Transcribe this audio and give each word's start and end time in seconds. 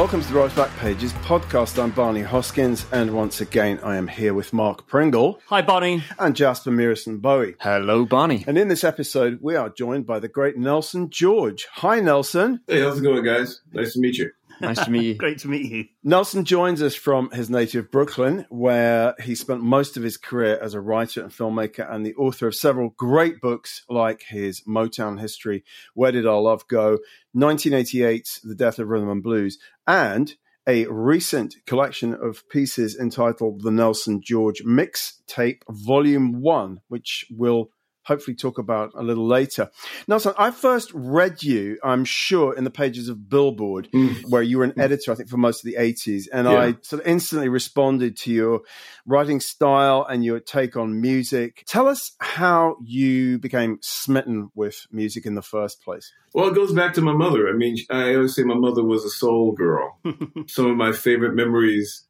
Welcome 0.00 0.22
to 0.22 0.28
the 0.28 0.38
Rock's 0.38 0.54
Back 0.54 0.74
Pages 0.78 1.12
podcast. 1.12 1.80
I'm 1.80 1.90
Barney 1.90 2.22
Hoskyns, 2.22 2.86
and 2.90 3.14
once 3.14 3.42
again, 3.42 3.78
I 3.84 3.96
am 3.96 4.08
here 4.08 4.32
with 4.32 4.50
Mark 4.54 4.86
Pringle 4.86 5.38
Hi, 5.48 5.60
Barney. 5.60 6.02
and 6.18 6.34
Jasper 6.34 6.70
Mearson 6.70 7.18
Bowie. 7.18 7.56
Hello, 7.60 8.06
Barney. 8.06 8.42
And 8.46 8.56
in 8.56 8.68
this 8.68 8.82
episode, 8.82 9.40
we 9.42 9.56
are 9.56 9.68
joined 9.68 10.06
by 10.06 10.18
the 10.18 10.26
great 10.26 10.56
Nelson 10.56 11.10
George. 11.10 11.68
Hi, 11.74 12.00
Nelson. 12.00 12.62
Hey, 12.66 12.80
how's 12.80 12.98
it 12.98 13.02
going, 13.02 13.22
guys? 13.22 13.60
Nice 13.74 13.92
to 13.92 14.00
meet 14.00 14.16
you. 14.16 14.30
Nice 14.60 14.84
to 14.84 14.90
meet 14.90 15.04
you. 15.04 15.14
Great 15.18 15.38
to 15.38 15.48
meet 15.48 15.70
you. 15.70 15.84
Nelson 16.02 16.44
joins 16.44 16.82
us 16.82 16.94
from 16.94 17.30
his 17.30 17.50
native 17.50 17.90
Brooklyn, 17.90 18.46
where 18.48 19.14
he 19.22 19.34
spent 19.34 19.62
most 19.62 19.96
of 19.96 20.02
his 20.02 20.16
career 20.16 20.58
as 20.60 20.74
a 20.74 20.80
writer 20.80 21.22
and 21.22 21.30
filmmaker 21.30 21.90
and 21.90 22.04
the 22.04 22.14
author 22.14 22.46
of 22.46 22.54
several 22.54 22.90
great 22.90 23.40
books 23.40 23.84
like 23.88 24.24
his 24.28 24.62
Motown 24.62 25.20
History, 25.20 25.64
Where 25.94 26.12
Did 26.12 26.26
Our 26.26 26.40
Love 26.40 26.66
Go, 26.68 26.98
1988, 27.32 28.40
The 28.44 28.54
Death 28.54 28.78
of 28.78 28.88
Rhythm 28.88 29.08
and 29.08 29.22
Blues, 29.22 29.58
and 29.86 30.34
a 30.66 30.86
recent 30.86 31.56
collection 31.66 32.14
of 32.14 32.48
pieces 32.48 32.96
entitled 32.96 33.62
The 33.62 33.70
Nelson 33.70 34.20
George 34.22 34.62
Mixtape 34.62 35.62
Volume 35.68 36.40
1, 36.40 36.80
which 36.88 37.26
we'll 37.30 37.70
hopefully 38.04 38.34
talk 38.34 38.58
about 38.58 38.92
a 38.94 39.02
little 39.02 39.26
later. 39.26 39.70
Nelson, 40.08 40.32
I 40.38 40.50
first 40.50 40.90
read 40.94 41.42
you, 41.42 41.78
I'm 41.84 42.04
sure, 42.04 42.56
in 42.56 42.64
the 42.64 42.70
pages 42.70 43.08
of 43.08 43.28
Billboard, 43.28 43.88
mm. 43.92 44.22
where 44.28 44.42
you 44.42 44.58
were 44.58 44.64
an 44.64 44.78
editor, 44.78 45.12
I 45.12 45.14
think, 45.14 45.28
for 45.28 45.36
most 45.36 45.64
of 45.64 45.70
the 45.70 45.76
80s. 45.78 46.24
And 46.32 46.46
Yeah. 46.46 46.58
I 46.58 46.76
sort 46.82 47.02
of 47.02 47.06
instantly 47.06 47.48
responded 47.48 48.16
to 48.18 48.32
your 48.32 48.60
writing 49.06 49.40
style 49.40 50.06
and 50.08 50.24
your 50.24 50.40
take 50.40 50.76
on 50.76 51.00
music. 51.00 51.64
Tell 51.66 51.88
us 51.88 52.12
how 52.20 52.76
you 52.82 53.38
became 53.38 53.78
smitten 53.82 54.50
with 54.54 54.86
music 54.90 55.26
in 55.26 55.34
the 55.34 55.42
first 55.42 55.82
place. 55.82 56.12
Well, 56.32 56.48
it 56.48 56.54
goes 56.54 56.72
back 56.72 56.94
to 56.94 57.02
my 57.02 57.12
mother. 57.12 57.48
I 57.48 57.52
mean, 57.52 57.76
I 57.90 58.14
always 58.14 58.34
say 58.34 58.42
my 58.42 58.54
mother 58.54 58.84
was 58.84 59.04
a 59.04 59.10
soul 59.10 59.52
girl. 59.52 59.98
Some 60.46 60.66
of 60.66 60.76
my 60.76 60.92
favorite 60.92 61.34
memories 61.34 62.06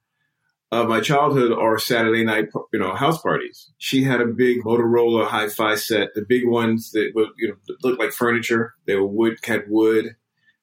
of 0.72 0.88
my 0.88 1.00
childhood 1.00 1.52
are 1.52 1.78
Saturday 1.78 2.24
night, 2.24 2.46
you 2.72 2.78
know, 2.78 2.94
house 2.94 3.20
parties. 3.20 3.70
She 3.78 4.04
had 4.04 4.20
a 4.20 4.26
big 4.26 4.62
Motorola 4.62 5.26
hi-fi 5.26 5.74
set, 5.74 6.14
the 6.14 6.22
big 6.22 6.46
ones 6.46 6.92
that 6.92 7.10
would, 7.14 7.28
you 7.38 7.48
know, 7.48 7.74
look 7.82 7.98
like 7.98 8.12
furniture. 8.12 8.74
They 8.86 8.94
were 8.94 9.06
wood, 9.06 9.38
had 9.44 9.64
wood, 9.68 10.14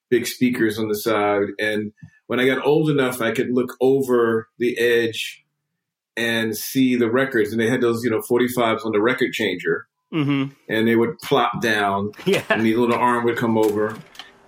big 0.09 0.25
speakers 0.25 0.79
on 0.79 0.87
the 0.87 0.95
side. 0.95 1.47
And 1.59 1.91
when 2.27 2.39
I 2.39 2.45
got 2.45 2.65
old 2.65 2.89
enough, 2.89 3.21
I 3.21 3.31
could 3.31 3.49
look 3.51 3.75
over 3.81 4.47
the 4.57 4.77
edge 4.79 5.43
and 6.15 6.55
see 6.55 6.95
the 6.95 7.11
records. 7.11 7.51
And 7.51 7.59
they 7.59 7.69
had 7.69 7.81
those, 7.81 8.03
you 8.03 8.09
know, 8.09 8.21
45s 8.21 8.85
on 8.85 8.93
the 8.93 9.01
record 9.01 9.33
changer. 9.33 9.87
Mm-hmm. 10.13 10.53
And 10.69 10.87
they 10.87 10.95
would 10.95 11.19
plop 11.19 11.61
down 11.61 12.11
Yeah. 12.25 12.43
and 12.49 12.65
the 12.65 12.75
little 12.75 12.95
arm 12.95 13.25
would 13.25 13.37
come 13.37 13.57
over. 13.57 13.97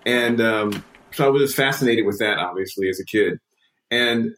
And 0.06 0.40
um, 0.40 0.86
so 1.12 1.26
I 1.26 1.30
was 1.30 1.54
fascinated 1.54 2.06
with 2.06 2.20
that, 2.20 2.38
obviously, 2.38 2.88
as 2.88 3.00
a 3.02 3.06
kid. 3.06 3.40
And 3.92 4.36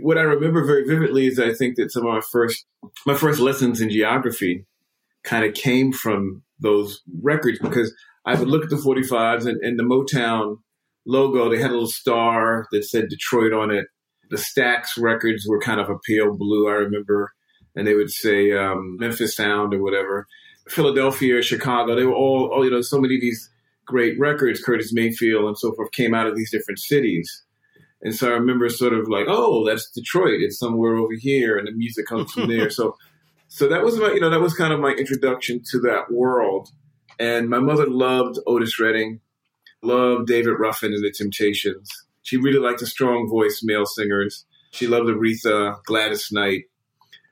what 0.00 0.18
I 0.18 0.22
remember 0.22 0.64
very 0.64 0.86
vividly 0.86 1.26
is 1.26 1.38
I 1.38 1.52
think 1.52 1.76
that 1.76 1.92
some 1.92 2.06
of 2.06 2.14
my 2.14 2.20
first 2.32 2.66
my 3.04 3.14
first 3.14 3.40
lessons 3.40 3.80
in 3.80 3.90
geography 3.90 4.64
kind 5.24 5.44
of 5.44 5.54
came 5.54 5.92
from 5.92 6.42
those 6.58 7.02
records 7.22 7.58
because 7.58 7.94
I 8.24 8.34
would 8.34 8.48
look 8.48 8.64
at 8.64 8.70
the 8.70 8.76
45s 8.76 9.46
and, 9.46 9.60
and 9.62 9.78
the 9.78 9.82
Motown 9.82 10.58
logo. 11.06 11.50
They 11.50 11.60
had 11.60 11.70
a 11.70 11.74
little 11.74 11.88
star 11.88 12.66
that 12.72 12.84
said 12.84 13.08
Detroit 13.08 13.52
on 13.52 13.70
it. 13.70 13.86
The 14.30 14.36
Stax 14.36 14.88
records 14.98 15.46
were 15.48 15.60
kind 15.60 15.80
of 15.80 15.88
a 15.88 15.98
pale 16.06 16.36
blue, 16.36 16.68
I 16.68 16.72
remember, 16.72 17.32
and 17.76 17.86
they 17.86 17.94
would 17.94 18.10
say 18.10 18.52
um, 18.52 18.96
Memphis 18.98 19.36
Sound 19.36 19.72
or 19.74 19.82
whatever. 19.82 20.26
Philadelphia, 20.68 21.42
Chicago, 21.42 21.94
they 21.94 22.04
were 22.04 22.14
all, 22.14 22.50
all, 22.52 22.64
you 22.64 22.70
know, 22.70 22.80
so 22.80 23.00
many 23.00 23.14
of 23.14 23.20
these 23.20 23.48
great 23.86 24.18
records, 24.18 24.60
Curtis 24.60 24.92
Mayfield 24.92 25.44
and 25.44 25.56
so 25.56 25.72
forth, 25.74 25.92
came 25.92 26.12
out 26.12 26.26
of 26.26 26.36
these 26.36 26.50
different 26.50 26.80
cities. 26.80 27.44
And 28.06 28.14
so 28.14 28.28
I 28.28 28.34
remember 28.34 28.68
sort 28.68 28.92
of 28.92 29.08
like, 29.08 29.26
oh, 29.28 29.66
that's 29.66 29.90
Detroit. 29.90 30.40
It's 30.40 30.60
somewhere 30.60 30.94
over 30.94 31.14
here, 31.14 31.58
and 31.58 31.66
the 31.66 31.72
music 31.72 32.06
comes 32.06 32.30
from 32.30 32.46
there. 32.48 32.70
So, 32.70 32.96
so 33.48 33.68
that 33.68 33.82
was 33.82 33.98
my, 33.98 34.12
you 34.12 34.20
know, 34.20 34.30
that 34.30 34.40
was 34.40 34.54
kind 34.54 34.72
of 34.72 34.78
my 34.78 34.92
introduction 34.92 35.60
to 35.72 35.80
that 35.80 36.08
world. 36.08 36.68
And 37.18 37.48
my 37.48 37.58
mother 37.58 37.84
loved 37.84 38.38
Otis 38.46 38.78
Redding, 38.78 39.18
loved 39.82 40.28
David 40.28 40.52
Ruffin 40.52 40.92
and 40.92 41.02
the 41.02 41.10
Temptations. 41.10 41.90
She 42.22 42.36
really 42.36 42.60
liked 42.60 42.78
the 42.78 42.86
strong 42.86 43.28
voice 43.28 43.62
male 43.64 43.86
singers. 43.86 44.44
She 44.70 44.86
loved 44.86 45.08
Aretha, 45.08 45.82
Gladys 45.82 46.30
Knight. 46.30 46.66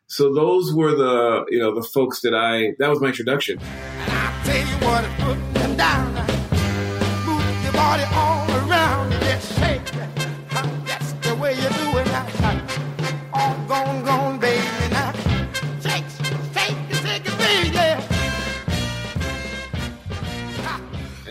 So 0.09 0.35
those 0.35 0.75
were 0.75 0.97
the, 0.97 1.45
you 1.51 1.61
know, 1.61 1.73
the 1.73 1.87
folks 1.87 2.21
that 2.23 2.35
I. 2.35 2.73
That 2.81 2.91
was 2.91 3.01
my 3.01 3.09
introduction. 3.09 3.61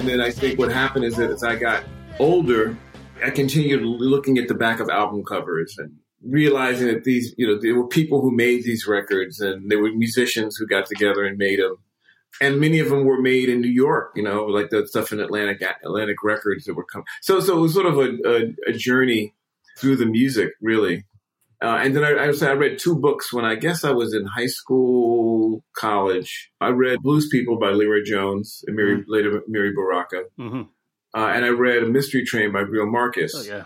And 0.03 0.09
then 0.09 0.19
I 0.19 0.31
think 0.31 0.59
what 0.59 0.69
happened 0.69 1.05
is 1.05 1.15
that 1.15 1.29
as 1.29 1.45
I 1.45 1.55
got 1.55 1.85
older, 2.19 2.75
I 3.23 3.29
continued 3.29 3.83
looking 3.83 4.37
at 4.37 4.49
the 4.49 4.53
back 4.53 4.81
of 4.81 4.89
album 4.89 5.23
covers 5.23 5.77
and 5.77 5.93
realizing 6.21 6.87
that 6.87 7.05
these, 7.05 7.33
you 7.37 7.47
know, 7.47 7.57
there 7.57 7.73
were 7.73 7.87
people 7.87 8.19
who 8.19 8.29
made 8.29 8.65
these 8.65 8.85
records 8.85 9.39
and 9.39 9.71
there 9.71 9.79
were 9.79 9.93
musicians 9.93 10.57
who 10.57 10.67
got 10.67 10.87
together 10.87 11.23
and 11.23 11.37
made 11.37 11.61
them. 11.61 11.77
And 12.41 12.59
many 12.59 12.79
of 12.79 12.89
them 12.89 13.05
were 13.05 13.21
made 13.21 13.47
in 13.47 13.61
New 13.61 13.69
York, 13.71 14.11
you 14.13 14.23
know, 14.23 14.43
like 14.43 14.71
the 14.71 14.85
stuff 14.87 15.13
in 15.13 15.21
Atlantic 15.21 15.63
Atlantic 15.85 16.17
Records 16.21 16.65
that 16.65 16.73
were 16.73 16.83
coming. 16.83 17.05
So, 17.21 17.39
so 17.39 17.57
it 17.57 17.61
was 17.61 17.73
sort 17.73 17.85
of 17.85 17.97
a, 17.97 18.17
a, 18.25 18.71
a 18.71 18.73
journey 18.73 19.33
through 19.77 19.95
the 19.95 20.05
music, 20.05 20.51
really. 20.59 21.05
Uh, 21.63 21.77
and 21.77 21.95
then 21.95 22.03
I, 22.03 22.09
I, 22.09 22.49
I 22.49 22.53
read 22.53 22.77
two 22.77 22.99
books 22.99 23.31
when 23.31 23.45
I 23.45 23.55
guess 23.55 23.85
I 23.85 23.91
was 23.91 24.13
in 24.13 24.25
high 24.25 24.47
school, 24.47 25.63
college. 25.77 26.51
I 26.59 26.69
read 26.69 27.01
Blues 27.01 27.29
People 27.31 27.57
by 27.57 27.67
LeRoi 27.67 28.03
Jones 28.03 28.65
and 28.67 28.75
Mary, 28.75 29.01
later 29.07 29.41
Amiri 29.49 29.73
Baraka. 29.73 30.23
Mm-hmm. 30.37 30.63
Uh, 31.15 31.27
and 31.27 31.45
I 31.45 31.49
read 31.49 31.83
A 31.83 31.85
Mystery 31.85 32.25
Train 32.25 32.51
by 32.51 32.63
Greil 32.63 32.91
Marcus. 32.91 33.33
Oh, 33.33 33.43
yeah. 33.43 33.63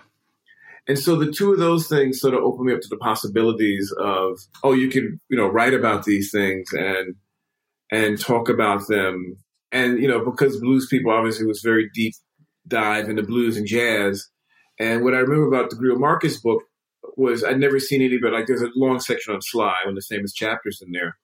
And 0.88 1.00
so 1.00 1.16
the 1.16 1.32
two 1.32 1.52
of 1.52 1.60
those 1.60 1.88
things 1.88 2.20
sort 2.20 2.36
of 2.36 2.42
opened 2.42 2.68
me 2.68 2.74
up 2.74 2.82
to 2.82 2.88
the 2.88 2.98
possibilities 2.98 3.92
of, 4.00 4.40
oh, 4.64 4.74
you 4.74 4.90
could, 4.90 5.20
you 5.30 5.38
know, 5.38 5.48
write 5.48 5.74
about 5.74 6.06
these 6.06 6.30
things 6.30 6.70
and, 6.74 7.16
and 7.92 8.20
talk 8.20 8.48
about 8.48 8.88
them. 8.88 9.38
And, 9.72 10.00
you 10.00 10.08
know, 10.08 10.24
because 10.24 10.62
blues 10.62 10.88
people 10.88 11.12
obviously 11.12 11.46
was 11.46 11.62
very 11.64 11.90
deep 11.94 12.14
dive 12.68 13.10
into 13.10 13.24
blues 13.24 13.58
and 13.58 13.66
jazz. 13.66 14.30
And 14.80 15.04
what 15.04 15.16
I 15.16 15.20
remember 15.20 15.48
about 15.48 15.72
the 15.72 15.78
Greil 15.78 16.00
Marcus 16.00 16.40
book 16.40 16.64
was 17.18 17.44
I'd 17.44 17.60
never 17.60 17.80
seen 17.80 18.02
anybody, 18.02 18.34
like 18.34 18.48
there's 18.48 18.62
a 18.62 18.70
long 18.76 19.00
section 19.00 19.34
on 19.34 19.42
Sly 19.42 19.76
when 19.86 19.96
the 19.96 20.02
famous 20.02 20.34
chapters 20.34 20.82
in 20.86 20.92
there. 20.92 21.18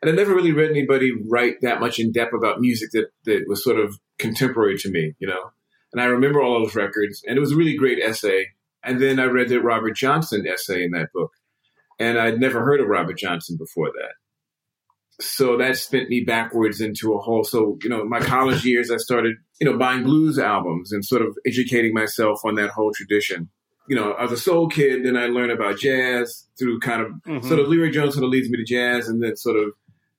And 0.00 0.10
I 0.10 0.14
never 0.14 0.34
really 0.34 0.52
read 0.52 0.70
anybody 0.70 1.12
write 1.28 1.60
that 1.62 1.80
much 1.80 1.98
in 1.98 2.10
depth 2.10 2.32
about 2.34 2.60
music 2.60 2.90
that, 2.92 3.06
that 3.24 3.44
was 3.46 3.62
sort 3.62 3.78
of 3.78 3.98
contemporary 4.18 4.76
to 4.78 4.90
me, 4.90 5.14
you 5.18 5.28
know. 5.28 5.50
And 5.92 6.00
I 6.00 6.06
remember 6.06 6.42
all 6.42 6.60
those 6.60 6.74
records, 6.74 7.22
and 7.26 7.36
it 7.36 7.40
was 7.40 7.52
a 7.52 7.56
really 7.56 7.76
great 7.76 7.98
essay. 8.02 8.48
And 8.82 9.00
then 9.00 9.20
I 9.20 9.24
read 9.24 9.48
the 9.48 9.60
Robert 9.60 9.94
Johnson 9.94 10.46
essay 10.46 10.84
in 10.84 10.92
that 10.92 11.12
book, 11.12 11.30
and 11.98 12.18
I'd 12.18 12.40
never 12.40 12.64
heard 12.64 12.80
of 12.80 12.88
Robert 12.88 13.18
Johnson 13.18 13.56
before 13.58 13.90
that. 13.92 14.14
So 15.24 15.56
that 15.58 15.76
spent 15.76 16.08
me 16.08 16.24
backwards 16.24 16.80
into 16.80 17.12
a 17.14 17.18
whole. 17.18 17.44
So 17.44 17.78
you 17.82 17.90
know, 17.90 18.04
my 18.04 18.18
college 18.20 18.64
years, 18.64 18.90
I 18.90 18.96
started 18.96 19.36
you 19.60 19.70
know 19.70 19.78
buying 19.78 20.02
blues 20.02 20.38
albums 20.38 20.92
and 20.92 21.04
sort 21.04 21.22
of 21.22 21.36
educating 21.46 21.94
myself 21.94 22.40
on 22.44 22.56
that 22.56 22.70
whole 22.70 22.92
tradition. 22.92 23.50
You 23.88 23.96
know, 23.96 24.14
as 24.14 24.30
a 24.32 24.36
soul 24.36 24.68
kid, 24.68 25.04
then 25.04 25.16
I 25.16 25.26
learned 25.26 25.50
about 25.50 25.78
jazz 25.78 26.46
through 26.58 26.78
kind 26.80 27.02
of 27.02 27.12
Mhm. 27.26 27.44
sort 27.44 27.60
of 27.60 27.66
LeRoi 27.66 27.92
Jones 27.92 28.14
sort 28.14 28.24
of 28.24 28.30
leads 28.30 28.48
me 28.48 28.58
to 28.58 28.64
jazz, 28.64 29.08
and 29.08 29.22
then 29.22 29.36
sort 29.36 29.56
of 29.56 29.72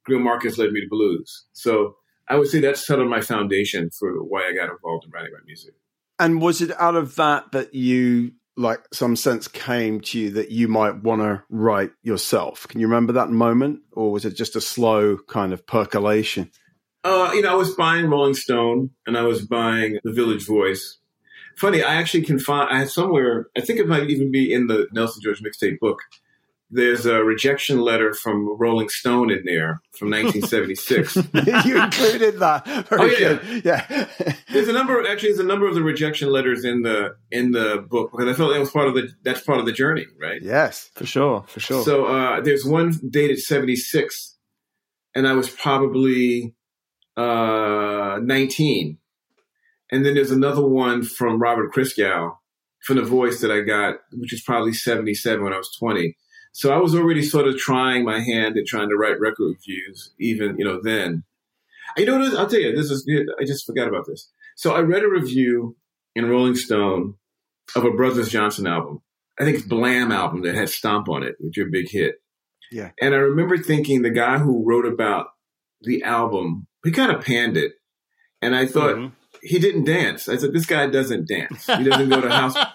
Greil 0.07 0.21
Marcus 0.21 0.57
led 0.57 0.71
me 0.71 0.81
to 0.81 0.88
blues. 0.89 1.45
So 1.54 1.95
I 2.27 2.36
would 2.38 2.48
say 2.48 2.60
that's 2.60 2.86
sort 2.86 3.00
of 3.00 3.07
my 3.07 3.21
foundation 3.21 3.89
for 3.98 4.21
why 4.24 4.48
I 4.48 4.54
got 4.54 4.69
involved 4.69 5.06
in 5.06 5.12
writing 5.12 5.31
my 5.33 5.39
music. 5.45 5.74
And 6.19 6.42
was 6.42 6.62
it 6.62 6.71
out 6.80 6.95
of 6.95 7.15
that 7.15 7.51
that 7.54 7.74
you, 7.74 8.31
like, 8.56 8.81
some 8.94 9.15
sense 9.15 9.48
came 9.48 10.00
to 10.01 10.19
you 10.19 10.30
that 10.31 10.51
you 10.51 10.68
might 10.68 11.01
want 11.04 11.21
to 11.21 11.44
write 11.50 11.92
yourself? 12.04 12.68
Can 12.68 12.80
you 12.80 12.88
remember 12.88 13.13
that 13.13 13.30
moment? 13.30 13.81
Or 13.94 14.12
was 14.12 14.25
it 14.25 14.36
just 14.36 14.56
a 14.56 14.62
slow 14.62 15.18
kind 15.27 15.54
of 15.54 15.66
percolation? 15.66 16.51
Uh, 17.04 17.31
you 17.33 17.42
know, 17.42 17.50
I 17.51 17.56
was 17.56 17.75
buying 17.75 18.06
Rolling 18.06 18.33
Stone 18.36 18.92
and 19.06 19.18
I 19.18 19.24
was 19.24 19.45
buying 19.45 20.00
The 20.04 20.13
Village 20.13 20.45
Voice. 20.45 21.00
Funny, 21.57 21.83
I 21.83 21.95
actually 21.95 22.23
can 22.23 22.39
find, 22.39 22.69
I 22.69 22.79
had 22.79 22.89
somewhere, 22.89 23.47
I 23.57 23.61
think 23.61 23.79
it 23.79 23.88
might 23.88 24.09
even 24.09 24.31
be 24.31 24.53
in 24.53 24.67
the 24.67 24.88
Nelson 24.91 25.21
George 25.23 25.41
mixtape 25.41 25.79
book. 25.79 26.00
There's 26.75 27.05
a 27.05 27.23
rejection 27.23 27.81
letter 27.81 28.15
from 28.15 28.57
Rolling 28.57 28.89
Stone 28.89 29.29
in 29.29 29.44
there 29.45 29.81
from 29.91 30.09
1976. 30.09 31.15
you 31.67 31.79
included 31.79 32.39
that. 32.39 32.65
Very 32.89 33.01
Oh, 33.01 33.05
yeah. 33.05 33.61
Yeah. 33.63 34.07
there's 34.51 34.67
a 34.67 34.73
number, 34.73 35.07
actually, 35.07 35.29
there's 35.29 35.39
a 35.39 35.44
number 35.44 35.67
of 35.67 35.75
the 35.75 35.83
rejection 35.83 36.31
letters 36.31 36.65
in 36.65 36.81
the 36.81 37.15
in 37.29 37.51
the 37.51 37.85
book 37.88 38.09
because 38.11 38.27
I 38.27 38.33
felt 38.33 38.53
that 38.53 38.59
was 38.59 38.71
part 38.71 38.88
of 38.88 38.95
the 38.95 39.09
that's 39.21 39.41
part 39.41 39.59
of 39.59 39.67
the 39.67 39.71
journey, 39.71 40.07
right? 40.19 40.41
yes. 40.41 40.89
For 40.95 41.06
sure, 41.06 41.44
for 41.47 41.59
sure. 41.59 41.83
So 41.83 42.06
uh, 42.06 42.41
there's 42.41 42.65
one 42.65 42.94
dated 43.07 43.38
76, 43.39 44.35
and 45.13 45.27
I 45.27 45.33
was 45.33 45.49
probably 45.51 46.56
uh, 47.15 48.17
19. 48.23 48.97
And 49.94 50.04
then 50.04 50.16
there's 50.16 50.31
another 50.31 50.66
one 50.66 51.04
from 51.04 51.40
Robert 51.40 51.72
Christgau 51.72 52.36
from 52.81 52.95
the 52.95 53.04
voice 53.04 53.42
that 53.42 53.51
I 53.51 53.62
got, 53.62 53.98
which 54.12 54.34
is 54.34 54.42
probably 54.42 54.74
77 54.74 55.44
when 55.44 55.54
I 55.54 55.57
was 55.57 55.69
20. 55.78 56.18
So 56.51 56.74
I 56.74 56.78
was 56.78 56.95
already 56.95 57.22
sort 57.22 57.48
of 57.48 57.57
trying 57.57 58.04
my 58.04 58.19
hand 58.19 58.57
at 58.57 58.66
trying 58.66 58.90
to 58.90 58.95
write 58.95 59.19
record 59.19 59.54
reviews, 59.54 60.12
even, 60.19 60.57
you 60.57 60.66
know, 60.66 60.81
then. 60.81 61.25
I 61.95 62.01
you 62.01 62.07
know 62.07 62.18
what? 62.18 62.34
I'll 62.34 62.48
tell 62.48 62.60
you, 62.60 62.75
this 62.75 62.90
is, 62.90 63.07
I 63.40 63.45
just 63.45 63.68
forgot 63.68 63.88
about 63.88 64.07
this. 64.07 64.31
So 64.56 64.74
I 64.74 64.80
read 64.80 65.04
a 65.04 65.07
review 65.07 65.78
in 66.16 66.28
Rolling 66.28 66.56
Stone 66.56 67.13
of 67.75 67.86
a 67.86 67.92
Brothers 67.92 68.30
Johnson 68.30 68.66
album. 68.66 69.00
I 69.40 69.44
think 69.44 69.57
it's 69.57 69.68
Blam 69.68 70.12
album 70.12 70.42
that 70.42 70.56
had 70.56 70.69
Stomp 70.69 71.07
on 71.07 71.22
it, 71.22 71.36
which 71.40 71.60
is 71.60 71.68
a 71.68 71.72
big 71.72 71.92
hit. 71.92 72.16
Yeah. 72.72 72.90
And 73.00 73.13
I 73.13 73.19
remember 73.19 73.60
thinking 73.60 74.01
the 74.01 74.10
guy 74.10 74.40
who 74.40 74.68
wrote 74.68 74.88
about 74.88 75.28
the 75.81 76.01
album, 76.01 76.66
he 76.84 76.90
kind 76.90 77.12
of 77.12 77.24
panned 77.24 77.57
it. 77.57 77.74
And 78.42 78.56
I 78.56 78.66
thought, 78.66 78.95
mm-hmm 78.95 79.19
he 79.44 79.60
didn't 79.60 79.84
dance. 79.84 80.30
I 80.30 80.38
said, 80.38 80.54
this 80.54 80.66
guy 80.66 80.88
doesn't 80.88 81.28
dance. 81.28 81.66
He 81.66 81.84
doesn't 81.84 82.10
go 82.10 82.22
to 82.22 82.30
house. 82.30 82.56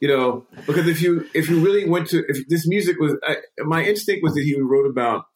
You 0.00 0.08
know, 0.08 0.46
because 0.66 0.88
if 0.88 1.00
you 1.00 1.28
if 1.32 1.48
you 1.48 1.60
really 1.60 1.88
went 1.88 2.08
to 2.08 2.24
if 2.26 2.48
this 2.48 2.66
music 2.66 2.98
was 2.98 3.14
I, 3.22 3.36
my 3.58 3.84
instinct 3.84 4.24
was 4.24 4.34
that 4.34 4.42
he 4.42 4.60
wrote 4.60 4.90
about 4.90 5.26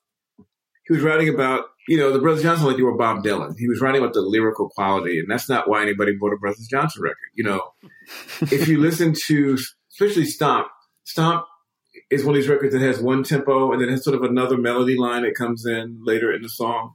he 0.89 0.93
was 0.93 1.05
writing 1.05 1.29
about 1.29 1.67
you 1.87 1.97
know 1.97 2.13
the 2.13 2.19
Brothers 2.19 2.43
Johnson 2.43 2.67
like 2.67 2.77
you 2.77 2.87
were 2.87 2.97
Bob 2.97 3.23
Dylan. 3.23 3.55
He 3.57 3.69
was 3.69 3.81
writing 3.81 4.03
about 4.03 4.13
the 4.13 4.23
lyrical 4.23 4.69
quality, 4.71 5.21
and 5.21 5.31
that's 5.31 5.49
not 5.49 5.71
why 5.71 5.83
anybody 5.83 6.17
bought 6.17 6.33
a 6.33 6.37
Brothers 6.37 6.67
Johnson 6.69 7.01
record. 7.01 7.17
You 7.35 7.45
know, 7.45 7.63
if 8.41 8.67
you 8.67 8.81
listen 8.81 9.15
to 9.27 9.57
especially 9.93 10.25
Stomp, 10.25 10.67
Stomp 11.05 11.45
is 12.11 12.25
one 12.25 12.35
of 12.35 12.43
these 12.43 12.51
records 12.51 12.73
that 12.75 12.83
has 12.83 13.01
one 13.01 13.23
tempo 13.23 13.71
and 13.71 13.81
then 13.81 13.89
has 13.89 14.03
sort 14.03 14.17
of 14.17 14.25
another 14.25 14.57
melody 14.57 14.97
line 14.99 15.23
that 15.23 15.37
comes 15.37 15.65
in 15.65 16.01
later 16.03 16.33
in 16.33 16.43
the 16.43 16.49
song 16.49 16.93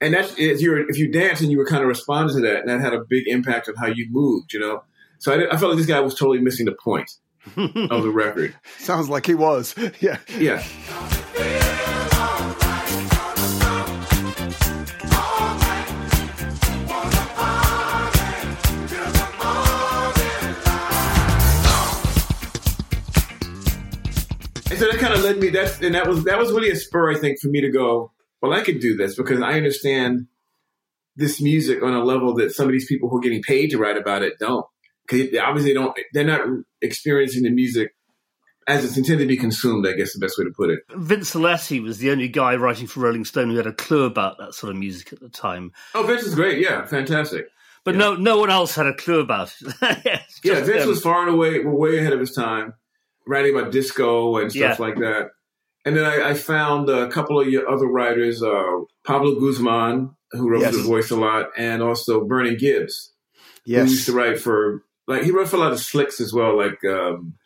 and 0.00 0.14
that's 0.14 0.34
if 0.38 0.60
you're 0.60 0.88
if 0.88 0.98
you 0.98 1.10
dance 1.10 1.40
and 1.40 1.50
you 1.50 1.58
were 1.58 1.66
kind 1.66 1.82
of 1.82 1.88
responding 1.88 2.36
to 2.36 2.42
that, 2.42 2.60
and 2.60 2.68
that 2.68 2.80
had 2.80 2.94
a 2.94 3.04
big 3.08 3.26
impact 3.26 3.68
on 3.68 3.74
how 3.76 3.86
you 3.86 4.06
moved, 4.10 4.52
you 4.52 4.60
know. 4.60 4.82
So 5.18 5.32
I, 5.32 5.52
I 5.52 5.56
felt 5.56 5.72
like 5.72 5.78
this 5.78 5.86
guy 5.86 6.00
was 6.00 6.14
totally 6.14 6.40
missing 6.40 6.66
the 6.66 6.76
point 6.84 7.10
of 7.56 8.02
the 8.02 8.10
record. 8.10 8.54
Sounds 8.78 9.08
like 9.08 9.26
he 9.26 9.34
was. 9.34 9.74
Yeah. 10.00 10.18
Yeah. 10.38 10.62
And 24.70 24.78
so 24.78 24.86
that 24.86 24.98
kind 25.00 25.14
of 25.14 25.24
led 25.24 25.38
me. 25.38 25.48
That's 25.48 25.80
and 25.80 25.94
that 25.94 26.06
was 26.06 26.22
that 26.24 26.38
was 26.38 26.52
really 26.52 26.70
a 26.70 26.76
spur, 26.76 27.10
I 27.10 27.18
think, 27.18 27.40
for 27.40 27.48
me 27.48 27.60
to 27.62 27.70
go 27.70 28.12
well, 28.40 28.52
I 28.52 28.62
could 28.62 28.80
do 28.80 28.96
this 28.96 29.16
because 29.16 29.40
I 29.40 29.52
understand 29.54 30.26
this 31.16 31.40
music 31.40 31.82
on 31.82 31.92
a 31.92 32.04
level 32.04 32.34
that 32.36 32.52
some 32.52 32.66
of 32.66 32.72
these 32.72 32.86
people 32.86 33.08
who 33.08 33.18
are 33.18 33.20
getting 33.20 33.42
paid 33.42 33.70
to 33.70 33.78
write 33.78 33.96
about 33.96 34.22
it 34.22 34.38
don't. 34.38 34.64
Because 35.06 35.36
obviously, 35.40 35.70
they 35.70 35.74
don't. 35.74 35.98
They're 36.12 36.24
not 36.24 36.42
experiencing 36.80 37.42
the 37.42 37.50
music 37.50 37.94
as 38.68 38.84
it's 38.84 38.96
intended 38.96 39.24
to 39.24 39.28
be 39.28 39.36
consumed. 39.36 39.86
I 39.86 39.92
guess 39.92 40.12
the 40.12 40.20
best 40.20 40.38
way 40.38 40.44
to 40.44 40.52
put 40.54 40.70
it. 40.70 40.80
Vince 40.94 41.34
Aletti 41.34 41.82
was 41.82 41.98
the 41.98 42.10
only 42.10 42.28
guy 42.28 42.54
writing 42.56 42.86
for 42.86 43.00
Rolling 43.00 43.24
Stone 43.24 43.50
who 43.50 43.56
had 43.56 43.66
a 43.66 43.72
clue 43.72 44.04
about 44.04 44.38
that 44.38 44.54
sort 44.54 44.70
of 44.70 44.78
music 44.78 45.12
at 45.12 45.20
the 45.20 45.30
time. 45.30 45.72
Oh, 45.94 46.02
Vince 46.04 46.22
is 46.22 46.34
great. 46.34 46.58
Yeah, 46.58 46.84
fantastic. 46.86 47.46
But 47.84 47.94
yeah. 47.94 48.00
no, 48.00 48.14
no 48.16 48.38
one 48.38 48.50
else 48.50 48.74
had 48.74 48.86
a 48.86 48.94
clue 48.94 49.20
about 49.20 49.54
it. 49.60 50.20
yeah, 50.44 50.60
Vince 50.60 50.86
was 50.86 51.00
far 51.00 51.22
and 51.22 51.34
away, 51.34 51.64
way 51.64 51.98
ahead 51.98 52.12
of 52.12 52.20
his 52.20 52.32
time, 52.32 52.74
writing 53.26 53.56
about 53.56 53.72
disco 53.72 54.36
and 54.36 54.52
stuff 54.52 54.78
yeah. 54.78 54.84
like 54.84 54.96
that. 54.96 55.30
And 55.88 55.96
then 55.96 56.04
I, 56.04 56.30
I, 56.30 56.34
found 56.34 56.90
a 56.90 57.08
couple 57.08 57.40
of 57.40 57.48
your 57.48 57.66
other 57.66 57.86
writers, 57.86 58.42
uh, 58.42 58.80
Pablo 59.06 59.40
Guzman, 59.40 60.14
who 60.32 60.50
wrote 60.50 60.60
yes. 60.60 60.76
The 60.76 60.82
Voice 60.82 61.10
a 61.10 61.16
lot, 61.16 61.46
and 61.56 61.82
also 61.82 62.26
Vernon 62.26 62.58
Gibbs, 62.58 63.14
yes. 63.64 63.86
who 63.86 63.92
used 63.92 64.04
to 64.04 64.12
write 64.12 64.38
for, 64.38 64.82
like, 65.06 65.22
he 65.22 65.30
wrote 65.30 65.48
for 65.48 65.56
a 65.56 65.60
lot 65.60 65.72
of 65.72 65.80
slicks 65.80 66.20
as 66.20 66.30
well, 66.30 66.58
like 66.58 66.84
um, 66.84 67.38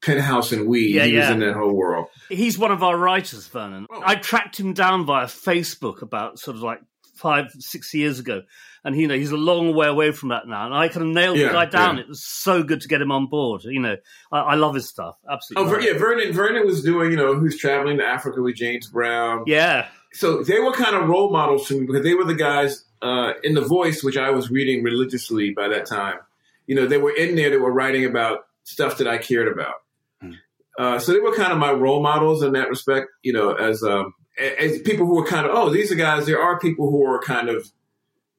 Penthouse 0.00 0.52
and 0.52 0.68
Oui. 0.68 0.92
Yeah, 0.92 1.06
he 1.06 1.14
yeah. 1.14 1.22
was 1.22 1.30
in 1.30 1.40
that 1.40 1.54
whole 1.54 1.74
world. 1.74 2.06
He's 2.28 2.56
one 2.56 2.70
of 2.70 2.84
our 2.84 2.96
writers, 2.96 3.48
Vernon. 3.48 3.88
Oh. 3.90 4.00
I 4.04 4.14
tracked 4.14 4.60
him 4.60 4.74
down 4.74 5.04
via 5.04 5.26
Facebook 5.26 6.02
about 6.02 6.38
sort 6.38 6.56
of 6.56 6.62
like 6.62 6.82
five, 7.16 7.46
six 7.58 7.92
years 7.92 8.20
ago 8.20 8.42
and 8.84 8.96
you 8.96 9.06
know 9.06 9.14
he's 9.14 9.30
a 9.30 9.36
long 9.36 9.74
way 9.74 9.86
away 9.86 10.12
from 10.12 10.30
that 10.30 10.46
now. 10.46 10.66
And 10.66 10.74
I 10.74 10.88
kind 10.88 11.06
of 11.06 11.14
nailed 11.14 11.38
yeah, 11.38 11.48
the 11.48 11.52
guy 11.52 11.66
down. 11.66 11.96
Yeah. 11.96 12.02
It 12.02 12.08
was 12.08 12.24
so 12.24 12.62
good 12.62 12.80
to 12.82 12.88
get 12.88 13.00
him 13.00 13.12
on 13.12 13.26
board. 13.26 13.64
You 13.64 13.80
know, 13.80 13.96
I, 14.30 14.38
I 14.38 14.54
love 14.54 14.74
his 14.74 14.88
stuff. 14.88 15.16
Absolutely. 15.30 15.74
Oh, 15.74 15.78
yeah, 15.78 15.98
Vernon. 15.98 16.32
Vernon 16.32 16.66
was 16.66 16.82
doing 16.82 17.10
you 17.10 17.16
know 17.16 17.34
who's 17.34 17.58
traveling 17.58 17.98
to 17.98 18.04
Africa 18.04 18.42
with 18.42 18.56
James 18.56 18.88
Brown. 18.88 19.44
Yeah. 19.46 19.88
So 20.12 20.42
they 20.42 20.60
were 20.60 20.72
kind 20.72 20.94
of 20.94 21.08
role 21.08 21.30
models 21.32 21.66
to 21.68 21.80
me 21.80 21.86
because 21.86 22.02
they 22.02 22.14
were 22.14 22.24
the 22.24 22.34
guys 22.34 22.84
uh, 23.00 23.32
in 23.42 23.54
The 23.54 23.62
Voice, 23.62 24.02
which 24.02 24.16
I 24.16 24.30
was 24.30 24.50
reading 24.50 24.82
religiously 24.82 25.50
by 25.50 25.68
that 25.68 25.86
time. 25.86 26.18
You 26.66 26.74
know, 26.74 26.86
they 26.86 26.98
were 26.98 27.14
in 27.14 27.34
there. 27.34 27.50
They 27.50 27.56
were 27.56 27.72
writing 27.72 28.04
about 28.04 28.40
stuff 28.64 28.98
that 28.98 29.08
I 29.08 29.18
cared 29.18 29.48
about. 29.48 29.74
Hmm. 30.20 30.32
Uh, 30.78 30.98
so 30.98 31.12
they 31.12 31.20
were 31.20 31.34
kind 31.34 31.52
of 31.52 31.58
my 31.58 31.72
role 31.72 32.02
models 32.02 32.42
in 32.42 32.52
that 32.52 32.68
respect. 32.68 33.08
You 33.22 33.32
know, 33.32 33.54
as 33.54 33.82
um, 33.82 34.14
as 34.38 34.80
people 34.82 35.06
who 35.06 35.16
were 35.16 35.26
kind 35.26 35.46
of 35.46 35.52
oh, 35.54 35.70
these 35.70 35.90
are 35.92 35.96
guys. 35.96 36.26
There 36.26 36.40
are 36.40 36.58
people 36.58 36.90
who 36.90 37.04
are 37.04 37.20
kind 37.20 37.48
of 37.48 37.70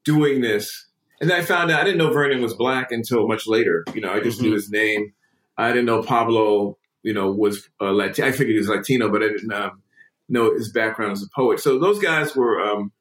doing 0.06 0.42
this. 0.42 0.88
And 1.22 1.32
I 1.32 1.42
found 1.42 1.72
out 1.72 1.82
I 1.82 1.84
didn't 1.84 2.00
know 2.00 2.12
Vernon 2.12 2.42
was 2.42 2.54
black 2.54 2.92
until 2.92 3.28
much 3.28 3.48
later. 3.48 3.86
You 3.94 4.02
know, 4.02 4.12
I 4.12 4.20
just 4.20 4.40
mm-hmm. 4.40 4.48
knew 4.48 4.54
his 4.54 4.70
name. 4.70 5.14
I 5.58 5.70
didn't 5.70 5.86
know 5.86 6.04
Pablo, 6.04 6.78
you 7.04 7.14
know, 7.14 7.32
was 7.32 7.70
uh, 7.80 7.92
Latino. 7.92 8.28
I 8.28 8.32
figured 8.32 8.50
he 8.50 8.58
was 8.58 8.68
Latino, 8.68 9.10
but 9.10 9.24
I 9.24 9.28
didn't 9.28 9.54
um, 9.54 9.82
know 10.28 10.54
his 10.54 10.72
background 10.72 11.14
as 11.14 11.24
a 11.24 11.28
poet. 11.36 11.60
So 11.60 11.80
those 11.80 12.00
guys 12.00 12.36
were, 12.36 12.62
um, 12.62 12.92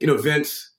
you 0.00 0.06
know, 0.06 0.16
Vince. 0.16 0.72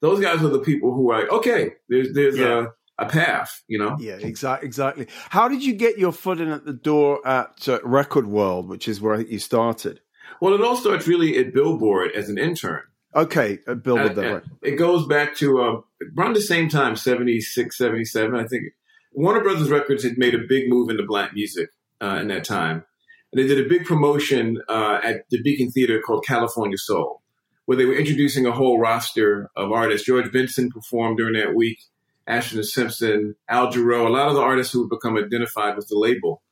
Those 0.00 0.20
guys 0.20 0.40
were 0.40 0.48
the 0.48 0.60
people 0.60 0.94
who 0.94 1.02
were 1.02 1.18
like, 1.20 1.30
okay, 1.30 1.72
there's 1.88 2.14
there's 2.14 2.38
yeah. 2.38 2.66
a 2.98 3.04
a 3.04 3.08
path, 3.08 3.62
you 3.68 3.78
know. 3.78 3.96
Yeah, 3.98 4.14
exactly. 4.14 4.66
Exactly. 4.66 5.08
How 5.30 5.48
did 5.48 5.64
you 5.64 5.72
get 5.74 5.98
your 5.98 6.12
foot 6.12 6.40
in 6.40 6.48
at 6.48 6.64
the 6.64 6.72
door 6.72 7.26
at 7.26 7.68
uh, 7.68 7.78
Record 7.84 8.26
World, 8.26 8.68
which 8.68 8.88
is 8.88 9.00
where 9.00 9.20
you 9.20 9.38
started? 9.38 10.00
Well, 10.40 10.54
it 10.54 10.60
all 10.60 10.76
starts 10.76 11.06
really 11.06 11.36
at 11.38 11.54
Billboard 11.54 12.12
as 12.12 12.28
an 12.28 12.38
intern. 12.38 12.82
Okay, 13.14 13.58
uh, 13.66 13.74
Bill 13.74 13.96
did 13.96 14.16
that. 14.16 14.42
It 14.62 14.76
goes 14.76 15.06
back 15.06 15.34
to 15.36 15.60
uh, 15.60 15.80
around 16.18 16.34
the 16.34 16.40
same 16.40 16.68
time, 16.68 16.94
76, 16.94 17.76
77. 17.76 18.34
I 18.34 18.46
think 18.46 18.64
Warner 19.12 19.42
Brothers 19.42 19.70
Records 19.70 20.04
had 20.04 20.18
made 20.18 20.34
a 20.34 20.46
big 20.46 20.68
move 20.68 20.90
into 20.90 21.04
black 21.04 21.32
music 21.32 21.70
uh, 22.00 22.18
in 22.20 22.28
that 22.28 22.44
time. 22.44 22.84
And 23.32 23.42
they 23.42 23.46
did 23.46 23.64
a 23.64 23.68
big 23.68 23.84
promotion 23.84 24.60
uh, 24.68 25.00
at 25.02 25.28
the 25.30 25.42
Beacon 25.42 25.70
Theater 25.70 26.00
called 26.00 26.24
California 26.26 26.78
Soul, 26.78 27.22
where 27.66 27.76
they 27.76 27.84
were 27.84 27.94
introducing 27.94 28.46
a 28.46 28.52
whole 28.52 28.78
roster 28.78 29.50
of 29.56 29.72
artists. 29.72 30.06
George 30.06 30.30
Benson 30.32 30.70
performed 30.70 31.18
during 31.18 31.34
that 31.34 31.54
week, 31.54 31.78
Ashford 32.26 32.64
Simpson, 32.64 33.36
Al 33.48 33.72
Jarreau, 33.72 34.06
a 34.06 34.10
lot 34.10 34.28
of 34.28 34.34
the 34.34 34.40
artists 34.40 34.72
who 34.72 34.82
had 34.82 34.90
become 34.90 35.16
identified 35.16 35.76
with 35.76 35.88
the 35.88 35.98
label. 35.98 36.42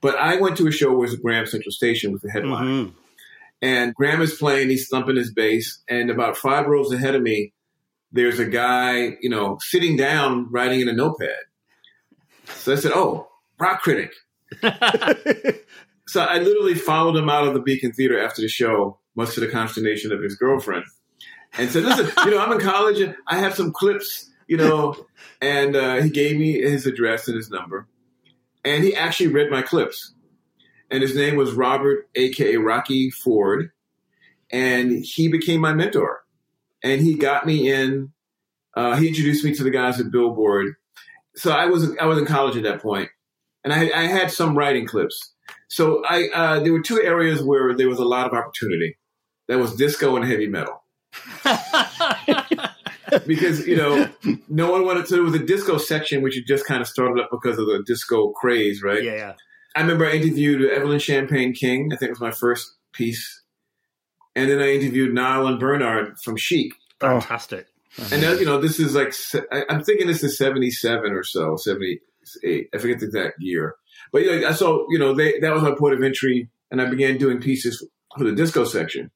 But 0.00 0.16
I 0.16 0.36
went 0.36 0.56
to 0.58 0.66
a 0.66 0.72
show 0.72 0.88
where 0.88 1.06
it 1.06 1.10
was 1.10 1.16
Graham 1.16 1.46
Central 1.46 1.72
Station 1.72 2.12
with 2.12 2.22
the 2.22 2.30
headline. 2.30 2.66
Mm-hmm. 2.66 2.98
And 3.62 3.94
Graham 3.94 4.20
is 4.20 4.34
playing, 4.34 4.68
he's 4.68 4.88
thumping 4.88 5.16
his 5.16 5.32
bass, 5.32 5.82
and 5.88 6.10
about 6.10 6.36
five 6.36 6.66
rows 6.66 6.92
ahead 6.92 7.14
of 7.14 7.22
me, 7.22 7.52
there's 8.12 8.38
a 8.38 8.46
guy, 8.46 9.16
you 9.20 9.30
know, 9.30 9.58
sitting 9.60 9.96
down 9.96 10.50
writing 10.50 10.80
in 10.80 10.88
a 10.88 10.92
notepad. 10.92 11.36
So 12.46 12.72
I 12.72 12.76
said, 12.76 12.92
Oh, 12.94 13.28
rock 13.58 13.82
critic. 13.82 14.12
so 16.06 16.20
I 16.20 16.38
literally 16.38 16.74
followed 16.74 17.16
him 17.16 17.28
out 17.28 17.48
of 17.48 17.54
the 17.54 17.60
Beacon 17.60 17.92
Theater 17.92 18.22
after 18.22 18.42
the 18.42 18.48
show, 18.48 18.98
much 19.14 19.34
to 19.34 19.40
the 19.40 19.48
consternation 19.48 20.12
of 20.12 20.22
his 20.22 20.36
girlfriend, 20.36 20.84
and 21.56 21.70
said, 21.70 21.84
Listen, 21.84 22.10
you 22.24 22.32
know, 22.32 22.38
I'm 22.38 22.52
in 22.52 22.60
college, 22.60 23.14
I 23.26 23.38
have 23.38 23.54
some 23.54 23.72
clips, 23.72 24.30
you 24.46 24.58
know, 24.58 25.06
and 25.40 25.74
uh, 25.74 25.96
he 26.02 26.10
gave 26.10 26.38
me 26.38 26.60
his 26.60 26.86
address 26.86 27.26
and 27.26 27.36
his 27.36 27.50
number. 27.50 27.88
And 28.64 28.84
he 28.84 28.94
actually 28.94 29.28
read 29.28 29.50
my 29.50 29.62
clips 29.62 30.12
and 30.90 31.02
his 31.02 31.16
name 31.16 31.36
was 31.36 31.52
Robert, 31.52 32.08
aka 32.14 32.56
Rocky 32.56 33.10
Ford, 33.10 33.70
and 34.50 35.04
he 35.04 35.28
became 35.28 35.60
my 35.60 35.74
mentor. 35.74 36.24
And 36.82 37.00
he 37.00 37.14
got 37.14 37.46
me 37.46 37.72
in. 37.72 38.12
Uh, 38.74 38.96
he 38.96 39.08
introduced 39.08 39.44
me 39.44 39.54
to 39.54 39.64
the 39.64 39.70
guys 39.70 39.98
at 40.00 40.10
Billboard. 40.10 40.74
So 41.34 41.50
I 41.50 41.66
was 41.66 41.96
I 41.98 42.06
was 42.06 42.18
in 42.18 42.26
college 42.26 42.56
at 42.56 42.62
that 42.64 42.80
point, 42.80 43.10
and 43.64 43.72
I, 43.72 43.90
I 43.94 44.04
had 44.04 44.30
some 44.30 44.56
writing 44.56 44.86
clips. 44.86 45.32
So 45.68 46.04
I 46.04 46.28
uh, 46.34 46.60
there 46.60 46.72
were 46.72 46.82
two 46.82 47.02
areas 47.02 47.42
where 47.42 47.74
there 47.74 47.88
was 47.88 47.98
a 47.98 48.04
lot 48.04 48.26
of 48.26 48.32
opportunity. 48.32 48.96
That 49.48 49.58
was 49.58 49.74
disco 49.74 50.16
and 50.16 50.24
heavy 50.24 50.48
metal. 50.48 50.82
because 53.26 53.66
you 53.66 53.76
know 53.76 54.08
no 54.48 54.70
one 54.70 54.84
wanted 54.84 55.06
to. 55.06 55.14
There 55.14 55.22
was 55.22 55.34
a 55.34 55.44
disco 55.44 55.78
section 55.78 56.22
which 56.22 56.34
had 56.34 56.44
just 56.46 56.66
kind 56.66 56.80
of 56.80 56.88
started 56.88 57.22
up 57.22 57.30
because 57.30 57.58
of 57.58 57.66
the 57.66 57.82
disco 57.86 58.30
craze, 58.30 58.82
right? 58.82 59.02
Yeah. 59.02 59.34
Yeah. 59.76 59.80
I 59.80 59.82
remember 59.82 60.06
I 60.06 60.12
interviewed 60.12 60.70
Evelyn 60.70 60.98
Champagne 60.98 61.52
King. 61.52 61.90
I 61.92 61.96
think 61.96 62.08
it 62.08 62.12
was 62.12 62.20
my 62.20 62.30
first 62.30 62.74
piece. 62.92 63.42
And 64.34 64.50
then 64.50 64.60
I 64.60 64.74
interviewed 64.74 65.14
Nile 65.14 65.46
and 65.46 65.58
Bernard 65.58 66.18
from 66.22 66.36
Chic. 66.36 66.74
Fantastic. 67.00 67.66
Oh. 67.98 68.08
And 68.12 68.22
you 68.22 68.44
know, 68.44 68.60
this 68.60 68.78
is 68.78 68.94
like, 68.94 69.14
I'm 69.70 69.82
thinking 69.82 70.06
this 70.06 70.22
is 70.22 70.36
77 70.36 71.12
or 71.12 71.24
so, 71.24 71.56
78. 71.56 72.68
I 72.74 72.78
forget 72.78 73.00
the 73.00 73.06
exact 73.06 73.36
year. 73.38 73.76
But 74.12 74.22
you 74.22 74.40
know, 74.40 74.48
I 74.48 74.52
saw, 74.52 74.84
you 74.90 74.98
know, 74.98 75.14
they, 75.14 75.38
that 75.40 75.54
was 75.54 75.62
my 75.62 75.74
point 75.74 75.94
of 75.94 76.02
entry. 76.02 76.50
And 76.70 76.82
I 76.82 76.86
began 76.86 77.16
doing 77.16 77.40
pieces 77.40 77.86
for 78.16 78.24
the 78.24 78.32
disco 78.32 78.64
section. 78.64 79.10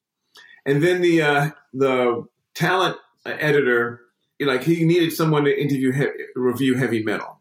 And 0.65 0.81
then 0.81 1.01
the, 1.01 1.21
uh, 1.21 1.49
the 1.73 2.25
talent 2.55 2.97
editor, 3.25 4.01
like 4.39 4.63
he 4.63 4.85
needed 4.85 5.11
someone 5.11 5.43
to 5.43 5.61
interview, 5.61 5.91
he- 5.91 6.25
review 6.35 6.75
heavy 6.75 7.03
metal. 7.03 7.39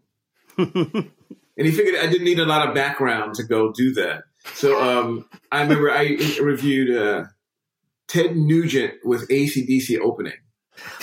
and 1.60 1.66
he 1.66 1.74
figured 1.74 1.94
I 2.02 2.06
didn't 2.06 2.24
need 2.24 2.38
a 2.38 2.46
lot 2.46 2.66
of 2.66 2.74
background 2.74 3.34
to 3.34 3.42
go 3.42 3.70
do 3.70 3.92
that. 3.92 4.22
So 4.54 4.80
um, 4.80 5.28
I 5.52 5.60
remember 5.60 5.90
I 5.90 6.16
reviewed 6.40 6.96
uh, 6.96 7.24
Ted 8.08 8.34
Nugent 8.34 8.94
with 9.04 9.28
ACDC 9.28 10.00
opening. 10.00 10.32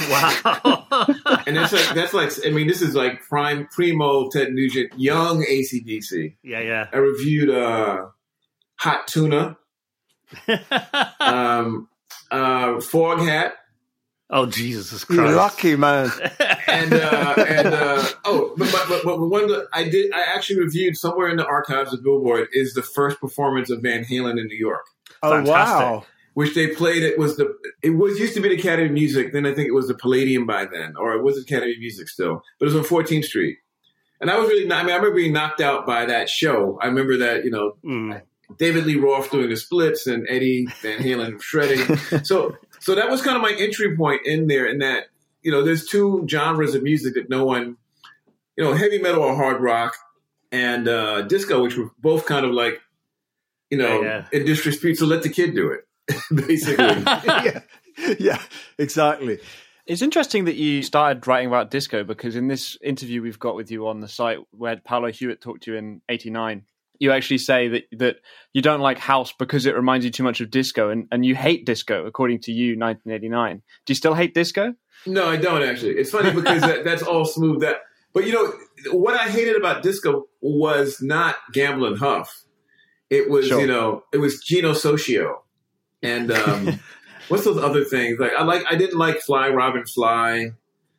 Wow. 0.10 1.06
and 1.46 1.56
that's 1.56 1.72
like 1.72 1.94
that's 1.94 2.12
like 2.12 2.32
I 2.44 2.50
mean 2.50 2.66
this 2.66 2.82
is 2.82 2.96
like 2.96 3.22
prime 3.22 3.68
primo 3.68 4.30
Ted 4.30 4.52
Nugent, 4.52 5.00
young 5.00 5.44
ACDC. 5.44 6.38
Yeah, 6.42 6.62
yeah. 6.62 6.88
I 6.92 6.98
reviewed 6.98 7.52
uh, 7.52 8.08
Hot 8.78 9.06
Tuna, 9.06 9.58
um, 11.20 11.88
uh, 12.32 12.78
Foghat. 12.82 13.52
Oh 14.30 14.46
Jesus 14.46 15.04
Christ! 15.06 15.22
You're 15.22 15.36
lucky 15.36 15.76
man. 15.76 16.10
and 16.68 16.94
uh, 16.94 17.34
and 17.38 17.68
uh, 17.68 18.04
oh, 18.26 18.54
but, 18.58 18.70
but, 18.90 19.04
but, 19.06 19.20
one 19.20 19.48
that 19.48 19.68
I 19.72 19.88
did 19.88 20.12
I 20.14 20.24
actually 20.36 20.60
reviewed 20.60 20.98
somewhere 20.98 21.30
in 21.30 21.38
the 21.38 21.46
archives 21.46 21.94
of 21.94 22.04
Billboard 22.04 22.50
is 22.52 22.74
the 22.74 22.82
first 22.82 23.22
performance 23.22 23.70
of 23.70 23.82
Van 23.82 24.04
Halen 24.04 24.40
in 24.40 24.48
New 24.48 24.58
York. 24.58 24.86
Oh 25.24 25.32
Fantastic. 25.32 25.80
wow! 25.80 26.06
which 26.34 26.54
they 26.56 26.68
played. 26.68 27.04
It 27.04 27.18
was 27.18 27.38
the 27.38 27.56
it 27.82 27.92
was 27.92 28.20
used 28.20 28.34
to 28.36 28.42
be 28.42 28.50
the 28.50 28.56
Academy 28.60 28.88
of 28.88 28.94
Music. 28.94 29.32
Then 29.32 29.46
I 29.46 29.54
think 29.54 29.70
it 29.70 29.74
was 29.74 29.88
the 29.88 29.96
Palladium 29.96 30.46
by 30.46 30.66
then, 30.66 30.96
or 30.98 31.14
it 31.14 31.24
was 31.24 31.36
the 31.36 31.42
Academy 31.42 31.72
of 31.74 31.80
Music 31.80 32.10
still, 32.10 32.44
but 32.60 32.68
it 32.68 32.74
was 32.74 32.76
on 32.76 32.84
14th 32.84 33.26
Street. 33.26 33.58
And 34.20 34.30
I 34.30 34.38
was 34.38 34.50
really, 34.50 34.66
I 34.66 34.84
mean, 34.84 34.92
I 34.92 34.98
remember 34.98 35.16
being 35.16 35.34
knocked 35.34 35.62
out 35.62 35.86
by 35.86 36.06
that 36.06 36.28
show. 36.30 36.78
I 36.82 36.88
remember 36.88 37.18
that, 37.18 37.46
you 37.46 37.52
know, 37.52 37.78
Mm. 37.86 38.22
David 38.58 38.86
Lee 38.86 38.96
Roth 38.96 39.30
doing 39.30 39.50
the 39.50 39.58
splits 39.58 40.08
and 40.08 40.26
Eddie 40.30 40.68
Van 40.82 41.00
Halen 41.00 41.42
shredding. 41.42 41.98
so, 42.24 42.56
so 42.88 42.96
that 42.96 43.10
was 43.10 43.22
kind 43.22 43.36
of 43.36 43.42
my 43.42 43.52
entry 43.52 43.98
point 43.98 44.26
in 44.26 44.48
there. 44.48 44.66
In 44.66 44.78
that, 44.78 45.08
you 45.42 45.52
know, 45.52 45.62
there's 45.62 45.86
two 45.86 46.26
genres 46.30 46.74
of 46.74 46.84
music 46.84 47.16
that 47.16 47.30
no 47.30 47.44
one, 47.44 47.76
you 48.56 48.64
know, 48.64 48.74
heavy 48.76 48.98
metal 48.98 49.24
or 49.24 49.36
hard 49.36 49.62
rock, 49.62 49.94
and 50.54 50.88
uh, 50.88 51.24
disco, 51.24 51.62
which 51.62 51.76
were 51.76 51.92
both 52.00 52.26
kind 52.26 52.46
of 52.46 52.54
like, 52.54 52.80
you 53.70 53.78
know, 53.78 54.02
Yeah, 54.02 54.28
in 54.32 54.46
dispute. 54.46 54.96
So 54.96 55.06
let 55.06 55.22
the 55.22 55.28
kid 55.28 55.54
do 55.54 55.70
it, 55.70 55.86
basically. 56.48 56.86
yeah, 57.04 57.60
yeah, 58.20 58.42
exactly. 58.78 59.40
It's 59.86 60.02
interesting 60.02 60.46
that 60.46 60.56
you 60.56 60.82
started 60.82 61.28
writing 61.28 61.50
about 61.50 61.70
disco 61.70 62.06
because 62.06 62.38
in 62.38 62.48
this 62.48 62.78
interview 62.82 63.22
we've 63.22 63.38
got 63.38 63.56
with 63.58 63.70
you 63.70 63.90
on 63.90 64.00
the 64.00 64.08
site 64.08 64.38
where 64.52 64.78
Paolo 64.78 65.12
Hewitt 65.12 65.42
talked 65.42 65.64
to 65.64 65.74
you 65.74 65.78
in 65.78 66.02
'89, 66.08 66.64
you 67.00 67.12
actually 67.12 67.38
say 67.40 67.68
that 67.70 67.84
that 67.94 68.16
you 68.54 68.62
don't 68.62 68.82
like 68.82 68.98
house 68.98 69.34
because 69.38 69.66
it 69.66 69.76
reminds 69.76 70.06
you 70.06 70.12
too 70.12 70.24
much 70.24 70.42
of 70.42 70.50
disco, 70.52 70.90
and, 70.90 71.08
and 71.12 71.26
you 71.26 71.36
hate 71.36 71.66
disco 71.66 72.06
according 72.06 72.40
to 72.42 72.52
you, 72.52 72.78
1989. 72.80 73.62
Do 73.86 73.92
you 73.92 73.96
still 73.96 74.14
hate 74.14 74.34
disco? 74.34 74.74
No, 75.06 75.28
I 75.28 75.38
don't 75.38 75.64
actually. 75.64 75.94
It's 75.94 76.10
funny 76.12 76.32
because 76.32 76.62
that, 76.62 76.84
that's 76.84 77.04
all 77.04 77.26
smooth. 77.26 77.62
That, 77.62 77.78
but 78.14 78.26
you 78.26 78.34
know 78.34 78.52
what 78.92 79.14
I 79.20 79.30
hated 79.30 79.56
about 79.56 79.84
disco 79.84 80.26
was 80.42 81.02
not 81.02 81.36
Gamble 81.54 81.86
and 81.88 81.98
Huff. 82.00 82.44
It 83.10 83.30
was 83.30 83.48
Sure. 83.48 83.62
you 83.62 83.68
know 83.68 84.04
it 84.12 84.18
was 84.18 84.42
Gino 84.44 84.72
Soccio, 84.74 85.36
and 86.02 86.32
um, 86.32 86.80
what's 87.30 87.46
those 87.46 87.58
other 87.64 87.84
things? 87.86 88.20
Like 88.20 88.34
I 88.38 88.44
like 88.44 88.64
I 88.70 88.76
didn't 88.76 88.98
like 88.98 89.22
Fly 89.22 89.50
Robin 89.50 89.86
Fly, 89.86 90.52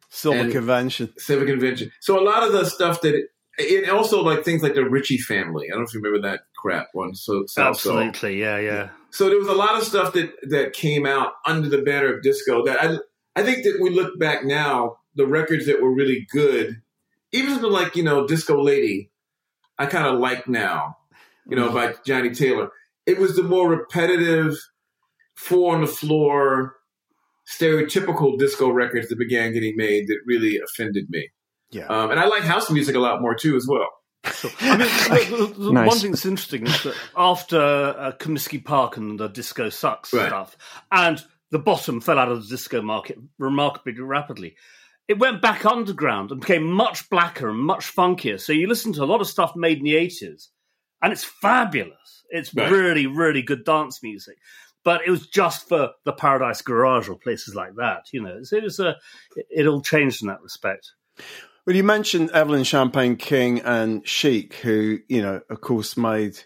Silver 0.08 0.38
And- 0.38 0.52
Convention. 0.52 1.12
Civic 1.18 1.48
Convention. 1.48 1.92
So 2.00 2.18
a 2.18 2.24
lot 2.24 2.42
of 2.44 2.52
the 2.52 2.64
stuff 2.64 3.00
that 3.02 3.28
it, 3.58 3.84
it 3.84 3.90
also 3.90 4.22
like 4.22 4.44
things 4.44 4.62
like 4.62 4.74
the 4.74 4.88
Ritchie 4.88 5.18
family. 5.18 5.66
I 5.66 5.70
don't 5.70 5.80
know 5.80 5.86
if 5.86 5.94
you 5.94 6.00
remember 6.00 6.28
that 6.28 6.40
crap 6.56 6.88
one. 6.92 7.14
So 7.14 7.44
South 7.46 7.80
Soul. 7.80 7.98
Absolutely, 7.98 8.40
yeah, 8.40 8.58
yeah. 8.58 8.88
So 9.10 9.28
there 9.28 9.38
was 9.38 9.48
a 9.48 9.54
lot 9.54 9.76
of 9.76 9.84
stuff 9.84 10.12
that 10.14 10.32
that 10.50 10.72
came 10.72 11.06
out 11.06 11.32
under 11.46 11.68
the 11.68 11.82
banner 11.82 12.14
of 12.14 12.22
disco 12.22 12.64
that 12.64 12.82
I 12.82 12.98
I 13.38 13.44
think 13.44 13.64
that 13.64 13.78
we 13.80 13.90
look 13.90 14.18
back 14.18 14.44
now, 14.44 14.96
the 15.14 15.26
records 15.26 15.66
that 15.66 15.80
were 15.80 15.94
really 15.94 16.26
good, 16.32 16.82
even 17.32 17.52
something 17.52 17.70
like, 17.70 17.94
you 17.94 18.02
know, 18.02 18.26
Disco 18.26 18.60
Lady, 18.60 19.10
I 19.78 19.86
kind 19.86 20.06
of 20.06 20.18
like 20.18 20.48
now, 20.48 20.96
you 21.46 21.56
know, 21.56 21.68
mm. 21.68 21.74
by 21.74 21.94
Johnnie 22.04 22.34
Taylor. 22.34 22.70
It 23.06 23.18
was 23.18 23.36
the 23.36 23.42
more 23.42 23.68
repetitive, 23.68 24.56
four 25.36 25.74
on 25.74 25.82
the 25.82 25.86
floor, 25.86 26.74
stereotypical 27.46 28.38
disco 28.38 28.70
records 28.70 29.08
that 29.08 29.18
began 29.18 29.52
getting 29.52 29.76
made 29.76 30.08
that 30.08 30.18
really 30.26 30.58
offended 30.58 31.08
me. 31.08 31.30
Yeah. 31.70 31.86
Um, 31.86 32.10
and 32.10 32.18
I 32.20 32.26
like 32.26 32.42
house 32.42 32.70
music 32.70 32.94
a 32.96 32.98
lot 33.00 33.20
more 33.20 33.34
too, 33.34 33.56
as 33.56 33.66
well. 33.68 33.86
I 34.24 34.76
mean, 34.76 34.78
the, 35.30 35.46
the- 35.56 35.64
the 35.64 35.72
Nice. 35.72 35.86
one 35.88 35.98
thing 35.98 36.10
that's 36.10 36.26
interesting 36.26 36.66
is 36.66 36.82
that 36.82 36.94
after 37.16 37.58
uh, 37.60 38.12
Comiskey 38.18 38.62
Park 38.64 38.96
and 38.96 39.18
the 39.18 39.28
disco 39.28 39.68
sucks 39.68 40.12
Right. 40.12 40.26
stuff, 40.28 40.56
and 40.90 41.22
the 41.50 41.58
bottom 41.58 42.00
fell 42.00 42.18
out 42.18 42.30
of 42.30 42.42
the 42.42 42.48
disco 42.48 42.82
market 42.82 43.18
remarkably 43.38 43.98
rapidly, 44.00 44.56
it 45.06 45.18
went 45.18 45.40
back 45.40 45.64
underground 45.64 46.30
and 46.30 46.40
became 46.40 46.64
much 46.64 47.08
blacker 47.08 47.48
and 47.48 47.58
much 47.60 47.94
funkier. 47.94 48.38
So 48.40 48.52
you 48.52 48.66
listen 48.66 48.92
to 48.94 49.04
a 49.04 49.06
lot 49.06 49.20
of 49.22 49.26
stuff 49.28 49.52
made 49.56 49.78
in 49.78 49.84
the 49.84 49.94
80s, 49.94 50.48
and 51.00 51.12
it's 51.12 51.24
fabulous. 51.24 52.24
It's 52.30 52.52
Right. 52.54 52.70
really, 52.70 53.06
really 53.06 53.40
good 53.42 53.64
dance 53.64 54.02
music. 54.02 54.36
But 54.84 55.02
it 55.06 55.10
was 55.10 55.26
just 55.26 55.68
for 55.68 55.90
the 56.04 56.12
Paradise 56.12 56.60
Garage 56.62 57.08
or 57.08 57.18
places 57.18 57.54
like 57.54 57.74
that, 57.76 58.04
you 58.12 58.22
know. 58.22 58.42
So 58.42 58.56
it 58.56 58.62
was 58.64 58.78
a, 58.80 58.96
it, 59.36 59.46
it 59.50 59.66
all 59.66 59.80
changed 59.80 60.22
in 60.22 60.28
that 60.28 60.42
respect. 60.42 60.92
Well, 61.68 61.76
you 61.76 61.84
mentioned 61.84 62.30
Evelyn 62.30 62.64
Champagne 62.64 63.16
King 63.16 63.60
and 63.60 64.08
Chic, 64.08 64.54
who, 64.54 65.00
you 65.06 65.20
know, 65.20 65.42
of 65.50 65.60
course, 65.60 65.98
made 65.98 66.38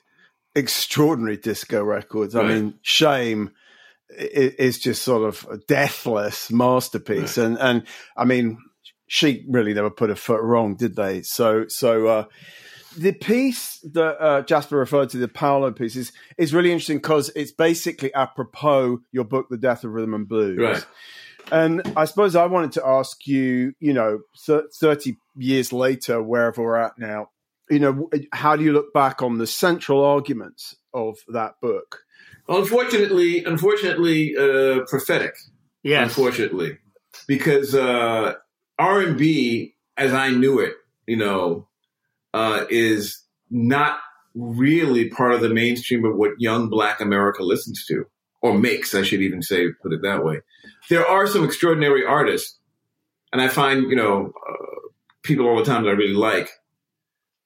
extraordinary 0.56 1.36
disco 1.36 1.80
records. 1.80 2.34
I 2.34 2.42
mean, 2.42 2.74
Shame 2.82 3.52
is 4.18 4.80
just 4.80 5.04
sort 5.04 5.28
of 5.28 5.46
a 5.48 5.58
deathless 5.58 6.50
masterpiece. 6.50 7.38
And, 7.38 7.56
and 7.60 7.84
I 8.16 8.24
mean, 8.24 8.58
Chic 9.06 9.44
really 9.48 9.72
never 9.74 9.90
put 9.90 10.10
a 10.10 10.16
foot 10.16 10.42
wrong, 10.42 10.74
did 10.74 10.96
they? 10.96 11.22
So, 11.22 11.68
so, 11.68 12.08
uh, 12.08 12.24
the 12.98 13.12
piece 13.12 13.78
that 13.92 14.20
uh, 14.20 14.42
Jasper 14.42 14.76
referred 14.76 15.10
to, 15.10 15.18
the 15.18 15.28
Paolo 15.28 15.70
piece, 15.70 15.94
is, 15.94 16.10
is 16.36 16.52
really 16.52 16.72
interesting 16.72 16.98
because 16.98 17.30
it's 17.36 17.52
basically 17.52 18.12
apropos 18.12 18.98
your 19.12 19.22
book, 19.22 19.46
The 19.50 19.56
Death 19.56 19.84
of 19.84 19.92
Rhythm 19.92 20.14
and 20.14 20.28
Blues. 20.28 20.58
Right. 20.58 20.84
And 21.50 21.82
I 21.96 22.04
suppose 22.06 22.36
I 22.36 22.46
wanted 22.46 22.72
to 22.72 22.86
ask 22.86 23.26
you, 23.26 23.74
you 23.80 23.92
know, 23.92 24.20
30 24.38 25.16
years 25.36 25.72
later, 25.72 26.22
wherever 26.22 26.62
we're 26.62 26.76
at 26.76 26.98
now, 26.98 27.28
you 27.70 27.78
know, 27.78 28.10
how 28.32 28.56
do 28.56 28.64
you 28.64 28.72
look 28.72 28.92
back 28.92 29.22
on 29.22 29.38
the 29.38 29.46
central 29.46 30.04
arguments 30.04 30.76
of 30.92 31.18
that 31.28 31.54
book? 31.60 32.00
Unfortunately, 32.48 33.44
unfortunately, 33.44 34.36
uh, 34.36 34.80
prophetic. 34.88 35.34
Yes. 35.82 36.04
unfortunately, 36.16 36.78
because 37.26 37.74
uh, 37.74 38.34
R 38.78 39.00
and 39.00 39.18
B, 39.18 39.74
as 39.96 40.12
I 40.12 40.30
knew 40.30 40.60
it, 40.60 40.74
you 41.06 41.16
know, 41.16 41.68
uh, 42.32 42.64
is 42.70 43.24
not 43.50 43.98
really 44.34 45.08
part 45.08 45.32
of 45.32 45.40
the 45.40 45.48
mainstream 45.48 46.04
of 46.04 46.16
what 46.16 46.32
young 46.38 46.68
Black 46.68 47.00
America 47.00 47.42
listens 47.42 47.84
to 47.86 48.06
or 48.42 48.58
makes. 48.58 48.94
I 48.94 49.02
should 49.02 49.22
even 49.22 49.42
say, 49.42 49.68
put 49.82 49.92
it 49.92 50.02
that 50.02 50.24
way. 50.24 50.40
There 50.90 51.06
are 51.06 51.26
some 51.26 51.44
extraordinary 51.44 52.04
artists, 52.04 52.58
and 53.32 53.40
I 53.40 53.48
find 53.48 53.90
you 53.90 53.96
know 53.96 54.32
uh, 54.48 54.88
people 55.22 55.48
all 55.48 55.56
the 55.56 55.64
time 55.64 55.84
that 55.84 55.90
I 55.90 55.94
really 55.94 56.14
like. 56.14 56.50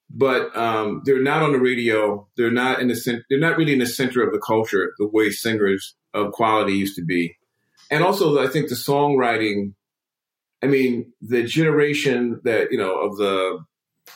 But 0.08 0.56
um, 0.56 1.02
they're 1.04 1.22
not 1.22 1.42
on 1.42 1.52
the 1.52 1.58
radio. 1.58 2.28
They're 2.36 2.50
not 2.50 2.80
in 2.80 2.88
the 2.88 2.96
cent- 2.96 3.24
They're 3.28 3.40
not 3.40 3.56
really 3.56 3.72
in 3.72 3.80
the 3.80 3.86
center 3.86 4.22
of 4.22 4.32
the 4.32 4.38
culture 4.38 4.92
the 4.98 5.08
way 5.08 5.30
singers 5.30 5.94
of 6.14 6.32
quality 6.32 6.72
used 6.72 6.96
to 6.96 7.04
be 7.04 7.36
and 7.90 8.02
also 8.02 8.42
I 8.42 8.48
think 8.48 8.68
the 8.68 8.74
songwriting. 8.74 9.74
I 10.62 10.66
mean, 10.66 11.12
the 11.20 11.42
generation 11.42 12.40
that 12.44 12.72
you 12.72 12.78
know 12.78 12.98
of 12.98 13.16
the 13.16 13.58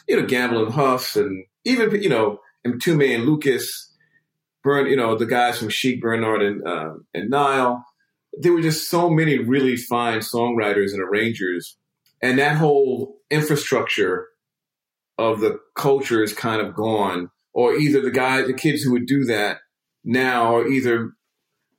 you 0.08 0.20
know 0.20 0.26
Gamble 0.26 0.64
and 0.64 0.72
Huffs, 0.72 1.16
and 1.16 1.44
even 1.64 1.90
you 2.02 2.08
know 2.08 2.40
and 2.64 2.82
Tume 2.82 3.14
and 3.14 3.24
Lucas, 3.24 3.89
Burn, 4.62 4.86
you 4.86 4.96
know 4.96 5.16
the 5.16 5.26
guys 5.26 5.58
from 5.58 5.68
Chic, 5.68 6.00
Bernard, 6.00 6.42
and 6.42 6.66
uh, 6.66 6.94
and 7.14 7.30
Nile. 7.30 7.84
There 8.38 8.52
were 8.52 8.62
just 8.62 8.88
so 8.88 9.10
many 9.10 9.38
really 9.38 9.76
fine 9.76 10.18
songwriters 10.18 10.92
and 10.92 11.02
arrangers, 11.02 11.76
and 12.22 12.38
that 12.38 12.56
whole 12.56 13.16
infrastructure 13.30 14.28
of 15.18 15.40
the 15.40 15.58
culture 15.76 16.22
is 16.22 16.32
kind 16.32 16.60
of 16.60 16.74
gone. 16.74 17.30
Or 17.52 17.74
either 17.74 18.00
the 18.00 18.12
guys, 18.12 18.46
the 18.46 18.54
kids 18.54 18.82
who 18.82 18.92
would 18.92 19.06
do 19.06 19.24
that 19.24 19.58
now, 20.04 20.56
are 20.56 20.68
either 20.68 21.12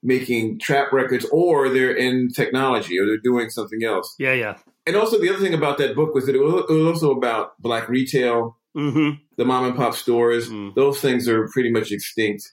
making 0.03 0.59
trap 0.59 0.91
records 0.91 1.25
or 1.31 1.69
they're 1.69 1.95
in 1.95 2.29
technology 2.29 2.99
or 2.99 3.05
they're 3.05 3.17
doing 3.17 3.49
something 3.49 3.83
else. 3.83 4.15
Yeah, 4.17 4.33
yeah. 4.33 4.57
And 4.85 4.95
also 4.95 5.19
the 5.19 5.29
other 5.29 5.39
thing 5.39 5.53
about 5.53 5.77
that 5.77 5.95
book 5.95 6.13
was 6.13 6.25
that 6.25 6.35
it 6.35 6.39
was, 6.39 6.65
it 6.69 6.73
was 6.73 6.87
also 6.87 7.11
about 7.11 7.59
black 7.61 7.87
retail, 7.87 8.57
hmm 8.73 9.11
the 9.37 9.45
mom 9.45 9.65
and 9.65 9.75
pop 9.75 9.95
stores. 9.95 10.49
Mm. 10.49 10.75
Those 10.75 11.01
things 11.01 11.27
are 11.27 11.47
pretty 11.49 11.71
much 11.71 11.91
extinct. 11.91 12.43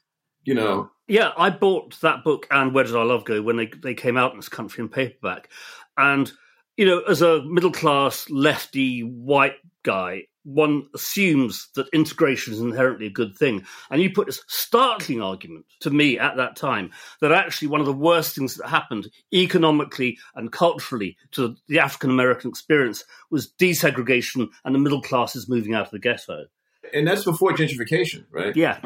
You 0.45 0.54
know, 0.54 0.90
Yeah, 1.09 1.33
I 1.38 1.49
bought 1.50 1.99
that 2.02 2.23
book 2.23 2.47
and 2.50 2.75
Where 2.75 2.85
Did 2.85 2.95
Our 2.95 3.07
Love 3.07 3.25
Go 3.25 3.40
when 3.40 3.57
they, 3.57 3.71
they 3.83 3.95
came 3.95 4.18
out 4.18 4.33
in 4.33 4.38
this 4.38 4.50
country 4.50 4.83
in 4.83 4.90
paperback. 4.90 5.49
And, 5.97 6.30
you 6.76 6.85
know, 6.85 7.00
as 7.00 7.23
a 7.23 7.42
middle 7.42 7.73
class, 7.73 8.28
lefty, 8.28 9.00
white 9.00 9.57
guy, 9.83 10.25
one 10.45 10.87
assumes 10.95 11.68
that 11.75 11.88
integration 11.92 12.52
is 12.52 12.61
inherently 12.61 13.07
a 13.07 13.11
good 13.11 13.37
thing. 13.37 13.64
And 13.90 14.02
you 14.02 14.11
put 14.11 14.26
this 14.26 14.42
startling 14.49 15.23
argument 15.23 15.64
to 15.80 15.90
me 15.90 16.18
at 16.18 16.37
that 16.37 16.57
time 16.57 16.90
that 17.21 17.33
actually 17.33 17.68
one 17.68 17.80
of 17.80 17.87
the 17.87 17.92
worst 17.92 18.35
things 18.35 18.57
that 18.57 18.68
happened 18.68 19.09
economically 19.33 20.18
and 20.35 20.52
culturally 20.52 21.16
to 21.33 21.57
the 21.68 21.78
African 21.78 22.11
American 22.11 22.50
experience 22.50 23.04
was 23.30 23.52
desegregation 23.59 24.49
and 24.64 24.75
the 24.75 24.78
middle 24.78 25.02
classes 25.02 25.49
moving 25.49 25.75
out 25.75 25.87
of 25.87 25.90
the 25.90 25.99
ghetto. 25.99 26.47
And 26.95 27.07
that's 27.07 27.25
before 27.25 27.52
gentrification, 27.52 28.25
right? 28.30 28.57
Yeah. 28.57 28.80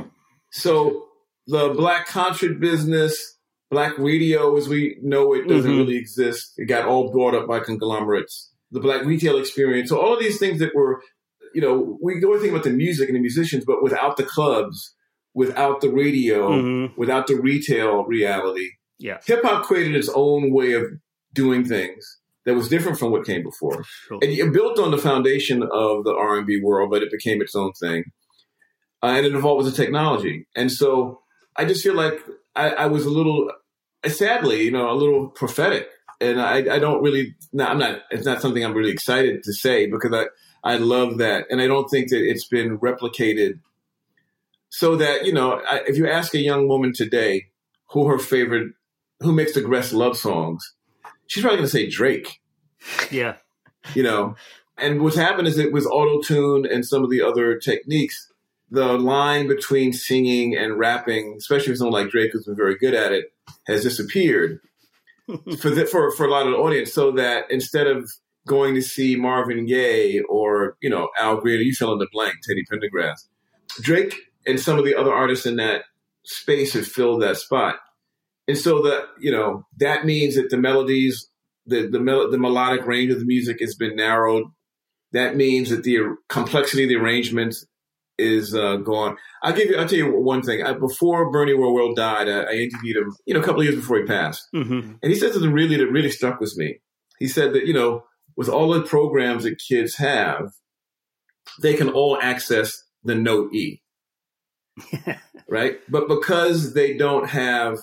So 0.51 1.09
the 1.47 1.71
black 1.71 2.07
concert 2.07 2.61
business, 2.61 3.39
black 3.71 3.97
radio 3.99 4.57
as 4.57 4.69
we 4.69 4.99
know 5.03 5.35
it 5.35 5.49
doesn't 5.49 5.71
mm-hmm. 5.71 5.81
really 5.81 5.97
exist. 5.97 6.53
It 6.57 6.67
got 6.67 6.87
all 6.87 7.11
brought 7.11 7.35
up 7.35 7.49
by 7.49 7.61
conglomerates. 7.61 8.51
The 8.71 8.81
black 8.81 9.05
retail 9.05 9.39
experience. 9.39 9.91
So 9.91 10.01
all 10.01 10.15
of 10.15 10.21
these 10.21 10.39
things 10.39 10.59
that 10.61 10.75
were, 10.75 11.03
you 11.55 11.61
know, 11.61 11.99
we 12.03 12.23
always 12.25 12.41
think 12.41 12.53
about 12.53 12.65
the 12.65 12.71
music 12.71 13.09
and 13.09 13.17
the 13.17 13.21
musicians, 13.21 13.65
but 13.65 13.83
without 13.83 14.17
the 14.17 14.23
clubs, 14.23 14.95
without 15.35 15.81
the 15.81 15.91
radio, 15.91 16.51
mm-hmm. 16.51 16.99
without 16.99 17.27
the 17.27 17.35
retail 17.35 18.05
reality. 18.05 18.69
Yeah. 18.99 19.19
Hip 19.27 19.43
hop 19.43 19.65
created 19.65 19.97
its 19.97 20.09
own 20.15 20.53
way 20.53 20.73
of 20.73 20.85
doing 21.35 21.65
things 21.65 22.19
that 22.45 22.55
was 22.55 22.69
different 22.69 22.99
from 22.99 23.11
what 23.11 23.27
came 23.27 23.43
before. 23.43 23.85
Sure. 23.85 24.19
And 24.21 24.31
it 24.33 24.53
built 24.53 24.79
on 24.79 24.91
the 24.91 24.99
foundation 24.99 25.63
of 25.63 26.05
the 26.05 26.15
R&B 26.15 26.61
world, 26.63 26.91
but 26.91 27.03
it 27.03 27.11
became 27.11 27.41
its 27.41 27.55
own 27.55 27.73
thing. 27.73 28.05
Uh, 29.03 29.15
and 29.17 29.27
it 29.27 29.35
evolved 29.35 29.65
with 29.65 29.75
the 29.75 29.83
technology. 29.83 30.47
And 30.55 30.71
so 30.71 31.22
I 31.57 31.65
just 31.65 31.83
feel 31.83 31.95
like 31.95 32.21
I, 32.57 32.71
I, 32.71 32.87
was 32.87 33.05
a 33.05 33.11
little, 33.11 33.51
sadly, 34.07 34.63
you 34.63 34.71
know, 34.71 34.91
a 34.91 34.95
little 34.95 35.29
prophetic. 35.29 35.89
And 36.21 36.41
I, 36.41 36.57
I 36.75 36.79
don't 36.79 37.03
really, 37.03 37.35
no, 37.53 37.67
I'm 37.67 37.79
not, 37.79 38.03
it's 38.11 38.25
not 38.25 38.41
something 38.41 38.65
I'm 38.65 38.75
really 38.75 38.93
excited 38.93 39.43
to 39.45 39.53
say 39.53 39.87
because 39.87 40.13
I, 40.15 40.27
I 40.65 40.77
love 40.77 41.19
that. 41.19 41.47
And 41.51 41.61
I 41.61 41.67
don't 41.67 41.89
think 41.89 42.11
that 42.11 42.23
it's 42.23 42.47
been 42.47 42.79
replicated 42.79 43.59
so 44.69 44.97
that, 44.97 45.27
you 45.27 45.33
know, 45.33 45.61
I, 45.69 45.83
if 45.87 45.97
you 45.97 46.09
ask 46.09 46.35
a 46.35 46.39
young 46.39 46.69
woman 46.69 46.93
today 46.95 47.49
who 47.91 48.09
her 48.09 48.19
favorite, 48.19 48.73
who 49.21 49.33
makes 49.33 49.55
the 49.55 49.69
best 49.69 49.93
love 49.93 50.17
songs, 50.17 50.75
she's 51.27 51.43
probably 51.43 51.59
going 51.59 51.69
to 51.69 51.73
say 51.73 51.89
Drake. 51.89 52.41
Yeah. 53.11 53.37
You 53.95 54.03
know, 54.03 54.37
and 54.79 55.03
what's 55.03 55.17
happened 55.17 55.49
is 55.49 55.59
it 55.59 55.73
was 55.73 55.87
auto 55.87 56.23
tune 56.23 56.67
and 56.67 56.85
some 56.85 57.05
of 57.05 57.11
the 57.11 57.21
other 57.21 57.59
techniques. 57.59 58.32
The 58.73 58.99
line 58.99 59.49
between 59.49 59.93
singing 59.93 60.57
and 60.57 60.79
rapping, 60.79 61.35
especially 61.37 61.73
for 61.73 61.77
someone 61.77 62.03
like 62.03 62.11
Drake, 62.11 62.31
who's 62.33 62.47
been 62.47 62.57
very 62.57 62.77
good 62.79 62.95
at 62.95 63.13
it, 63.13 63.27
has 63.67 63.83
disappeared 63.83 64.61
for, 65.59 65.69
the, 65.71 65.85
for 65.85 66.11
for 66.13 66.25
a 66.25 66.31
lot 66.31 66.47
of 66.47 66.53
the 66.53 66.59
audience. 66.59 66.93
So 66.93 67.11
that 67.13 67.51
instead 67.51 67.87
of 67.87 68.11
going 68.47 68.75
to 68.75 68.83
see 68.83 69.15
Marvin 69.15 69.67
Gaye 69.67 70.21
or 70.29 70.77
you 70.81 70.89
know 70.89 71.11
Al 71.19 71.37
Green, 71.37 71.61
you 71.61 71.75
fill 71.75 71.93
in 71.93 71.99
the 71.99 72.09
blank, 72.13 72.37
Teddy 72.43 72.65
Pendergrass, 72.71 73.29
Drake 73.83 74.15
and 74.47 74.59
some 74.59 74.79
of 74.79 74.85
the 74.85 74.95
other 74.95 75.13
artists 75.13 75.47
in 75.47 75.57
that 75.57 75.85
space 76.25 76.73
have 76.75 76.87
filled 76.87 77.23
that 77.23 77.37
spot. 77.37 77.77
And 78.49 78.59
so 78.59 78.83
that 78.83 79.05
you 79.21 79.31
know 79.31 79.67
that 79.79 80.05
means 80.05 80.35
that 80.37 80.51
the 80.51 80.57
melodies, 80.57 81.29
the 81.67 81.87
the, 81.87 82.01
mel- 82.01 82.31
the 82.31 82.39
melodic 82.39 82.87
range 82.87 83.13
of 83.13 83.21
the 83.21 83.25
music 83.25 83.61
has 83.61 83.75
been 83.75 83.97
narrowed. 83.97 84.45
That 85.13 85.37
means 85.37 85.71
that 85.71 85.85
the 85.85 86.17
complexity 86.29 86.85
of 86.85 86.89
the 86.89 86.97
arrangements 86.97 87.67
is 88.23 88.55
uh, 88.55 88.77
gone. 88.77 89.17
I'll 89.43 89.53
give 89.53 89.71
you. 89.71 89.77
I'll 89.77 89.89
tell 89.89 89.99
you 89.99 90.21
one 90.21 90.43
thing. 90.43 90.63
I, 90.63 90.73
before 90.73 91.31
Bernie 91.31 91.55
Worrell 91.55 91.95
died, 91.95 92.29
I, 92.29 92.43
I, 92.43 92.53
interviewed 92.53 92.97
him. 92.97 93.17
You 93.27 93.35
know, 93.35 93.41
a 93.41 93.43
couple 93.43 93.61
of 93.61 93.67
years 93.67 93.77
before 93.77 93.99
he 93.99 94.05
passed, 94.05 94.47
mm-hmm. 94.55 94.93
and 95.03 95.13
he 95.13 95.15
said 95.15 95.33
something 95.33 95.53
really 95.53 95.77
that 95.77 95.89
really 95.89 96.11
struck 96.11 96.41
with 96.41 96.57
me. 96.57 96.79
He 97.19 97.29
said 97.29 97.53
that 97.55 97.67
you 97.67 97.75
know, 97.75 98.05
with 98.37 98.49
all 98.49 98.71
the 98.71 98.83
programs 98.83 99.45
that 99.45 99.61
kids 99.69 99.97
have, 99.97 100.53
they 101.61 101.75
can 101.75 101.89
all 101.91 102.19
access 102.21 102.83
the 103.05 103.15
note 103.15 103.53
E, 103.53 103.83
right? 105.49 105.79
But 105.89 106.09
because 106.09 106.75
they 106.75 106.97
don't 106.97 107.29
have 107.29 107.79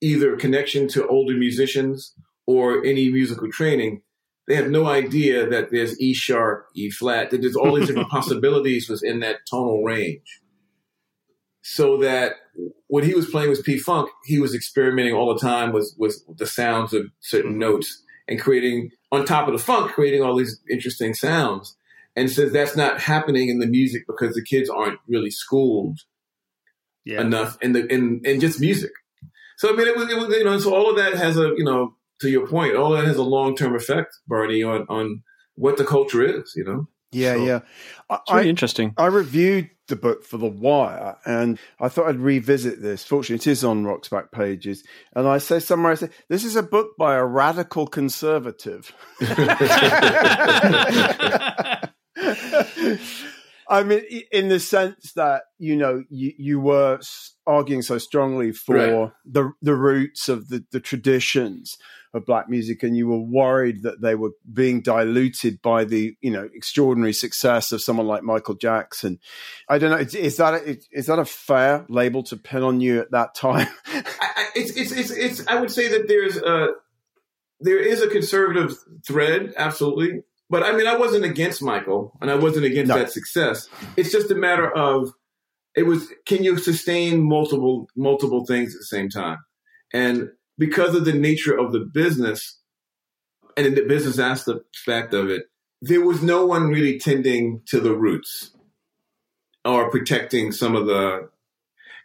either 0.00 0.36
connection 0.36 0.88
to 0.88 1.06
older 1.06 1.34
musicians 1.34 2.14
or 2.46 2.84
any 2.84 3.10
musical 3.10 3.50
training, 3.50 4.02
they 4.46 4.56
have 4.56 4.68
no 4.68 4.86
idea 4.86 5.48
that 5.48 5.70
there's 5.70 5.98
E 6.00 6.12
sharp, 6.12 6.66
E 6.74 6.90
flat, 6.90 7.30
that 7.30 7.40
there's 7.40 7.56
all 7.56 7.74
these 7.74 7.86
different 7.86 8.08
possibilities 8.10 8.88
within 8.88 9.20
that 9.20 9.40
tonal 9.48 9.82
range. 9.82 10.40
So 11.62 11.96
that 11.98 12.34
when 12.88 13.04
he 13.04 13.14
was 13.14 13.30
playing 13.30 13.48
with 13.48 13.64
P 13.64 13.78
Funk, 13.78 14.10
he 14.24 14.38
was 14.38 14.54
experimenting 14.54 15.14
all 15.14 15.32
the 15.32 15.40
time 15.40 15.72
with, 15.72 15.94
with 15.98 16.22
the 16.36 16.46
sounds 16.46 16.92
of 16.92 17.06
certain 17.20 17.58
notes 17.58 18.02
and 18.28 18.40
creating, 18.40 18.90
on 19.10 19.24
top 19.24 19.48
of 19.48 19.54
the 19.54 19.58
funk, 19.58 19.92
creating 19.92 20.22
all 20.22 20.36
these 20.36 20.60
interesting 20.70 21.14
sounds. 21.14 21.76
And 22.16 22.30
says 22.30 22.52
that's 22.52 22.76
not 22.76 23.00
happening 23.00 23.48
in 23.48 23.58
the 23.58 23.66
music 23.66 24.04
because 24.06 24.36
the 24.36 24.44
kids 24.44 24.70
aren't 24.70 25.00
really 25.08 25.32
schooled 25.32 25.98
yeah. 27.04 27.20
enough 27.20 27.58
in 27.60 27.72
the 27.72 27.92
in, 27.92 28.20
in 28.24 28.38
just 28.38 28.60
music. 28.60 28.92
So 29.56 29.72
I 29.72 29.76
mean, 29.76 29.88
it 29.88 29.96
was, 29.96 30.08
it 30.08 30.16
was 30.16 30.28
you 30.28 30.44
know, 30.44 30.58
so 30.58 30.74
all 30.74 30.90
of 30.90 30.96
that 30.96 31.14
has 31.14 31.36
a 31.36 31.52
you 31.56 31.64
know, 31.64 31.96
to 32.20 32.28
your 32.28 32.46
point, 32.46 32.76
all 32.76 32.92
that 32.92 33.04
has 33.04 33.16
a 33.16 33.22
long 33.22 33.56
term 33.56 33.74
effect, 33.74 34.16
Barney, 34.26 34.62
on 34.62 34.86
on 34.88 35.22
what 35.56 35.76
the 35.76 35.84
culture 35.84 36.22
is. 36.22 36.52
You 36.56 36.64
know. 36.64 36.88
Yeah, 37.12 37.34
so, 37.34 37.44
yeah. 37.44 37.60
It's 38.10 38.30
really 38.30 38.46
I, 38.46 38.48
interesting. 38.48 38.94
I 38.96 39.06
reviewed 39.06 39.70
the 39.86 39.96
book 39.96 40.24
for 40.24 40.38
The 40.38 40.48
Wire, 40.48 41.16
and 41.24 41.58
I 41.78 41.88
thought 41.88 42.08
I'd 42.08 42.16
revisit 42.16 42.82
this. 42.82 43.04
Fortunately, 43.04 43.36
it 43.36 43.46
is 43.46 43.62
on 43.62 43.84
Rock's 43.84 44.08
back 44.08 44.32
pages, 44.32 44.82
and 45.14 45.28
I 45.28 45.38
say 45.38 45.60
somewhere, 45.60 45.92
I 45.92 45.96
say 45.96 46.08
this 46.28 46.44
is 46.44 46.56
a 46.56 46.62
book 46.62 46.96
by 46.98 47.14
a 47.14 47.24
radical 47.24 47.86
conservative. 47.86 48.92
I 53.68 53.82
mean, 53.82 54.02
in 54.32 54.48
the 54.48 54.60
sense 54.60 55.12
that 55.12 55.42
you 55.58 55.76
know 55.76 56.04
you, 56.10 56.32
you 56.36 56.60
were 56.60 57.00
arguing 57.46 57.82
so 57.82 57.98
strongly 57.98 58.52
for 58.52 58.74
right. 58.74 59.12
the 59.24 59.52
the 59.62 59.74
roots 59.74 60.28
of 60.28 60.48
the, 60.48 60.64
the 60.70 60.80
traditions 60.80 61.76
of 62.12 62.26
black 62.26 62.48
music, 62.48 62.82
and 62.82 62.96
you 62.96 63.08
were 63.08 63.18
worried 63.18 63.82
that 63.82 64.00
they 64.00 64.14
were 64.14 64.30
being 64.52 64.80
diluted 64.80 65.60
by 65.62 65.84
the 65.84 66.16
you 66.20 66.30
know 66.30 66.48
extraordinary 66.54 67.12
success 67.12 67.72
of 67.72 67.82
someone 67.82 68.06
like 68.06 68.22
Michael 68.22 68.54
Jackson. 68.54 69.18
I 69.68 69.78
don't 69.78 69.90
know. 69.90 69.98
Is, 69.98 70.14
is 70.14 70.36
that 70.36 70.54
a, 70.54 70.78
is 70.92 71.06
that 71.06 71.18
a 71.18 71.24
fair 71.24 71.86
label 71.88 72.22
to 72.24 72.36
pin 72.36 72.62
on 72.62 72.80
you 72.80 73.00
at 73.00 73.10
that 73.12 73.34
time? 73.34 73.68
I, 73.86 74.46
it's, 74.54 74.76
it's 74.76 74.92
it's 74.92 75.10
it's. 75.10 75.46
I 75.48 75.60
would 75.60 75.70
say 75.70 75.88
that 75.88 76.06
there's 76.08 76.36
a 76.36 76.68
there 77.60 77.78
is 77.78 78.02
a 78.02 78.08
conservative 78.08 78.76
thread, 79.06 79.54
absolutely 79.56 80.22
but 80.50 80.62
I 80.62 80.72
mean, 80.72 80.86
I 80.86 80.96
wasn't 80.96 81.24
against 81.24 81.62
Michael 81.62 82.16
and 82.20 82.30
I 82.30 82.34
wasn't 82.34 82.66
against 82.66 82.90
no. 82.90 82.98
that 82.98 83.10
success. 83.10 83.68
It's 83.96 84.12
just 84.12 84.30
a 84.30 84.34
matter 84.34 84.70
of 84.70 85.12
it 85.74 85.84
was 85.84 86.08
can 86.26 86.44
you 86.44 86.58
sustain 86.58 87.22
multiple 87.22 87.88
multiple 87.96 88.44
things 88.46 88.74
at 88.74 88.80
the 88.80 88.84
same 88.84 89.08
time? 89.08 89.38
And 89.92 90.28
because 90.58 90.94
of 90.94 91.04
the 91.04 91.12
nature 91.12 91.56
of 91.56 91.72
the 91.72 91.80
business 91.80 92.60
and 93.56 93.76
the 93.76 93.82
business 93.82 94.18
aspect 94.18 95.14
of 95.14 95.30
it, 95.30 95.44
there 95.80 96.04
was 96.04 96.22
no 96.22 96.46
one 96.46 96.68
really 96.68 96.98
tending 96.98 97.62
to 97.66 97.80
the 97.80 97.94
roots 97.94 98.52
or 99.64 99.90
protecting 99.90 100.52
some 100.52 100.76
of 100.76 100.86
the. 100.86 101.28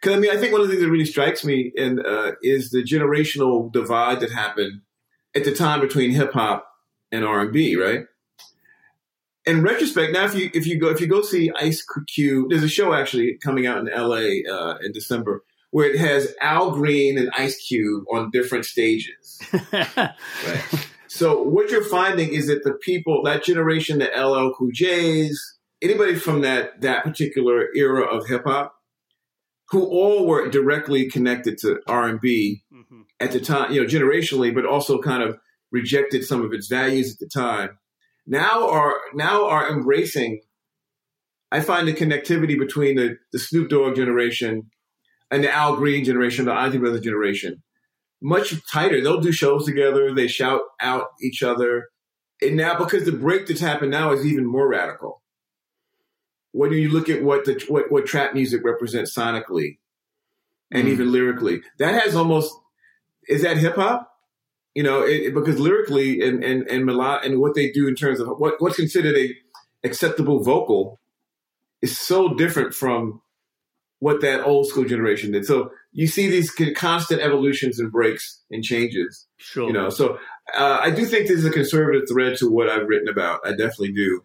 Because 0.00 0.16
I 0.16 0.20
mean, 0.20 0.30
I 0.30 0.38
think 0.38 0.52
one 0.52 0.62
of 0.62 0.68
the 0.68 0.72
things 0.72 0.82
that 0.82 0.90
really 0.90 1.04
strikes 1.04 1.44
me 1.44 1.72
and 1.76 2.04
uh, 2.04 2.32
is 2.42 2.70
the 2.70 2.82
generational 2.82 3.70
divide 3.70 4.20
that 4.20 4.32
happened 4.32 4.80
at 5.34 5.44
the 5.44 5.54
time 5.54 5.80
between 5.80 6.10
hip 6.10 6.32
hop 6.32 6.66
and 7.12 7.24
R 7.24 7.40
and 7.40 7.52
B, 7.52 7.76
right? 7.76 8.04
In 9.46 9.62
retrospect, 9.62 10.12
now 10.12 10.24
if 10.24 10.34
you 10.34 10.50
if 10.54 10.66
you 10.66 10.78
go 10.78 10.88
if 10.88 11.00
you 11.00 11.06
go 11.06 11.22
see 11.22 11.50
Ice 11.56 11.84
Cube, 12.14 12.50
there's 12.50 12.62
a 12.62 12.68
show 12.68 12.92
actually 12.92 13.38
coming 13.42 13.66
out 13.66 13.78
in 13.78 13.88
L.A. 13.88 14.44
Uh, 14.50 14.76
in 14.82 14.92
December 14.92 15.42
where 15.70 15.88
it 15.88 15.98
has 15.98 16.34
Al 16.40 16.72
Green 16.72 17.16
and 17.18 17.30
Ice 17.36 17.56
Cube 17.66 18.04
on 18.12 18.30
different 18.30 18.64
stages. 18.64 19.40
right. 19.72 20.14
So 21.08 21.42
what 21.42 21.70
you're 21.70 21.84
finding 21.84 22.32
is 22.32 22.46
that 22.48 22.64
the 22.64 22.74
people 22.74 23.22
that 23.24 23.44
generation, 23.44 23.98
the 23.98 24.06
LL 24.06 24.54
Cool 24.56 24.70
J's, 24.72 25.58
anybody 25.82 26.14
from 26.14 26.42
that 26.42 26.80
that 26.80 27.04
particular 27.04 27.68
era 27.74 28.04
of 28.04 28.28
hip 28.28 28.42
hop, 28.44 28.74
who 29.68 29.84
all 29.86 30.26
were 30.26 30.48
directly 30.48 31.08
connected 31.08 31.58
to 31.58 31.80
R 31.86 32.08
and 32.08 32.20
B 32.20 32.62
mm-hmm. 32.72 33.02
at 33.20 33.32
the 33.32 33.40
time, 33.40 33.72
you 33.72 33.80
know, 33.80 33.88
generationally, 33.88 34.54
but 34.54 34.66
also 34.66 35.00
kind 35.00 35.22
of 35.22 35.38
rejected 35.72 36.24
some 36.24 36.44
of 36.44 36.52
its 36.52 36.68
values 36.68 37.12
at 37.12 37.18
the 37.20 37.28
time 37.28 37.78
now 38.30 38.70
are 38.70 38.94
now 39.12 39.46
are 39.46 39.70
embracing. 39.70 40.40
I 41.52 41.60
find 41.60 41.88
the 41.88 41.92
connectivity 41.92 42.56
between 42.56 42.94
the, 42.94 43.16
the 43.32 43.40
Snoop 43.40 43.68
Dogg 43.68 43.96
generation 43.96 44.70
and 45.32 45.42
the 45.42 45.52
Al 45.52 45.76
Green 45.76 46.04
generation, 46.04 46.44
the 46.44 46.52
Isley 46.52 46.78
Brothers 46.78 47.00
generation, 47.00 47.62
much 48.22 48.54
tighter. 48.70 49.00
They'll 49.00 49.20
do 49.20 49.32
shows 49.32 49.66
together. 49.66 50.14
They 50.14 50.28
shout 50.28 50.60
out 50.80 51.06
each 51.20 51.42
other. 51.42 51.88
And 52.40 52.56
now, 52.56 52.78
because 52.78 53.04
the 53.04 53.12
break 53.12 53.48
that's 53.48 53.60
happened 53.60 53.90
now 53.90 54.12
is 54.12 54.24
even 54.24 54.46
more 54.46 54.68
radical. 54.68 55.22
When 56.52 56.72
you 56.72 56.88
look 56.88 57.08
at 57.08 57.22
what 57.24 57.44
the 57.44 57.62
what, 57.68 57.90
what 57.90 58.06
trap 58.06 58.32
music 58.32 58.62
represents 58.64 59.14
sonically, 59.14 59.78
and 60.70 60.84
mm. 60.84 60.90
even 60.90 61.10
lyrically, 61.10 61.62
that 61.78 62.00
has 62.00 62.14
almost 62.14 62.54
is 63.28 63.42
that 63.42 63.58
hip 63.58 63.74
hop? 63.74 64.09
You 64.74 64.82
know, 64.82 65.02
it, 65.02 65.34
because 65.34 65.58
lyrically 65.58 66.20
and 66.20 66.44
and 66.44 66.66
and 66.68 66.84
melod- 66.84 67.24
and 67.24 67.40
what 67.40 67.54
they 67.54 67.70
do 67.70 67.88
in 67.88 67.94
terms 67.94 68.20
of 68.20 68.28
what 68.38 68.54
what's 68.58 68.76
considered 68.76 69.16
a 69.16 69.34
acceptable 69.84 70.42
vocal 70.42 70.98
is 71.82 71.98
so 71.98 72.34
different 72.34 72.74
from 72.74 73.20
what 73.98 74.20
that 74.20 74.44
old 74.44 74.66
school 74.66 74.84
generation 74.84 75.32
did. 75.32 75.44
So 75.44 75.70
you 75.92 76.06
see 76.06 76.30
these 76.30 76.50
constant 76.74 77.20
evolutions 77.20 77.78
and 77.78 77.90
breaks 77.92 78.42
and 78.50 78.62
changes. 78.64 79.26
Sure. 79.36 79.66
You 79.66 79.72
know, 79.72 79.90
so 79.90 80.18
uh, 80.56 80.78
I 80.80 80.90
do 80.90 81.04
think 81.04 81.28
there's 81.28 81.44
a 81.44 81.50
conservative 81.50 82.08
thread 82.08 82.36
to 82.38 82.50
what 82.50 82.68
I've 82.68 82.86
written 82.88 83.08
about. 83.08 83.40
I 83.44 83.50
definitely 83.50 83.92
do. 83.92 84.24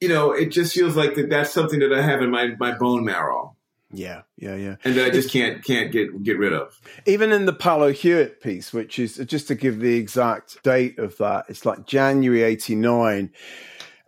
you 0.00 0.08
know, 0.08 0.32
it 0.32 0.50
just 0.50 0.74
feels 0.74 0.96
like 0.96 1.14
that 1.14 1.30
that's 1.30 1.52
something 1.52 1.80
that 1.80 1.92
I 1.92 2.02
have 2.02 2.20
in 2.22 2.30
my, 2.30 2.54
my 2.58 2.76
bone 2.76 3.04
marrow. 3.04 3.55
Yeah, 3.92 4.22
yeah, 4.36 4.56
yeah. 4.56 4.76
And 4.84 4.94
that 4.96 5.06
I 5.06 5.10
just 5.10 5.30
can't 5.30 5.62
can't 5.64 5.92
get 5.92 6.22
get 6.22 6.38
rid 6.38 6.52
of. 6.52 6.80
Even 7.06 7.32
in 7.32 7.46
the 7.46 7.52
Paolo 7.52 7.92
Hewitt 7.92 8.40
piece, 8.40 8.72
which 8.72 8.98
is 8.98 9.16
just 9.18 9.48
to 9.48 9.54
give 9.54 9.78
the 9.78 9.96
exact 9.96 10.62
date 10.64 10.98
of 10.98 11.16
that, 11.18 11.46
it's 11.48 11.64
like 11.64 11.86
January 11.86 12.42
'89. 12.42 13.30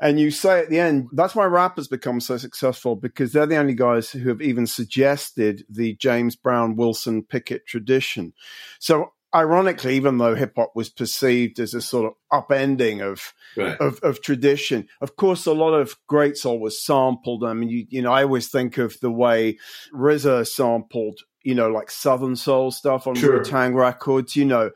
And 0.01 0.21
you 0.21 0.31
say 0.31 0.61
at 0.61 0.71
the 0.71 0.79
end, 0.79 1.09
that's 1.13 1.35
why 1.35 1.45
rappers 1.47 1.89
become 1.89 2.21
so 2.21 2.37
successful 2.37 2.95
because 2.95 3.33
they're 3.33 3.47
the 3.47 3.57
only 3.57 3.75
guys 3.75 4.11
who 4.11 4.29
have 4.29 4.41
even 4.41 4.67
suggested 4.67 5.65
the 5.69 5.95
James 5.97 6.37
Brown 6.37 6.77
Wilson 6.77 7.25
Pickett 7.25 7.67
tradition. 7.67 8.33
So 8.79 9.13
ironically, 9.35 9.95
even 9.97 10.19
though 10.19 10.35
hip 10.35 10.55
hop 10.57 10.73
was 10.75 10.89
perceived 10.89 11.59
as 11.61 11.75
a 11.75 11.81
sort 11.81 12.13
of 12.13 12.45
upending 12.45 13.01
of, 13.01 13.33
right. 13.57 13.79
of, 13.81 13.99
of 14.01 14.23
tradition, 14.23 14.89
of 15.01 15.17
course, 15.17 15.47
a 15.47 15.53
lot 15.53 15.75
of 15.75 15.97
great 16.07 16.37
soul 16.37 16.59
was 16.59 16.83
sampled. 16.83 17.45
I 17.45 17.53
mean, 17.53 17.69
you, 17.69 17.87
you 17.89 18.03
know, 18.03 18.13
I 18.13 18.23
always 18.23 18.49
think 18.49 18.79
of 18.79 18.99
the 19.01 19.11
way 19.11 19.59
RZA 19.93 20.47
sampled, 20.47 21.21
you 21.43 21.55
know, 21.55 21.69
like 21.69 21.91
Southern 21.91 22.37
soul 22.37 22.71
stuff 22.71 23.07
on 23.07 23.15
sure. 23.15 23.43
Tang 23.45 23.75
Records, 23.75 24.37
you 24.37 24.45
know. 24.45 24.71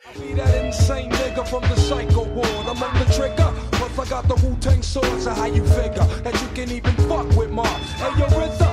I 4.03 4.05
got 4.09 4.27
the 4.27 4.35
Wu 4.35 4.57
Tang 4.57 4.83
swords, 4.83 5.25
so 5.25 5.31
how 5.31 5.45
you 5.45 5.65
figure 5.65 6.05
that 6.25 6.35
you 6.43 6.49
can 6.55 6.73
even 6.73 6.93
fuck 7.09 7.29
with 7.37 7.51
Mark? 7.51 7.69
Hey, 7.69 8.19
yo, 8.19 8.27
RZA, 8.27 8.72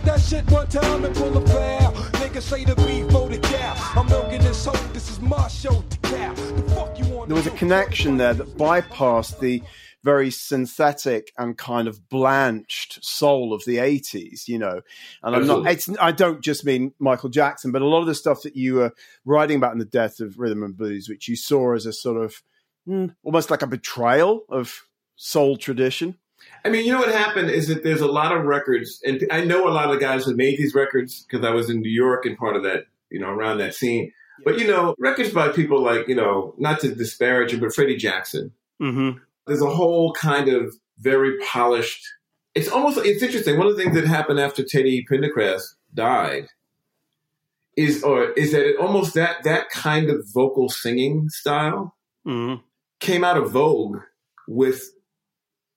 hit 0.00 0.06
that 0.06 0.20
shit 0.20 0.50
one 0.50 0.66
time 0.68 1.04
and 1.04 1.14
pull 1.14 1.36
a 1.36 1.46
foul. 1.46 1.92
Niggas 1.92 2.42
say 2.42 2.64
the 2.64 2.74
beef 2.76 3.10
for 3.10 3.28
the 3.28 3.38
cow. 3.38 3.92
I'm 3.96 4.06
milking 4.06 4.40
this 4.42 4.64
hoe, 4.64 4.72
this 4.92 5.10
is 5.10 5.20
my 5.20 5.48
show 5.48 5.82
to 5.82 5.98
cow. 5.98 6.34
The 6.34 6.62
fuck 6.74 6.98
you 6.98 7.04
want? 7.06 7.28
There 7.28 7.36
was 7.36 7.46
a 7.46 7.50
connection 7.50 8.16
there 8.16 8.34
that 8.34 8.56
bypassed 8.56 9.40
the 9.40 9.62
very 10.02 10.30
synthetic 10.30 11.30
and 11.36 11.58
kind 11.58 11.86
of 11.86 12.08
blanched 12.08 13.04
soul 13.04 13.52
of 13.52 13.62
the 13.66 13.76
80s, 13.76 14.48
you 14.48 14.58
know. 14.58 14.80
And 15.22 15.36
I'm 15.36 15.46
not, 15.46 15.66
it's, 15.66 15.90
I 16.00 16.12
don't 16.12 16.42
just 16.42 16.64
mean 16.64 16.94
Michael 16.98 17.28
Jackson, 17.28 17.70
but 17.70 17.82
a 17.82 17.86
lot 17.86 18.00
of 18.00 18.06
the 18.06 18.14
stuff 18.14 18.42
that 18.42 18.56
you 18.56 18.76
were 18.76 18.92
writing 19.26 19.58
about 19.58 19.72
in 19.72 19.78
the 19.78 19.84
death 19.84 20.20
of 20.20 20.38
rhythm 20.38 20.62
and 20.62 20.76
blues, 20.76 21.08
which 21.08 21.28
you 21.28 21.36
saw 21.36 21.74
as 21.74 21.84
a 21.84 21.92
sort 21.92 22.16
of 22.22 22.42
mm, 22.88 23.14
almost 23.22 23.50
like 23.50 23.60
a 23.60 23.66
betrayal 23.66 24.44
of 24.48 24.86
soul 25.16 25.58
tradition. 25.58 26.16
I 26.64 26.68
mean, 26.68 26.84
you 26.84 26.92
know 26.92 26.98
what 26.98 27.12
happened 27.12 27.50
is 27.50 27.68
that 27.68 27.82
there's 27.82 28.00
a 28.00 28.06
lot 28.06 28.36
of 28.36 28.44
records, 28.44 29.00
and 29.04 29.26
I 29.30 29.44
know 29.44 29.68
a 29.68 29.70
lot 29.70 29.86
of 29.86 29.94
the 29.94 30.00
guys 30.00 30.24
who 30.24 30.34
made 30.34 30.58
these 30.58 30.74
records 30.74 31.24
because 31.24 31.44
I 31.44 31.50
was 31.50 31.70
in 31.70 31.80
New 31.80 31.90
York 31.90 32.26
and 32.26 32.36
part 32.36 32.56
of 32.56 32.62
that, 32.64 32.84
you 33.10 33.20
know, 33.20 33.30
around 33.30 33.58
that 33.58 33.74
scene. 33.74 34.12
But 34.44 34.58
you 34.58 34.66
know, 34.66 34.94
records 34.98 35.30
by 35.30 35.48
people 35.48 35.82
like 35.82 36.08
you 36.08 36.14
know, 36.14 36.54
not 36.58 36.80
to 36.80 36.94
disparage 36.94 37.52
him, 37.52 37.60
but 37.60 37.74
Freddie 37.74 37.96
Jackson. 37.96 38.52
Mm-hmm. 38.80 39.18
There's 39.46 39.62
a 39.62 39.70
whole 39.70 40.12
kind 40.12 40.48
of 40.48 40.74
very 40.98 41.38
polished. 41.38 42.02
It's 42.54 42.68
almost 42.68 42.98
it's 43.04 43.22
interesting. 43.22 43.58
One 43.58 43.66
of 43.66 43.76
the 43.76 43.82
things 43.82 43.94
that 43.94 44.06
happened 44.06 44.40
after 44.40 44.64
Teddy 44.64 45.04
Pendergrass 45.10 45.62
died 45.92 46.46
is, 47.76 48.02
or 48.02 48.30
is 48.32 48.52
that 48.52 48.66
it 48.66 48.76
almost 48.78 49.14
that 49.14 49.44
that 49.44 49.70
kind 49.70 50.10
of 50.10 50.24
vocal 50.32 50.68
singing 50.68 51.28
style. 51.28 51.96
Mm-hmm 52.26 52.62
came 53.00 53.24
out 53.24 53.38
of 53.38 53.50
vogue 53.50 53.98
with 54.46 54.90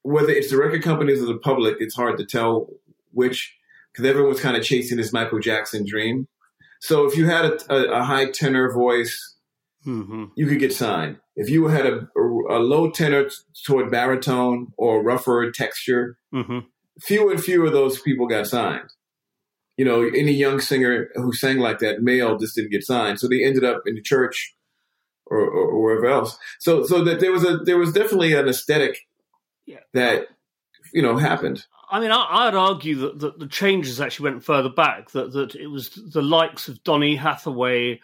whether 0.03 0.31
it's 0.31 0.51
the 0.51 0.57
record 0.57 0.83
companies 0.83 1.21
or 1.21 1.25
the 1.25 1.37
public, 1.37 1.77
it's 1.79 1.95
hard 1.95 2.17
to 2.17 2.25
tell 2.25 2.67
which, 3.11 3.55
because 3.91 4.09
everyone's 4.09 4.39
kind 4.39 4.57
of 4.57 4.63
chasing 4.63 4.97
this 4.97 5.13
Michael 5.13 5.39
Jackson 5.39 5.85
dream. 5.85 6.27
So 6.79 7.05
if 7.05 7.17
you 7.17 7.27
had 7.27 7.45
a, 7.45 7.73
a, 7.73 8.01
a 8.01 8.03
high 8.03 8.29
tenor 8.29 8.71
voice, 8.71 9.35
mm-hmm. 9.85 10.25
you 10.35 10.47
could 10.47 10.59
get 10.59 10.73
signed. 10.73 11.17
If 11.35 11.49
you 11.49 11.67
had 11.67 11.85
a, 11.85 12.07
a, 12.15 12.59
low 12.59 12.91
tenor 12.91 13.29
toward 13.65 13.89
baritone 13.89 14.73
or 14.77 15.01
rougher 15.01 15.49
texture, 15.51 16.17
mm-hmm. 16.33 16.59
fewer 16.99 17.31
and 17.31 17.43
fewer 17.43 17.67
of 17.67 17.73
those 17.73 17.99
people 18.01 18.27
got 18.27 18.47
signed. 18.47 18.89
You 19.77 19.85
know, 19.85 20.03
any 20.03 20.33
young 20.33 20.59
singer 20.59 21.09
who 21.15 21.33
sang 21.33 21.57
like 21.57 21.79
that, 21.79 22.03
male, 22.03 22.37
just 22.37 22.55
didn't 22.55 22.71
get 22.71 22.83
signed. 22.83 23.19
So 23.19 23.27
they 23.27 23.43
ended 23.43 23.63
up 23.63 23.83
in 23.87 23.95
the 23.95 24.01
church 24.01 24.53
or, 25.25 25.39
or, 25.39 25.71
or 25.71 25.81
wherever 25.81 26.05
else. 26.05 26.37
So 26.59 26.83
so 26.83 27.03
that 27.03 27.19
there 27.19 27.31
was 27.31 27.43
a 27.43 27.57
there 27.57 27.77
was 27.77 27.93
definitely 27.93 28.33
an 28.33 28.47
aesthetic. 28.47 28.99
That 29.93 30.27
you 30.93 31.01
know 31.01 31.17
happened. 31.17 31.65
I 31.89 31.99
mean, 31.99 32.11
I, 32.11 32.45
would 32.45 32.55
argue 32.55 32.95
that, 32.95 33.19
that, 33.19 33.39
the 33.39 33.47
changes 33.47 34.01
actually 34.01 34.31
went 34.31 34.43
further 34.43 34.69
back. 34.69 35.11
That 35.11 35.31
that 35.33 35.55
it 35.55 35.67
was 35.67 35.89
the 35.89 36.21
likes 36.21 36.67
of 36.67 36.83
Donny 36.83 37.15
Hathaway 37.15 37.99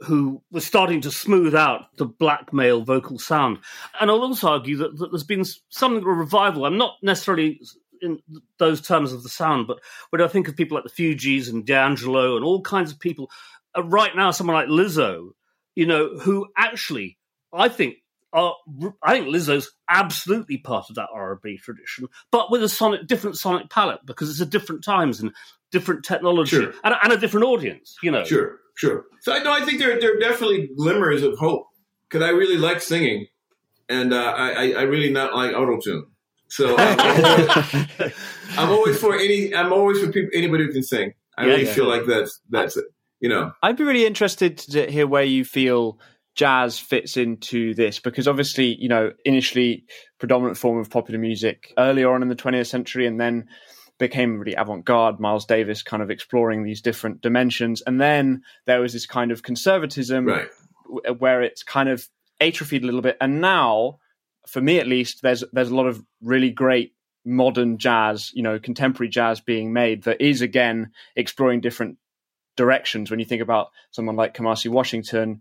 who 0.00 0.40
was 0.52 0.64
starting 0.64 1.00
to 1.00 1.10
smooth 1.10 1.56
out 1.56 1.96
the 1.96 2.04
black 2.04 2.52
male 2.52 2.82
vocal 2.82 3.18
sound. 3.18 3.58
And 4.00 4.10
I'll 4.10 4.22
also 4.22 4.48
argue 4.48 4.76
that, 4.76 4.96
that 4.96 5.10
there's 5.10 5.24
been 5.24 5.44
something 5.70 6.02
of 6.02 6.06
a 6.06 6.12
revival. 6.12 6.64
I'm 6.64 6.78
not 6.78 6.94
necessarily 7.02 7.60
in 8.00 8.20
those 8.60 8.80
terms 8.80 9.12
of 9.12 9.24
the 9.24 9.28
sound, 9.28 9.66
but 9.66 9.80
when 10.10 10.22
I 10.22 10.28
think 10.28 10.46
of 10.46 10.54
people 10.54 10.76
like 10.76 10.84
the 10.84 10.90
Fugees 11.16 11.50
and 11.50 11.66
D'Angelo 11.66 12.36
and 12.36 12.44
all 12.44 12.62
kinds 12.62 12.92
of 12.92 13.00
people, 13.00 13.28
uh, 13.76 13.82
right 13.82 14.14
now, 14.14 14.30
someone 14.30 14.54
like 14.54 14.68
Lizzo 14.68 15.30
you 15.78 15.86
know, 15.86 16.18
who 16.18 16.48
actually 16.56 17.18
I 17.52 17.68
think 17.68 17.98
are 18.32 18.54
I 19.02 19.14
think 19.14 19.28
Lizzo's 19.28 19.70
absolutely 19.88 20.58
part 20.58 20.86
of 20.90 20.96
that 20.96 21.08
R&B 21.12 21.58
tradition, 21.58 22.08
but 22.30 22.50
with 22.50 22.62
a 22.62 22.68
sonic 22.68 23.06
different 23.06 23.36
sonic 23.36 23.70
palette 23.70 24.00
because 24.06 24.30
it's 24.30 24.40
a 24.40 24.46
different 24.46 24.84
times 24.84 25.20
and 25.20 25.32
different 25.70 26.04
technology 26.04 26.56
sure. 26.56 26.72
and, 26.84 26.94
and, 27.02 27.12
a 27.12 27.16
different 27.16 27.46
audience. 27.46 27.96
You 28.02 28.10
know, 28.10 28.24
sure, 28.24 28.58
sure. 28.76 29.04
So 29.20 29.32
I 29.32 29.42
know 29.42 29.52
I 29.52 29.64
think 29.64 29.78
there 29.78 29.98
there 30.00 30.16
are 30.16 30.20
definitely 30.20 30.70
glimmers 30.76 31.22
of 31.22 31.38
hope 31.38 31.66
because 32.08 32.26
I 32.26 32.30
really 32.30 32.58
like 32.58 32.82
singing, 32.82 33.26
and 33.88 34.12
uh, 34.12 34.32
I 34.36 34.72
I 34.72 34.82
really 34.82 35.10
not 35.10 35.34
like 35.34 35.54
auto 35.54 35.78
tune. 35.80 36.06
So 36.50 36.76
I'm 36.78 37.24
always, 37.24 38.12
I'm 38.56 38.70
always, 38.70 38.98
for 38.98 39.14
any 39.16 39.54
I'm 39.54 39.72
always 39.72 40.00
for 40.00 40.10
people 40.10 40.30
anybody 40.34 40.64
who 40.64 40.72
can 40.72 40.82
sing. 40.82 41.12
I 41.36 41.44
yeah, 41.44 41.52
really 41.52 41.66
yeah. 41.66 41.72
feel 41.72 41.86
like 41.86 42.04
that's 42.06 42.40
that's 42.50 42.76
it 42.76 42.86
you 43.20 43.28
know. 43.28 43.52
I'd 43.62 43.76
be 43.76 43.84
really 43.84 44.06
interested 44.06 44.58
to 44.58 44.90
hear 44.90 45.06
where 45.06 45.24
you 45.24 45.44
feel 45.44 45.98
jazz 46.38 46.78
fits 46.78 47.16
into 47.16 47.74
this? 47.74 47.98
Because 47.98 48.28
obviously, 48.28 48.76
you 48.76 48.88
know, 48.88 49.12
initially 49.24 49.84
predominant 50.18 50.56
form 50.56 50.78
of 50.78 50.88
popular 50.88 51.18
music 51.18 51.74
earlier 51.76 52.10
on 52.14 52.22
in 52.22 52.28
the 52.28 52.36
20th 52.36 52.68
century 52.68 53.06
and 53.06 53.20
then 53.20 53.48
became 53.98 54.38
really 54.38 54.54
avant-garde 54.54 55.18
miles 55.18 55.44
davis 55.44 55.82
kind 55.82 56.00
of 56.00 56.10
exploring 56.10 56.62
these 56.62 56.80
different 56.80 57.20
dimensions. 57.20 57.82
And 57.84 58.00
then 58.00 58.42
there 58.66 58.80
was 58.80 58.92
this 58.92 59.06
kind 59.06 59.32
of 59.32 59.42
conservatism 59.42 60.26
right. 60.26 60.48
where 61.18 61.42
it's 61.42 61.64
kind 61.64 61.88
of 61.88 62.08
atrophied 62.40 62.84
a 62.84 62.86
little 62.86 63.02
bit. 63.02 63.16
And 63.20 63.40
now 63.40 63.98
for 64.46 64.60
me 64.60 64.78
at 64.78 64.86
least 64.86 65.22
there's 65.22 65.42
there's 65.52 65.70
a 65.70 65.74
lot 65.74 65.86
of 65.86 66.02
really 66.22 66.50
great 66.50 66.94
modern 67.24 67.76
jazz 67.76 68.30
you 68.32 68.42
know 68.42 68.58
contemporary 68.58 69.10
jazz 69.10 69.40
being 69.40 69.74
made 69.74 70.04
that 70.04 70.22
is 70.22 70.40
again 70.40 70.92
exploring 71.16 71.60
different 71.60 71.98
directions. 72.56 73.10
When 73.10 73.20
you 73.20 73.26
think 73.26 73.42
about 73.42 73.68
someone 73.90 74.16
like 74.16 74.34
Kamasi 74.34 74.70
Washington 74.70 75.40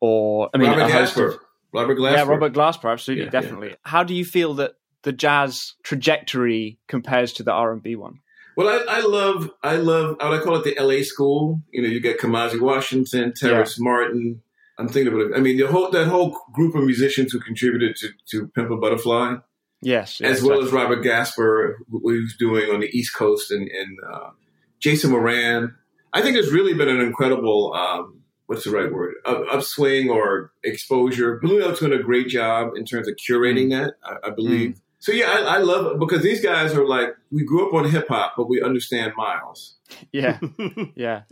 or 0.00 0.50
I 0.54 0.58
mean 0.58 0.70
Robert 0.70 0.90
Glasper. 0.90 1.38
Robert 1.72 1.98
Glasper. 1.98 2.16
Yeah, 2.16 2.24
Robert 2.24 2.52
Glasper, 2.52 2.92
absolutely, 2.92 3.24
yeah, 3.26 3.30
definitely. 3.30 3.68
Yeah. 3.68 3.76
How 3.84 4.02
do 4.02 4.14
you 4.14 4.24
feel 4.24 4.54
that 4.54 4.72
the 5.02 5.12
jazz 5.12 5.74
trajectory 5.82 6.78
compares 6.88 7.32
to 7.34 7.42
the 7.42 7.52
R 7.52 7.72
and 7.72 7.82
B 7.82 7.96
one? 7.96 8.20
Well, 8.56 8.68
I, 8.68 8.98
I, 8.98 9.00
love, 9.00 9.50
I 9.62 9.76
love, 9.76 10.16
I 10.20 10.28
would 10.28 10.42
call 10.42 10.56
it 10.56 10.64
the 10.64 10.76
LA 10.78 11.02
school. 11.02 11.62
You 11.72 11.82
know, 11.82 11.88
you 11.88 12.00
get 12.00 12.18
Kamasi 12.18 12.60
Washington, 12.60 13.32
Terrace 13.34 13.78
yeah. 13.78 13.84
Martin. 13.84 14.42
I'm 14.78 14.88
thinking 14.88 15.12
about 15.12 15.30
it. 15.30 15.36
I 15.36 15.40
mean, 15.40 15.56
the 15.58 15.66
whole 15.66 15.90
that 15.90 16.08
whole 16.08 16.36
group 16.52 16.74
of 16.74 16.84
musicians 16.84 17.32
who 17.32 17.40
contributed 17.40 17.96
to 17.96 18.08
to 18.30 18.48
Pimp 18.48 18.70
a 18.70 18.76
Butterfly. 18.76 19.36
Yes, 19.82 20.20
as 20.20 20.42
well 20.42 20.62
as 20.62 20.72
Robert 20.72 21.02
Glasper, 21.02 21.74
who 21.90 22.00
was 22.02 22.34
doing 22.38 22.70
on 22.70 22.80
the 22.80 22.88
East 22.88 23.14
Coast, 23.14 23.50
and, 23.50 23.68
and 23.68 23.98
uh, 24.12 24.30
Jason 24.78 25.10
Moran. 25.10 25.74
I 26.12 26.22
think 26.22 26.34
there's 26.34 26.52
really 26.52 26.74
been 26.74 26.88
an 26.88 27.00
incredible, 27.00 27.72
um, 27.72 28.19
what's 28.50 28.64
the 28.64 28.70
right 28.72 28.92
word, 28.92 29.14
Up, 29.24 29.44
upswing 29.52 30.10
or 30.10 30.50
exposure. 30.64 31.38
Blue 31.38 31.60
Note's 31.60 31.78
doing 31.78 31.92
a 31.92 32.02
great 32.02 32.26
job 32.26 32.72
in 32.74 32.84
terms 32.84 33.06
of 33.06 33.14
curating 33.14 33.68
mm. 33.68 33.78
that, 33.78 33.94
I, 34.02 34.26
I 34.26 34.30
believe. 34.30 34.70
Mm. 34.70 34.80
So 34.98 35.12
yeah, 35.12 35.26
I, 35.26 35.54
I, 35.54 35.58
love 35.58 35.86
it 35.86 36.00
because 36.00 36.24
these 36.24 36.42
guys 36.42 36.74
are 36.74 36.84
like, 36.84 37.10
we 37.30 37.44
grew 37.44 37.68
up 37.68 37.74
on 37.74 37.88
hip 37.88 38.08
hop, 38.08 38.34
but 38.36 38.48
we 38.48 38.60
understand 38.60 39.12
Miles. 39.16 39.76
Yeah, 40.12 40.40
yeah. 40.96 41.22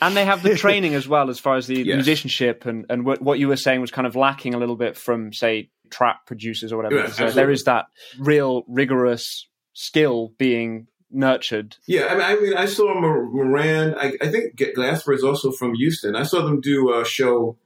And 0.00 0.16
they 0.16 0.24
have 0.24 0.42
the 0.42 0.56
training 0.56 0.96
as 0.96 1.06
well, 1.06 1.30
as 1.30 1.38
far 1.38 1.54
as 1.54 1.68
the 1.68 1.82
yes. 1.84 1.94
musicianship 1.94 2.66
and, 2.66 2.84
and 2.90 3.06
what, 3.06 3.22
what 3.22 3.38
you 3.38 3.46
were 3.46 3.56
saying 3.56 3.80
was 3.80 3.92
kind 3.92 4.08
of 4.08 4.16
lacking 4.16 4.52
a 4.54 4.58
little 4.58 4.76
bit 4.76 4.96
from, 4.96 5.32
say, 5.32 5.70
trap 5.88 6.26
producers 6.26 6.72
or 6.72 6.78
whatever. 6.78 7.08
Yeah, 7.16 7.30
there 7.30 7.50
is 7.52 7.62
that 7.64 7.86
real 8.18 8.64
rigorous 8.66 9.46
skill 9.72 10.32
being 10.36 10.88
nurtured. 11.10 11.76
Yeah, 11.86 12.06
I 12.06 12.14
mean, 12.14 12.22
I, 12.22 12.34
mean, 12.36 12.56
I 12.56 12.66
saw 12.66 12.94
Moran. 12.94 13.94
I, 13.98 14.14
I 14.20 14.28
think 14.28 14.56
Glasper 14.56 15.14
is 15.14 15.24
also 15.24 15.52
from 15.52 15.74
Houston. 15.74 16.16
I 16.16 16.24
saw 16.24 16.44
them 16.44 16.60
do 16.60 16.98
a 16.98 17.04
show 17.04 17.56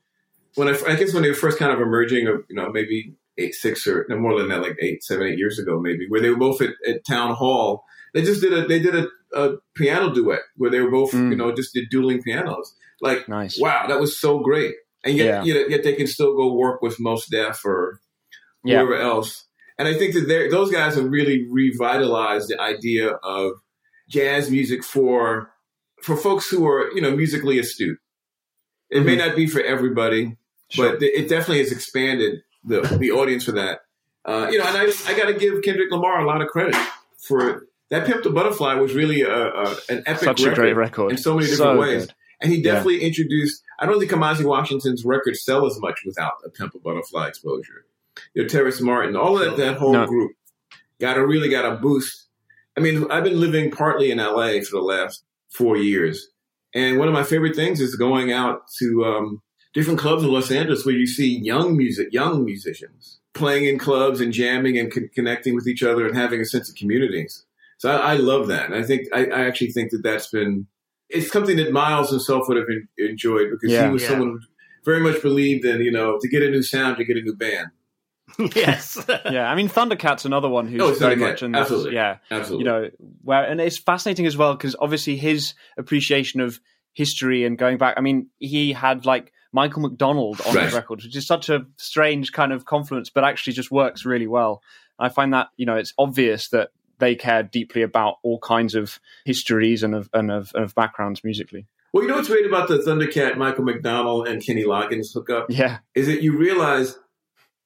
when 0.54 0.68
I, 0.68 0.76
I 0.86 0.96
guess 0.96 1.14
when 1.14 1.22
they 1.22 1.28
were 1.28 1.34
first 1.34 1.58
kind 1.58 1.72
of 1.72 1.80
emerging, 1.80 2.26
of 2.26 2.44
you 2.48 2.56
know, 2.56 2.70
maybe 2.70 3.14
eight, 3.38 3.54
six 3.54 3.86
or 3.86 4.06
no, 4.08 4.18
more 4.18 4.38
than 4.38 4.48
that, 4.48 4.62
like 4.62 4.76
eight, 4.80 5.02
seven, 5.02 5.26
eight 5.26 5.38
years 5.38 5.58
ago, 5.58 5.80
maybe, 5.80 6.06
where 6.08 6.20
they 6.20 6.30
were 6.30 6.36
both 6.36 6.60
at, 6.60 6.70
at 6.86 7.04
Town 7.06 7.34
Hall. 7.34 7.84
They 8.12 8.22
just 8.22 8.40
did 8.40 8.52
a 8.52 8.66
they 8.66 8.80
did 8.80 8.94
a, 8.94 9.08
a 9.34 9.56
piano 9.74 10.12
duet 10.12 10.40
where 10.56 10.70
they 10.70 10.80
were 10.80 10.90
both, 10.90 11.12
mm. 11.12 11.30
you 11.30 11.36
know, 11.36 11.54
just 11.54 11.74
did 11.74 11.90
dueling 11.90 12.22
pianos. 12.22 12.74
Like, 13.00 13.28
nice. 13.28 13.58
wow, 13.58 13.86
that 13.86 14.00
was 14.00 14.18
so 14.20 14.40
great. 14.40 14.74
And 15.04 15.16
yet, 15.16 15.46
yeah. 15.46 15.54
yet, 15.54 15.70
yet 15.70 15.84
they 15.84 15.94
can 15.94 16.06
still 16.06 16.36
go 16.36 16.52
work 16.52 16.82
with 16.82 17.00
Mos 17.00 17.26
Def 17.26 17.64
or 17.64 18.00
whoever 18.62 18.94
yeah. 18.94 19.04
else 19.04 19.46
And 19.80 19.88
I 19.88 19.94
think 19.94 20.12
that 20.12 20.48
those 20.50 20.70
guys 20.70 20.94
have 20.96 21.06
really 21.06 21.46
revitalized 21.48 22.48
the 22.50 22.60
idea 22.60 23.12
of 23.12 23.52
jazz 24.10 24.50
music 24.50 24.84
for 24.84 25.54
for 26.02 26.18
folks 26.18 26.50
who 26.50 26.68
are 26.68 26.92
you 26.92 27.00
know 27.00 27.16
musically 27.16 27.58
astute. 27.58 27.98
It 28.90 28.96
mm-hmm. 28.96 29.06
may 29.06 29.16
not 29.16 29.34
be 29.34 29.46
for 29.46 29.62
everybody, 29.62 30.36
sure. 30.68 30.92
but 30.92 31.02
it 31.02 31.30
definitely 31.30 31.60
has 31.60 31.72
expanded 31.72 32.42
the 32.62 32.82
the 33.00 33.10
audience 33.10 33.42
for 33.42 33.52
that. 33.52 33.80
Uh, 34.26 34.48
you 34.50 34.58
know, 34.58 34.66
and 34.66 34.76
I 34.76 34.82
I 35.06 35.16
got 35.16 35.28
to 35.28 35.32
give 35.32 35.62
Kendrick 35.62 35.90
Lamar 35.90 36.20
a 36.20 36.26
lot 36.26 36.42
of 36.42 36.48
credit 36.48 36.76
for 37.26 37.66
that. 37.88 38.06
Pimp 38.06 38.22
the 38.22 38.28
Butterfly 38.28 38.74
was 38.74 38.92
really 38.92 39.22
a, 39.22 39.34
a 39.34 39.76
an 39.88 40.02
epic 40.04 40.24
Such 40.24 40.40
record 40.42 40.52
a 40.52 40.56
great 40.56 40.76
record 40.76 41.12
in 41.12 41.16
so 41.16 41.36
many 41.36 41.46
different 41.46 41.76
so 41.76 41.80
ways. 41.80 42.04
Good. 42.04 42.14
And 42.42 42.52
he 42.52 42.60
definitely 42.60 43.00
yeah. 43.00 43.06
introduced. 43.06 43.62
I 43.78 43.86
don't 43.86 43.98
think 43.98 44.10
Kamasi 44.10 44.44
Washington's 44.44 45.06
records 45.06 45.42
sell 45.42 45.64
as 45.64 45.80
much 45.80 46.00
without 46.04 46.34
a 46.44 46.50
Pimp 46.50 46.74
a 46.74 46.78
Butterfly 46.80 47.28
exposure. 47.28 47.86
You 48.34 48.42
know, 48.42 48.48
Terrace 48.48 48.80
Martin, 48.80 49.16
all 49.16 49.40
of 49.40 49.44
that, 49.44 49.56
that 49.56 49.76
whole 49.78 49.92
no. 49.92 50.06
group 50.06 50.32
got 51.00 51.16
a 51.16 51.26
really 51.26 51.48
got 51.48 51.70
a 51.70 51.76
boost. 51.76 52.28
I 52.76 52.80
mean, 52.80 53.10
I've 53.10 53.24
been 53.24 53.40
living 53.40 53.70
partly 53.70 54.10
in 54.10 54.18
LA 54.18 54.60
for 54.60 54.72
the 54.72 54.82
last 54.82 55.24
four 55.50 55.76
years, 55.76 56.28
and 56.74 56.98
one 56.98 57.08
of 57.08 57.14
my 57.14 57.24
favorite 57.24 57.56
things 57.56 57.80
is 57.80 57.96
going 57.96 58.32
out 58.32 58.62
to 58.78 59.04
um, 59.04 59.42
different 59.74 59.98
clubs 59.98 60.22
in 60.22 60.30
Los 60.30 60.50
Angeles 60.50 60.84
where 60.84 60.94
you 60.94 61.06
see 61.06 61.38
young 61.38 61.76
music, 61.76 62.08
young 62.12 62.44
musicians 62.44 63.20
playing 63.34 63.64
in 63.64 63.78
clubs 63.78 64.20
and 64.20 64.32
jamming 64.32 64.78
and 64.78 64.92
con- 64.92 65.10
connecting 65.14 65.54
with 65.54 65.66
each 65.68 65.82
other 65.82 66.06
and 66.06 66.16
having 66.16 66.40
a 66.40 66.44
sense 66.44 66.68
of 66.68 66.74
communities. 66.74 67.44
So 67.78 67.90
I, 67.90 68.12
I 68.12 68.16
love 68.16 68.48
that. 68.48 68.66
And 68.66 68.74
I 68.74 68.82
think 68.82 69.06
I, 69.12 69.26
I, 69.26 69.46
actually 69.46 69.72
think 69.72 69.90
that 69.92 70.02
that's 70.02 70.28
been 70.28 70.66
it's 71.08 71.30
something 71.32 71.56
that 71.56 71.72
Miles 71.72 72.10
himself 72.10 72.48
would 72.48 72.56
have 72.56 72.68
in, 72.68 72.88
enjoyed 72.98 73.50
because 73.50 73.72
yeah. 73.72 73.86
he 73.86 73.92
was 73.92 74.02
yeah. 74.02 74.08
someone 74.08 74.28
who 74.30 74.40
very 74.84 75.00
much 75.00 75.22
believed 75.22 75.64
in 75.64 75.80
you 75.80 75.90
know 75.90 76.18
to 76.20 76.28
get 76.28 76.42
a 76.42 76.50
new 76.50 76.62
sound 76.62 76.96
to 76.98 77.04
get 77.04 77.16
a 77.16 77.22
new 77.22 77.34
band. 77.34 77.68
yes. 78.54 79.02
yeah, 79.30 79.50
I 79.50 79.54
mean 79.54 79.68
Thundercat's 79.68 80.24
another 80.24 80.48
one 80.48 80.66
who's 80.66 80.80
oh, 80.80 80.94
very 80.94 81.16
much 81.16 81.42
in 81.42 81.52
this, 81.52 81.62
absolutely. 81.62 81.94
yeah, 81.94 82.18
absolutely. 82.30 82.64
You 82.64 82.70
know, 82.70 82.90
where 83.22 83.44
and 83.44 83.60
it's 83.60 83.78
fascinating 83.78 84.26
as 84.26 84.36
well 84.36 84.54
because 84.54 84.76
obviously 84.78 85.16
his 85.16 85.54
appreciation 85.76 86.40
of 86.40 86.60
history 86.92 87.44
and 87.44 87.56
going 87.58 87.78
back. 87.78 87.94
I 87.96 88.00
mean, 88.00 88.28
he 88.38 88.72
had 88.72 89.06
like 89.06 89.32
Michael 89.52 89.82
McDonald 89.82 90.40
on 90.46 90.54
right. 90.54 90.64
his 90.64 90.74
record, 90.74 91.02
which 91.02 91.16
is 91.16 91.26
such 91.26 91.48
a 91.48 91.66
strange 91.76 92.32
kind 92.32 92.52
of 92.52 92.64
confluence, 92.64 93.10
but 93.10 93.24
actually 93.24 93.54
just 93.54 93.70
works 93.70 94.04
really 94.04 94.26
well. 94.26 94.62
I 94.98 95.08
find 95.08 95.32
that 95.32 95.48
you 95.56 95.66
know 95.66 95.76
it's 95.76 95.94
obvious 95.98 96.48
that 96.48 96.70
they 96.98 97.14
care 97.14 97.42
deeply 97.42 97.82
about 97.82 98.16
all 98.22 98.38
kinds 98.38 98.74
of 98.74 99.00
histories 99.24 99.82
and 99.82 99.94
of 99.94 100.10
and 100.12 100.30
of, 100.30 100.52
of 100.54 100.74
backgrounds 100.74 101.24
musically. 101.24 101.66
Well, 101.92 102.04
you 102.04 102.08
know 102.08 102.16
what's 102.16 102.28
great 102.28 102.46
about 102.46 102.68
the 102.68 102.78
Thundercat, 102.78 103.36
Michael 103.36 103.64
McDonald, 103.64 104.28
and 104.28 104.44
Kenny 104.44 104.62
Loggins 104.62 105.12
hookup? 105.12 105.46
Yeah, 105.48 105.78
is 105.94 106.06
that 106.06 106.22
you 106.22 106.36
realize 106.36 106.96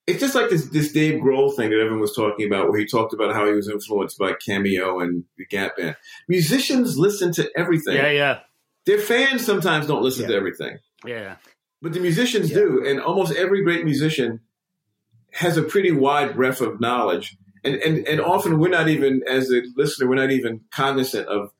it's 0.07 0.21
just 0.21 0.35
like 0.35 0.51
this 0.51 0.67
this 0.67 0.93
Dave 0.93 1.21
Grohl 1.21 1.55
thing 1.55 1.71
that 1.71 1.79
everyone 1.79 2.01
was 2.01 2.15
talking 2.15 2.47
about, 2.47 2.69
where 2.69 2.79
he 2.79 2.87
talked 2.87 3.15
about 3.15 3.35
how 3.35 3.47
he 3.47 3.53
was 3.53 3.69
influenced 3.69 4.19
by 4.19 4.35
Cameo 4.35 5.01
and 5.01 5.25
the 5.39 5.47
Gap 5.47 5.77
Band. 5.77 5.97
Musicians 6.29 6.99
listen 6.99 7.33
to 7.33 7.51
everything. 7.57 7.97
Yeah, 7.97 8.11
yeah. 8.11 8.39
Their 8.85 8.99
fans 8.99 9.45
sometimes 9.45 9.87
don't 9.87 10.03
listen 10.03 10.23
yeah. 10.23 10.29
to 10.29 10.35
everything. 10.35 10.79
Yeah. 11.07 11.37
But 11.81 11.95
the 11.95 12.01
musicians 12.01 12.51
yeah. 12.51 12.57
do, 12.57 12.85
and 12.87 13.01
almost 13.01 13.35
every 13.35 13.63
great 13.63 13.85
musician 13.85 14.41
has 15.33 15.57
a 15.57 15.63
pretty 15.63 15.91
wide 15.91 16.37
breadth 16.37 16.61
of 16.61 16.81
knowledge. 16.81 17.37
And, 17.65 17.77
and 17.77 18.07
and 18.07 18.21
often 18.21 18.59
we're 18.59 18.69
not 18.69 18.89
even 18.89 19.23
as 19.27 19.51
a 19.51 19.63
listener, 19.75 20.07
we're 20.07 20.17
not 20.17 20.31
even 20.31 20.61
cognizant 20.71 21.29
of, 21.29 21.51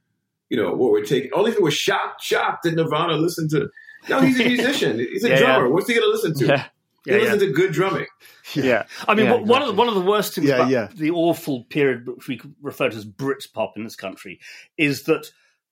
you 0.51 0.59
know, 0.59 0.75
what 0.75 0.93
we're 0.93 1.05
taking. 1.05 1.33
Only 1.33 1.53
if 1.53 1.59
we're 1.59 1.71
shocked, 1.71 2.23
shocked 2.23 2.65
that 2.65 2.75
Nirvana 2.75 3.15
listened 3.15 3.51
to. 3.51 3.71
No, 4.11 4.21
he's 4.21 4.39
a 4.39 4.45
musician. 4.49 4.99
He's 4.99 5.25
a 5.25 5.31
yeah, 5.31 5.39
drummer. 5.39 5.71
What's 5.71 5.89
he 5.89 5.95
going 5.95 6.05
to 6.05 6.11
listen 6.11 6.35
to? 6.47 6.71
Yeah. 7.07 7.15
He 7.15 7.19
yeah, 7.19 7.33
listens 7.33 7.43
to 7.43 7.53
good 7.53 7.73
drumming. 7.73 8.07
Yeah, 8.55 8.85
I 9.09 9.15
mean, 9.15 9.27
yeah, 9.27 9.33
one 9.33 9.43
exactly. 9.43 9.63
of 9.63 9.67
the, 9.67 9.73
one 9.75 9.89
of 9.89 9.95
the 9.95 10.01
worst 10.01 10.35
things 10.35 10.51
about 10.51 10.97
the 10.97 11.11
awful 11.11 11.65
period 11.65 12.07
which 12.07 12.29
we 12.29 12.41
refer 12.63 12.89
to 12.91 12.97
as 12.97 13.05
Britpop 13.05 13.73
in 13.77 13.85
this 13.85 13.97
country 13.97 14.41
is 14.77 15.05
that 15.05 15.31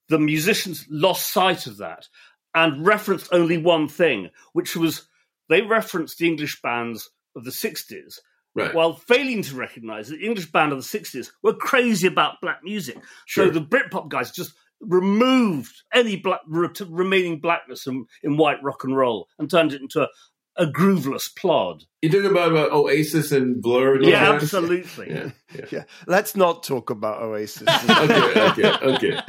the 0.09 0.19
musicians 0.19 0.85
lost 0.89 1.29
sight 1.29 1.67
of 1.67 1.77
that 1.77 2.07
and 2.53 2.85
referenced 2.85 3.29
only 3.31 3.57
one 3.57 3.87
thing, 3.87 4.29
which 4.53 4.75
was 4.75 5.07
they 5.49 5.61
referenced 5.61 6.17
the 6.17 6.27
English 6.27 6.61
bands 6.61 7.09
of 7.35 7.43
the 7.43 7.51
60s, 7.51 8.19
right. 8.55 8.73
while 8.73 8.93
failing 8.93 9.41
to 9.43 9.55
recognize 9.55 10.07
that 10.07 10.17
the 10.17 10.25
English 10.25 10.51
band 10.51 10.71
of 10.71 10.77
the 10.77 10.99
60s 10.99 11.31
were 11.41 11.53
crazy 11.53 12.07
about 12.07 12.41
black 12.41 12.63
music. 12.63 12.97
Sure. 13.25 13.47
So 13.47 13.51
the 13.51 13.61
Britpop 13.61 14.09
guys 14.09 14.31
just 14.31 14.53
removed 14.79 15.83
any 15.93 16.15
black, 16.17 16.41
remaining 16.47 17.39
blackness 17.39 17.87
in, 17.87 18.05
in 18.21 18.37
white 18.37 18.61
rock 18.63 18.83
and 18.83 18.95
roll 18.95 19.27
and 19.39 19.49
turned 19.49 19.73
it 19.73 19.81
into 19.81 20.01
a, 20.01 20.07
a 20.55 20.65
grooveless 20.65 21.33
plod. 21.35 21.83
You're 22.01 22.11
talking 22.11 22.31
about, 22.31 22.51
about 22.51 22.71
Oasis 22.71 23.31
and 23.31 23.61
Blur? 23.61 24.01
Yeah, 24.01 24.31
absolutely. 24.31 25.09
yeah, 25.09 25.29
yeah. 25.55 25.65
yeah, 25.71 25.83
Let's 26.07 26.35
not 26.35 26.63
talk 26.63 26.89
about 26.89 27.21
Oasis. 27.21 27.67
okay, 27.89 28.41
okay, 28.49 28.73
okay. 28.81 29.19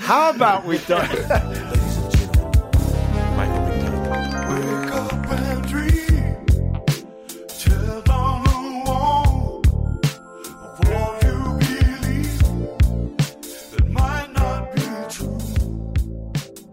How 0.00 0.30
about 0.30 0.66
we 0.66 0.78
don't? 0.78 1.76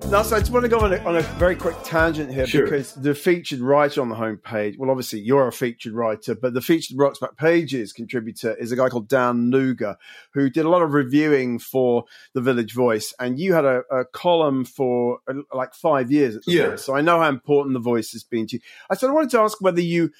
Now, 0.09 0.21
so 0.21 0.37
I 0.37 0.39
just 0.39 0.53
want 0.53 0.63
to 0.63 0.69
go 0.69 0.79
on 0.79 0.93
a, 0.93 0.97
on 0.99 1.17
a 1.17 1.21
very 1.21 1.57
quick 1.57 1.75
tangent 1.83 2.33
here 2.33 2.47
sure. 2.47 2.63
because 2.63 2.93
the 2.93 3.13
featured 3.13 3.59
writer 3.59 3.99
on 3.99 4.07
the 4.07 4.15
homepage, 4.15 4.77
well, 4.77 4.89
obviously 4.89 5.19
you're 5.19 5.49
a 5.49 5.51
featured 5.51 5.91
writer, 5.91 6.33
but 6.33 6.53
the 6.53 6.61
featured 6.61 6.97
Rocks 6.97 7.19
Back 7.19 7.35
Pages 7.35 7.91
contributor 7.91 8.55
is 8.55 8.71
a 8.71 8.77
guy 8.77 8.87
called 8.87 9.09
Dan 9.09 9.51
Nooger, 9.51 9.97
who 10.33 10.49
did 10.49 10.63
a 10.63 10.69
lot 10.69 10.81
of 10.81 10.93
reviewing 10.93 11.59
for 11.59 12.05
the 12.33 12.39
Village 12.39 12.73
Voice. 12.73 13.13
And 13.19 13.37
you 13.37 13.53
had 13.53 13.65
a, 13.65 13.81
a 13.91 14.05
column 14.05 14.63
for 14.63 15.19
uh, 15.27 15.41
like 15.51 15.73
five 15.73 16.09
years 16.09 16.37
at 16.37 16.45
the 16.45 16.53
yeah. 16.53 16.69
Voice. 16.69 16.85
So 16.85 16.95
I 16.95 17.01
know 17.01 17.19
how 17.19 17.27
important 17.27 17.73
the 17.73 17.81
voice 17.81 18.13
has 18.13 18.23
been 18.23 18.47
to 18.47 18.55
you. 18.55 18.61
I 18.89 18.95
sort 18.95 19.09
of 19.09 19.15
wanted 19.15 19.31
to 19.31 19.41
ask 19.41 19.59
whether 19.59 19.81
you, 19.81 20.11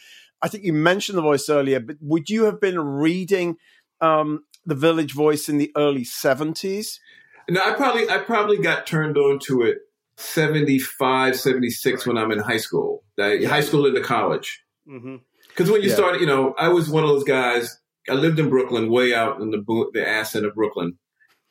I 0.41 0.49
think 0.49 0.65
you 0.65 0.73
mentioned 0.73 1.17
the 1.17 1.21
voice 1.21 1.47
earlier, 1.47 1.79
but 1.79 1.95
would 2.01 2.29
you 2.29 2.43
have 2.43 2.59
been 2.59 2.77
reading 2.77 3.55
um, 4.01 4.43
the 4.65 4.75
Village 4.75 5.13
Voice 5.13 5.47
in 5.47 5.59
the 5.59 5.71
early 5.77 6.03
70s? 6.03 6.99
No, 7.49 7.61
I 7.63 7.73
probably 7.73 8.09
I 8.09 8.17
probably 8.17 8.57
got 8.57 8.87
turned 8.87 9.17
on 9.17 9.39
to 9.47 9.61
it 9.61 9.79
75, 10.17 11.35
76 11.35 11.85
right. 11.85 12.07
when 12.07 12.21
I'm 12.21 12.31
in 12.31 12.39
high 12.39 12.57
school. 12.57 13.03
Yeah. 13.17 13.47
High 13.47 13.61
school 13.61 13.85
into 13.85 14.01
college. 14.01 14.63
Because 14.85 15.01
mm-hmm. 15.03 15.71
when 15.71 15.81
you 15.81 15.89
yeah. 15.89 15.95
start, 15.95 16.19
you 16.19 16.25
know, 16.25 16.53
I 16.57 16.69
was 16.69 16.89
one 16.89 17.03
of 17.03 17.09
those 17.09 17.23
guys. 17.23 17.79
I 18.09 18.13
lived 18.13 18.39
in 18.39 18.49
Brooklyn, 18.49 18.91
way 18.91 19.13
out 19.13 19.41
in 19.41 19.51
the 19.51 19.63
the 19.93 20.07
ass 20.07 20.35
end 20.35 20.45
of 20.45 20.55
Brooklyn. 20.55 20.97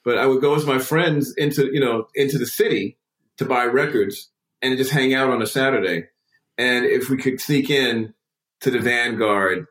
But 0.05 0.19
I 0.19 0.27
would 0.27 0.41
go 0.41 0.55
with 0.55 0.67
my 0.67 0.79
friends 0.79 1.35
into 1.37 1.71
you 1.73 1.81
know 1.81 2.07
into 2.15 2.39
the 2.39 2.47
city 2.47 2.99
to 3.39 3.45
buy 3.45 3.65
records 3.65 4.31
and 4.63 4.79
just 4.79 4.91
hang 4.91 5.15
out 5.15 5.31
on 5.31 5.43
a 5.43 5.47
Saturday. 5.47 6.07
And 6.59 6.87
if 6.87 7.11
we 7.11 7.19
could 7.19 7.41
sneak 7.41 7.69
in 7.71 8.15
to 8.61 8.71
the 8.71 8.81
Vanguard, 8.81 9.67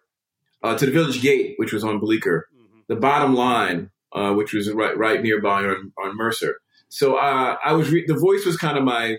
uh, 0.62 0.78
to 0.78 0.86
the 0.86 0.92
Village 0.92 1.22
Gate, 1.22 1.56
which 1.58 1.74
was 1.74 1.84
on 1.84 2.00
Bleecker, 2.00 2.48
mm-hmm. 2.54 2.80
the 2.88 2.96
Bottom 2.96 3.34
Line, 3.36 3.90
uh, 4.16 4.34
which 4.34 4.54
was 4.54 4.72
right 4.72 4.98
right 4.98 5.22
nearby 5.22 5.66
on, 5.66 5.92
on 6.02 6.16
Mercer. 6.16 6.62
So 6.88 7.18
uh, 7.18 7.58
I 7.64 7.74
was 7.74 7.92
re- 7.92 8.06
the 8.08 8.18
voice 8.18 8.46
was 8.46 8.58
kind 8.58 8.78
of 8.78 8.84
my 8.84 9.18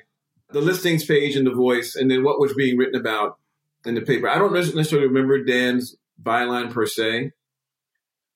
the 0.51 0.61
listings 0.61 1.05
page 1.05 1.37
in 1.37 1.45
the 1.45 1.53
voice, 1.53 1.95
and 1.95 2.11
then 2.11 2.25
what 2.25 2.41
was 2.41 2.55
being 2.55 2.79
written 2.79 2.99
about 2.99 3.39
in 3.85 3.95
the 3.95 4.01
paper. 4.01 4.29
I 4.29 4.39
don't 4.39 4.53
necessarily 4.53 5.09
remember 5.09 5.45
Dan's 5.45 5.97
byline 6.21 6.73
per 6.73 6.87
se, 6.87 7.33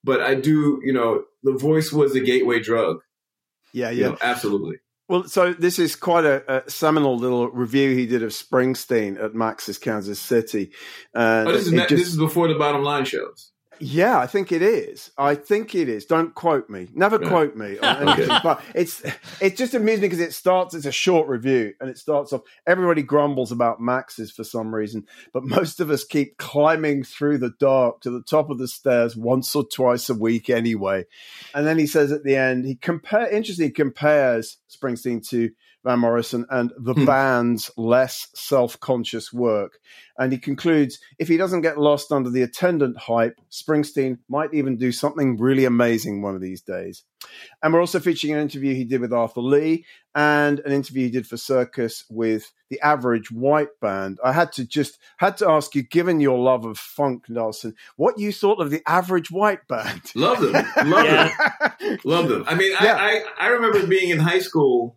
but 0.04 0.20
I 0.20 0.34
do. 0.34 0.80
You 0.84 0.92
know, 0.92 1.24
the 1.42 1.52
voice 1.52 1.92
was 1.92 2.12
the 2.12 2.20
gateway 2.20 2.60
drug. 2.60 3.00
Yeah, 3.72 3.90
yeah, 3.90 3.90
you 3.90 4.10
know, 4.10 4.18
absolutely. 4.20 4.80
Well, 5.08 5.24
so 5.24 5.52
this 5.52 5.80
is 5.80 5.96
quite 5.96 6.24
a, 6.24 6.62
a, 6.66 6.70
seminal 6.70 7.16
little 7.16 7.48
review 7.50 7.96
he 7.96 8.06
did 8.06 8.22
of 8.22 8.30
Springsteen 8.30 9.20
at 9.20 9.34
Max's 9.34 9.76
Kansas 9.76 10.20
City. 10.20 10.70
Uh, 11.12 11.44
oh, 11.48 11.52
this 11.52 11.66
is, 11.66 11.72
just, 11.72 11.88
this 11.88 12.08
is 12.08 12.16
before 12.16 12.46
the 12.46 12.54
bottom 12.54 12.84
line 12.84 13.04
shows. 13.04 13.50
Yeah, 13.82 14.18
I 14.18 14.26
think 14.26 14.52
it 14.52 14.60
is. 14.60 15.10
I 15.16 15.34
think 15.34 15.74
it 15.74 15.88
is. 15.88 16.04
Don't 16.04 16.34
quote 16.34 16.68
me. 16.68 16.88
Never 16.94 17.18
quote 17.18 17.56
me 17.56 17.78
on 17.78 18.08
anything. 18.08 18.38
but 18.42 18.62
it's 18.74 19.02
it's 19.40 19.56
just 19.56 19.72
amusing 19.72 20.02
because 20.02 20.20
it 20.20 20.34
starts. 20.34 20.74
It's 20.74 20.84
a 20.84 20.92
short 20.92 21.28
review, 21.28 21.72
and 21.80 21.88
it 21.88 21.96
starts 21.96 22.32
off. 22.32 22.42
Everybody 22.66 23.02
grumbles 23.02 23.50
about 23.50 23.80
Max's 23.80 24.30
for 24.30 24.44
some 24.44 24.74
reason, 24.74 25.06
but 25.32 25.44
most 25.44 25.80
of 25.80 25.90
us 25.90 26.04
keep 26.04 26.36
climbing 26.36 27.04
through 27.04 27.38
the 27.38 27.52
dark 27.58 28.00
to 28.02 28.10
the 28.10 28.22
top 28.22 28.50
of 28.50 28.58
the 28.58 28.68
stairs 28.68 29.16
once 29.16 29.54
or 29.56 29.64
twice 29.64 30.10
a 30.10 30.14
week 30.14 30.50
anyway. 30.50 31.06
And 31.54 31.66
then 31.66 31.78
he 31.78 31.86
says 31.86 32.12
at 32.12 32.22
the 32.22 32.36
end, 32.36 32.66
he 32.66 32.74
compare. 32.74 33.28
Interestingly, 33.28 33.72
compares 33.72 34.58
Springsteen 34.70 35.26
to 35.30 35.50
Van 35.84 35.98
Morrison 35.98 36.44
and 36.50 36.72
the 36.78 36.92
hmm. 36.92 37.06
band's 37.06 37.70
less 37.76 38.28
self 38.34 38.78
conscious 38.80 39.32
work. 39.32 39.78
And 40.18 40.32
he 40.32 40.38
concludes 40.38 40.98
if 41.18 41.28
he 41.28 41.38
doesn't 41.38 41.62
get 41.62 41.78
lost 41.78 42.12
under 42.12 42.28
the 42.28 42.42
attendant 42.42 42.98
hype, 42.98 43.40
Springsteen 43.50 44.18
might 44.28 44.52
even 44.52 44.76
do 44.76 44.92
something 44.92 45.38
really 45.38 45.64
amazing 45.64 46.20
one 46.20 46.34
of 46.34 46.42
these 46.42 46.60
days. 46.60 47.04
And 47.62 47.72
we're 47.72 47.80
also 47.80 48.00
featuring 48.00 48.34
an 48.34 48.40
interview 48.40 48.74
he 48.74 48.84
did 48.84 49.00
with 49.00 49.12
Arthur 49.12 49.40
Lee 49.40 49.86
and 50.14 50.58
an 50.60 50.72
interview 50.72 51.04
he 51.04 51.10
did 51.10 51.26
for 51.26 51.36
Circus 51.36 52.04
with 52.10 52.52
the 52.68 52.80
Average 52.80 53.30
White 53.30 53.68
Band. 53.80 54.18
I 54.22 54.32
had 54.32 54.52
to 54.52 54.66
just 54.66 54.98
had 55.18 55.38
to 55.38 55.48
ask 55.48 55.74
you, 55.74 55.82
given 55.82 56.20
your 56.20 56.38
love 56.38 56.66
of 56.66 56.78
funk, 56.78 57.24
Nelson, 57.28 57.74
what 57.96 58.18
you 58.18 58.32
thought 58.32 58.60
of 58.60 58.70
the 58.70 58.82
Average 58.86 59.30
White 59.30 59.66
Band. 59.68 60.02
Love 60.14 60.40
them, 60.40 60.52
love 60.86 61.06
them, 61.06 61.98
love 62.04 62.28
them. 62.28 62.44
I 62.46 62.54
mean, 62.54 62.72
yeah. 62.82 62.94
I, 62.94 63.22
I, 63.38 63.46
I 63.46 63.46
remember 63.48 63.86
being 63.86 64.10
in 64.10 64.18
high 64.18 64.40
school 64.40 64.96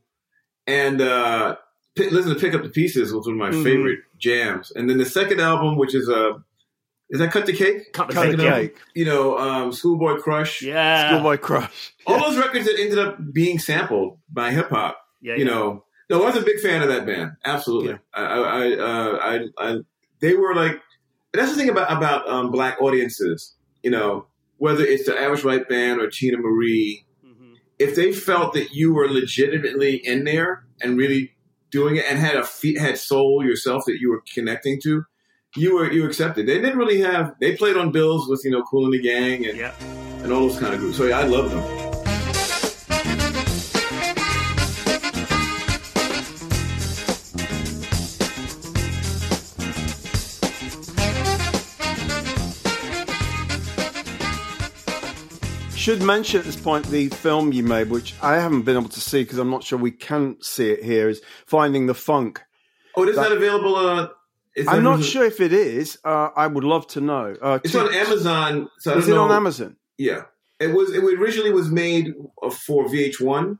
and 0.67 1.01
uh, 1.01 1.55
listen 1.97 2.33
to 2.33 2.39
Pick 2.39 2.53
Up 2.53 2.63
the 2.63 2.69
Pieces 2.69 3.13
was 3.13 3.25
one 3.25 3.35
of 3.35 3.39
my 3.39 3.49
mm-hmm. 3.49 3.63
favorite 3.63 3.99
jams. 4.17 4.71
And 4.71 4.89
then 4.89 4.97
the 4.97 5.05
second 5.05 5.39
album, 5.39 5.77
which 5.77 5.95
is 5.95 6.07
a 6.09 6.29
uh, 6.29 6.39
is 7.09 7.19
that 7.19 7.31
Cut 7.31 7.45
the 7.45 7.53
Cake? 7.53 7.93
Cut 7.93 8.07
the 8.07 8.13
Cut 8.15 8.25
Cake. 8.25 8.37
The 8.37 8.43
cake. 8.43 8.77
You 8.95 9.05
know, 9.05 9.37
um, 9.37 9.71
Schoolboy 9.71 10.15
Crush. 10.15 10.63
Yeah. 10.63 11.09
Schoolboy 11.09 11.37
Crush. 11.37 11.93
All 12.07 12.19
those 12.19 12.37
records 12.37 12.65
that 12.65 12.79
ended 12.79 12.97
up 12.97 13.17
being 13.31 13.59
sampled 13.59 14.17
by 14.31 14.51
hip 14.51 14.69
hop. 14.69 14.97
Yeah, 15.21 15.35
you 15.35 15.45
yeah. 15.45 15.51
know, 15.51 15.85
no, 16.09 16.23
I 16.23 16.25
was 16.27 16.37
a 16.37 16.41
big 16.41 16.59
fan 16.59 16.81
of 16.81 16.87
that 16.89 17.05
band. 17.05 17.33
Absolutely. 17.45 17.91
Yeah. 17.91 17.97
I, 18.13 18.23
I, 18.23 18.73
uh, 18.73 19.17
I, 19.21 19.39
I, 19.57 19.77
they 20.21 20.33
were 20.33 20.55
like, 20.55 20.81
that's 21.33 21.51
the 21.51 21.57
thing 21.57 21.69
about, 21.69 21.91
about 21.91 22.27
um, 22.27 22.51
black 22.51 22.81
audiences, 22.81 23.53
you 23.83 23.91
know, 23.91 24.25
whether 24.57 24.83
it's 24.83 25.05
the 25.05 25.17
average 25.17 25.43
white 25.43 25.69
band 25.69 26.01
or 26.01 26.07
Teena 26.07 26.39
Marie. 26.39 27.05
If 27.79 27.95
they 27.95 28.13
felt 28.13 28.53
that 28.53 28.73
you 28.73 28.93
were 28.93 29.09
legitimately 29.09 29.95
in 29.95 30.23
there 30.23 30.65
and 30.81 30.97
really 30.97 31.33
doing 31.71 31.95
it 31.95 32.05
and 32.07 32.19
had 32.19 32.35
a 32.35 32.47
had 32.79 32.97
soul 32.97 33.43
yourself 33.43 33.83
that 33.85 33.99
you 33.99 34.09
were 34.09 34.23
connecting 34.33 34.79
to, 34.81 35.03
you 35.55 35.75
were 35.75 35.91
you 35.91 36.05
accepted. 36.05 36.47
They 36.47 36.59
didn't 36.59 36.77
really 36.77 37.01
have. 37.01 37.35
They 37.39 37.55
played 37.55 37.77
on 37.77 37.91
bills 37.91 38.27
with 38.27 38.41
you 38.45 38.51
know 38.51 38.63
Kool 38.63 38.85
and 38.85 38.93
the 38.93 39.01
Gang 39.01 39.45
and 39.45 39.57
yeah. 39.57 39.73
and 40.23 40.31
all 40.31 40.47
those 40.47 40.59
kind 40.59 40.73
of 40.73 40.79
groups. 40.79 40.97
So 40.97 41.05
yeah, 41.05 41.19
I 41.19 41.23
love 41.23 41.51
them. 41.51 41.92
Should 55.83 56.01
mention 56.01 56.39
at 56.39 56.45
this 56.45 56.55
point 56.55 56.85
the 56.87 57.09
film 57.09 57.51
you 57.51 57.61
made, 57.61 57.89
which 57.89 58.13
I 58.21 58.35
haven't 58.35 58.61
been 58.61 58.77
able 58.77 58.87
to 58.87 59.01
see 59.01 59.23
because 59.23 59.37
I'm 59.37 59.49
not 59.49 59.65
sure 59.65 59.77
we 59.77 59.91
can 59.91 60.37
see 60.41 60.69
it 60.69 60.81
here, 60.81 61.09
is 61.09 61.21
Finding 61.45 61.87
the 61.87 61.93
Funk. 61.93 62.41
Oh, 62.95 63.05
is 63.05 63.17
that, 63.17 63.27
that 63.27 63.35
available? 63.35 63.75
Uh, 63.75 64.07
is 64.55 64.65
I'm 64.65 64.81
not 64.81 65.03
sure 65.03 65.25
if 65.25 65.41
it 65.41 65.51
is. 65.51 65.97
Uh, 66.05 66.29
I 66.37 66.47
would 66.47 66.63
love 66.63 66.87
to 66.87 67.01
know. 67.01 67.35
Uh, 67.41 67.59
it's 67.65 67.75
on 67.75 67.93
Amazon. 67.93 68.69
So 68.79 68.97
is 68.97 69.09
it 69.09 69.11
know. 69.13 69.25
on 69.25 69.31
Amazon? 69.33 69.75
Yeah, 69.97 70.21
it 70.57 70.67
was. 70.67 70.95
It 70.95 71.03
originally 71.03 71.51
was 71.51 71.69
made 71.69 72.13
for 72.65 72.85
VH1, 72.85 73.59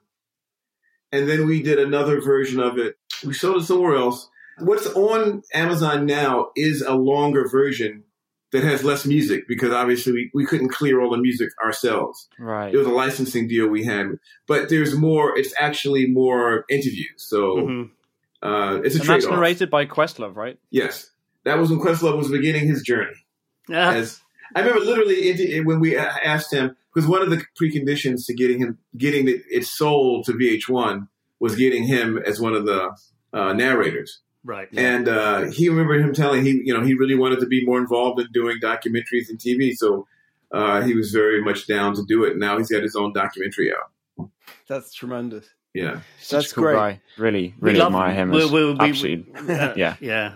and 1.12 1.28
then 1.28 1.46
we 1.46 1.62
did 1.62 1.78
another 1.78 2.22
version 2.22 2.62
of 2.62 2.78
it. 2.78 2.96
We 3.26 3.34
sold 3.34 3.58
it 3.58 3.66
somewhere 3.66 3.98
else. 3.98 4.30
What's 4.60 4.88
on 4.88 5.42
Amazon 5.54 6.06
now 6.06 6.52
is 6.56 6.82
a 6.84 6.94
longer 6.94 7.50
version 7.50 8.06
that 8.54 8.64
has 8.64 8.84
less 8.84 9.06
music 9.06 9.48
because 9.48 9.74
obviously 9.74 10.14
we, 10.14 10.32
we 10.34 10.46
couldn't 10.46 10.70
clear 10.70 11.02
all 11.02 11.10
the 11.10 11.18
music 11.18 11.50
ourselves. 11.64 12.30
Right. 12.38 12.74
It 12.74 12.78
was 12.78 12.86
a 12.86 12.92
licensing 12.92 13.48
deal 13.48 13.68
we 13.68 13.84
had, 13.84 14.20
but 14.48 14.70
there's 14.70 14.96
more. 14.96 15.38
It's 15.38 15.54
actually 15.60 16.06
more 16.06 16.64
interviews. 16.70 17.16
So 17.18 17.56
mm-hmm. 17.58 18.48
uh, 18.48 18.76
it's 18.84 18.96
a 18.96 19.00
and 19.00 19.10
that's 19.10 19.26
narrated 19.26 19.72
by 19.72 19.88
Questlove, 19.88 20.36
right? 20.36 20.60
Yes, 20.70 21.10
that 21.46 21.58
was 21.58 21.72
when 21.72 21.80
Questlove 21.80 22.16
was 22.16 22.30
beginning 22.30 22.68
his 22.68 22.84
journey. 22.84 23.16
Yeah. 23.68 23.94
As 23.94 24.22
I 24.56 24.60
remember, 24.60 24.86
literally 24.86 25.60
when 25.62 25.80
we 25.80 25.98
asked 25.98 26.54
him 26.54 26.78
because 26.94 27.10
one 27.10 27.24
of 27.24 27.32
the 27.32 27.44
preconditions 27.60 28.28
to 28.28 28.36
getting 28.36 28.60
him 28.60 28.78
getting 28.96 29.26
it 29.28 29.66
sold 29.66 30.26
to 30.26 30.34
VH1 30.34 31.08
was 31.40 31.56
getting 31.56 31.86
him 31.86 32.20
as 32.20 32.40
one 32.40 32.54
of 32.54 32.66
the 32.68 32.96
uh, 33.34 33.54
narrators. 33.54 34.22
Right. 34.44 34.68
And 34.76 35.08
uh, 35.08 35.44
he 35.52 35.70
remembered 35.70 36.02
him 36.02 36.14
telling 36.14 36.44
he, 36.44 36.62
you 36.66 36.74
know, 36.74 36.84
he 36.84 36.94
really 36.96 37.16
wanted 37.16 37.40
to 37.40 37.46
be 37.46 37.66
more 37.66 37.80
involved 37.80 38.20
in 38.20 38.28
doing 38.32 38.58
documentaries 38.62 39.30
and 39.30 39.40
TV. 39.40 39.74
So 39.74 40.06
uh, 40.52 40.82
he 40.82 40.94
was 40.94 41.12
very 41.12 41.42
much 41.42 41.66
down 41.66 41.96
to 41.96 42.04
do 42.04 42.24
it. 42.26 42.38
Now 42.38 42.58
he's 42.58 42.70
got 42.70 42.84
his 42.84 42.96
own 42.96 43.14
documentary 43.14 43.72
out. 43.74 44.30
That's 44.68 44.94
tremendous. 44.94 45.48
Yeah, 45.74 46.02
that's 46.30 46.54
cool 46.54 46.66
great. 46.66 46.76
Guy. 46.76 47.02
Really, 47.18 47.56
really 47.60 47.82
admire 47.82 48.14
him. 48.14 48.32
As 48.34 48.52
we, 48.52 48.74
we, 48.74 48.80
absolutely, 48.80 49.34
yeah, 49.48 49.96
yeah. 50.00 50.34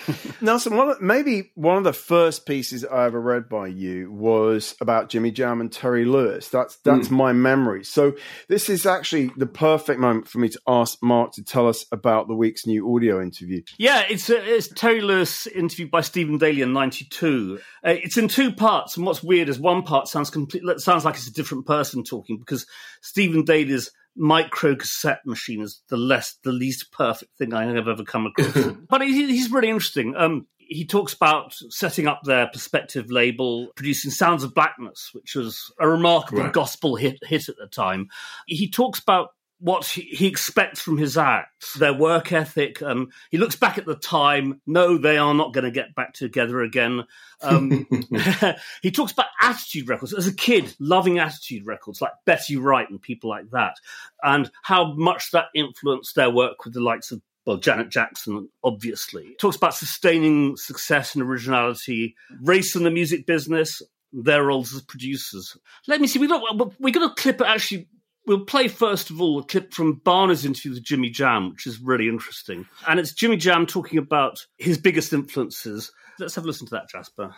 Nelson, 0.40 0.76
one 0.76 0.90
of, 0.90 1.00
maybe 1.00 1.52
one 1.54 1.76
of 1.76 1.84
the 1.84 1.92
first 1.92 2.46
pieces 2.46 2.84
I 2.84 3.06
ever 3.06 3.20
read 3.20 3.48
by 3.48 3.68
you 3.68 4.10
was 4.10 4.74
about 4.80 5.08
Jimmy 5.08 5.30
Jam 5.30 5.60
and 5.60 5.70
Terry 5.70 6.04
Lewis. 6.04 6.48
That's 6.48 6.76
that's 6.78 7.08
mm. 7.08 7.12
my 7.12 7.32
memory. 7.32 7.84
So 7.84 8.14
this 8.48 8.68
is 8.68 8.86
actually 8.86 9.30
the 9.36 9.46
perfect 9.46 10.00
moment 10.00 10.28
for 10.28 10.38
me 10.38 10.48
to 10.48 10.60
ask 10.66 10.98
Mark 11.02 11.32
to 11.32 11.44
tell 11.44 11.68
us 11.68 11.84
about 11.92 12.28
the 12.28 12.34
week's 12.34 12.66
new 12.66 12.94
audio 12.94 13.22
interview. 13.22 13.62
Yeah, 13.78 14.04
it's 14.08 14.28
a, 14.30 14.54
it's 14.54 14.68
Terry 14.68 15.00
Lewis 15.00 15.46
interviewed 15.46 15.90
by 15.90 16.00
Stephen 16.00 16.38
Daly 16.38 16.62
in 16.62 16.72
'92. 16.72 17.60
Uh, 17.84 17.90
it's 17.90 18.16
in 18.16 18.28
two 18.28 18.52
parts, 18.52 18.96
and 18.96 19.06
what's 19.06 19.22
weird 19.22 19.48
is 19.48 19.58
one 19.58 19.82
part 19.82 20.08
sounds 20.08 20.30
complete 20.30 20.62
sounds 20.78 21.04
like 21.04 21.14
it's 21.14 21.28
a 21.28 21.32
different 21.32 21.66
person 21.66 22.02
talking 22.02 22.38
because 22.38 22.66
Stephen 23.00 23.44
Daly's 23.44 23.90
micro 24.16 24.74
cassette 24.74 25.24
machine 25.24 25.62
is 25.62 25.82
the 25.88 25.96
less 25.96 26.38
the 26.44 26.52
least 26.52 26.92
perfect 26.92 27.36
thing 27.36 27.54
I 27.54 27.64
have 27.64 27.88
ever 27.88 28.04
come 28.04 28.26
across. 28.26 28.74
but 28.88 29.02
he, 29.02 29.26
he's 29.26 29.50
really 29.50 29.68
interesting. 29.68 30.14
Um, 30.16 30.46
he 30.58 30.86
talks 30.86 31.12
about 31.12 31.54
setting 31.68 32.06
up 32.06 32.22
their 32.24 32.46
perspective 32.46 33.10
label, 33.10 33.68
producing 33.76 34.10
Sounds 34.10 34.42
of 34.42 34.54
Blackness, 34.54 35.10
which 35.12 35.34
was 35.34 35.72
a 35.78 35.86
remarkable 35.88 36.42
right. 36.42 36.52
gospel 36.52 36.96
hit, 36.96 37.18
hit 37.22 37.48
at 37.48 37.56
the 37.58 37.66
time. 37.66 38.08
He 38.46 38.70
talks 38.70 38.98
about 38.98 39.30
what 39.62 39.86
he 39.86 40.26
expects 40.26 40.80
from 40.80 40.98
his 40.98 41.16
acts, 41.16 41.74
their 41.74 41.94
work 41.94 42.32
ethic. 42.32 42.82
Um, 42.82 43.10
he 43.30 43.38
looks 43.38 43.54
back 43.54 43.78
at 43.78 43.86
the 43.86 43.94
time. 43.94 44.60
No, 44.66 44.98
they 44.98 45.18
are 45.18 45.34
not 45.34 45.54
going 45.54 45.64
to 45.64 45.70
get 45.70 45.94
back 45.94 46.14
together 46.14 46.62
again. 46.62 47.04
Um, 47.40 47.86
he 48.82 48.90
talks 48.90 49.12
about 49.12 49.26
attitude 49.40 49.88
records 49.88 50.12
as 50.12 50.26
a 50.26 50.34
kid, 50.34 50.74
loving 50.80 51.20
attitude 51.20 51.64
records 51.64 52.02
like 52.02 52.10
Betty 52.26 52.56
Wright 52.56 52.90
and 52.90 53.00
people 53.00 53.30
like 53.30 53.50
that, 53.52 53.76
and 54.24 54.50
how 54.64 54.94
much 54.94 55.30
that 55.30 55.46
influenced 55.54 56.16
their 56.16 56.30
work 56.30 56.64
with 56.64 56.74
the 56.74 56.80
likes 56.80 57.12
of 57.12 57.22
well, 57.46 57.56
Janet 57.56 57.88
Jackson, 57.88 58.48
obviously. 58.62 59.34
talks 59.40 59.56
about 59.56 59.74
sustaining 59.74 60.56
success 60.56 61.14
and 61.14 61.24
originality, 61.24 62.14
race 62.40 62.76
in 62.76 62.84
the 62.84 62.90
music 62.90 63.26
business, 63.26 63.82
their 64.12 64.44
roles 64.44 64.74
as 64.74 64.82
producers. 64.82 65.56
Let 65.86 66.00
me 66.00 66.06
see. 66.06 66.18
We 66.18 66.28
got 66.28 66.80
we 66.80 66.92
got 66.92 67.10
a 67.10 67.14
clip 67.14 67.40
actually 67.40 67.88
We'll 68.24 68.44
play 68.44 68.68
first 68.68 69.10
of 69.10 69.20
all 69.20 69.40
a 69.40 69.44
clip 69.44 69.74
from 69.74 69.94
Barney's 69.94 70.44
interview 70.44 70.70
with 70.70 70.84
Jimmy 70.84 71.10
Jam, 71.10 71.50
which 71.50 71.66
is 71.66 71.80
really 71.80 72.08
interesting. 72.08 72.66
And 72.86 73.00
it's 73.00 73.12
Jimmy 73.12 73.36
Jam 73.36 73.66
talking 73.66 73.98
about 73.98 74.46
his 74.58 74.78
biggest 74.78 75.12
influences. 75.12 75.90
Let's 76.20 76.36
have 76.36 76.44
a 76.44 76.46
listen 76.46 76.68
to 76.68 76.70
that, 76.70 76.88
Jasper. 76.88 77.34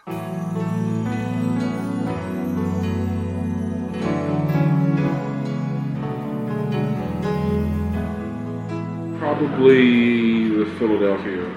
Probably 9.19 10.49
the 10.51 10.67
Philadelphia 10.79 11.51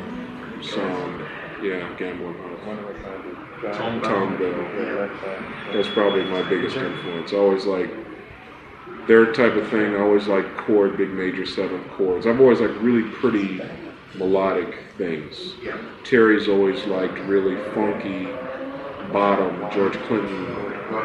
sound. 0.63 1.25
Yeah, 1.61 1.93
Gambling 1.97 2.33
Tom, 3.73 4.01
Thom 4.01 4.37
Bell. 4.37 5.09
That's 5.73 5.89
probably 5.89 6.23
my 6.23 6.47
biggest 6.47 6.77
influence. 6.77 7.33
Always 7.33 7.65
like 7.65 7.91
their 9.07 9.31
type 9.33 9.53
of 9.53 9.69
thing. 9.69 9.95
I 9.95 9.99
always 9.99 10.27
like 10.27 10.57
chord, 10.57 10.97
big 10.97 11.09
major 11.09 11.45
seventh 11.45 11.87
chords. 11.91 12.27
I've 12.27 12.39
always 12.41 12.59
liked 12.59 12.75
really 12.75 13.09
pretty 13.09 13.61
melodic 14.15 14.83
things. 14.97 15.55
Terry's 16.03 16.47
always 16.47 16.83
liked 16.85 17.17
really 17.19 17.55
funky 17.73 18.25
bottom, 19.11 19.69
George 19.71 19.93
Clinton, 20.07 20.45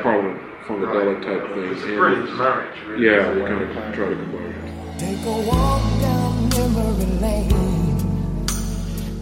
Parliament 0.03 0.41
funkadelic 0.67 1.23
type 1.23 1.45
things. 1.55 1.83
And 1.85 3.01
yeah, 3.01 3.33
we 3.33 3.41
kind 3.43 3.63
of 3.63 3.95
try 3.95 4.09
to 4.09 4.17
combine 4.17 4.43
it. 4.43 4.99
Take 4.99 5.25
a 5.25 5.41
walk 5.49 5.83
down 6.01 6.49
memory 6.51 7.07
lane 7.21 7.53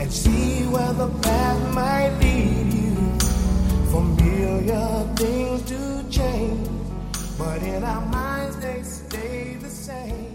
and 0.01 0.13
see 0.13 0.67
where 0.67 0.93
the 0.93 1.09
path 1.23 1.75
might 1.75 2.11
lead 2.21 2.73
you. 2.73 2.95
Familiar 3.91 5.07
things 5.17 5.63
do 5.63 6.03
change, 6.11 6.69
but 7.39 7.63
in 7.63 7.85
our 7.85 8.05
minds 8.07 8.40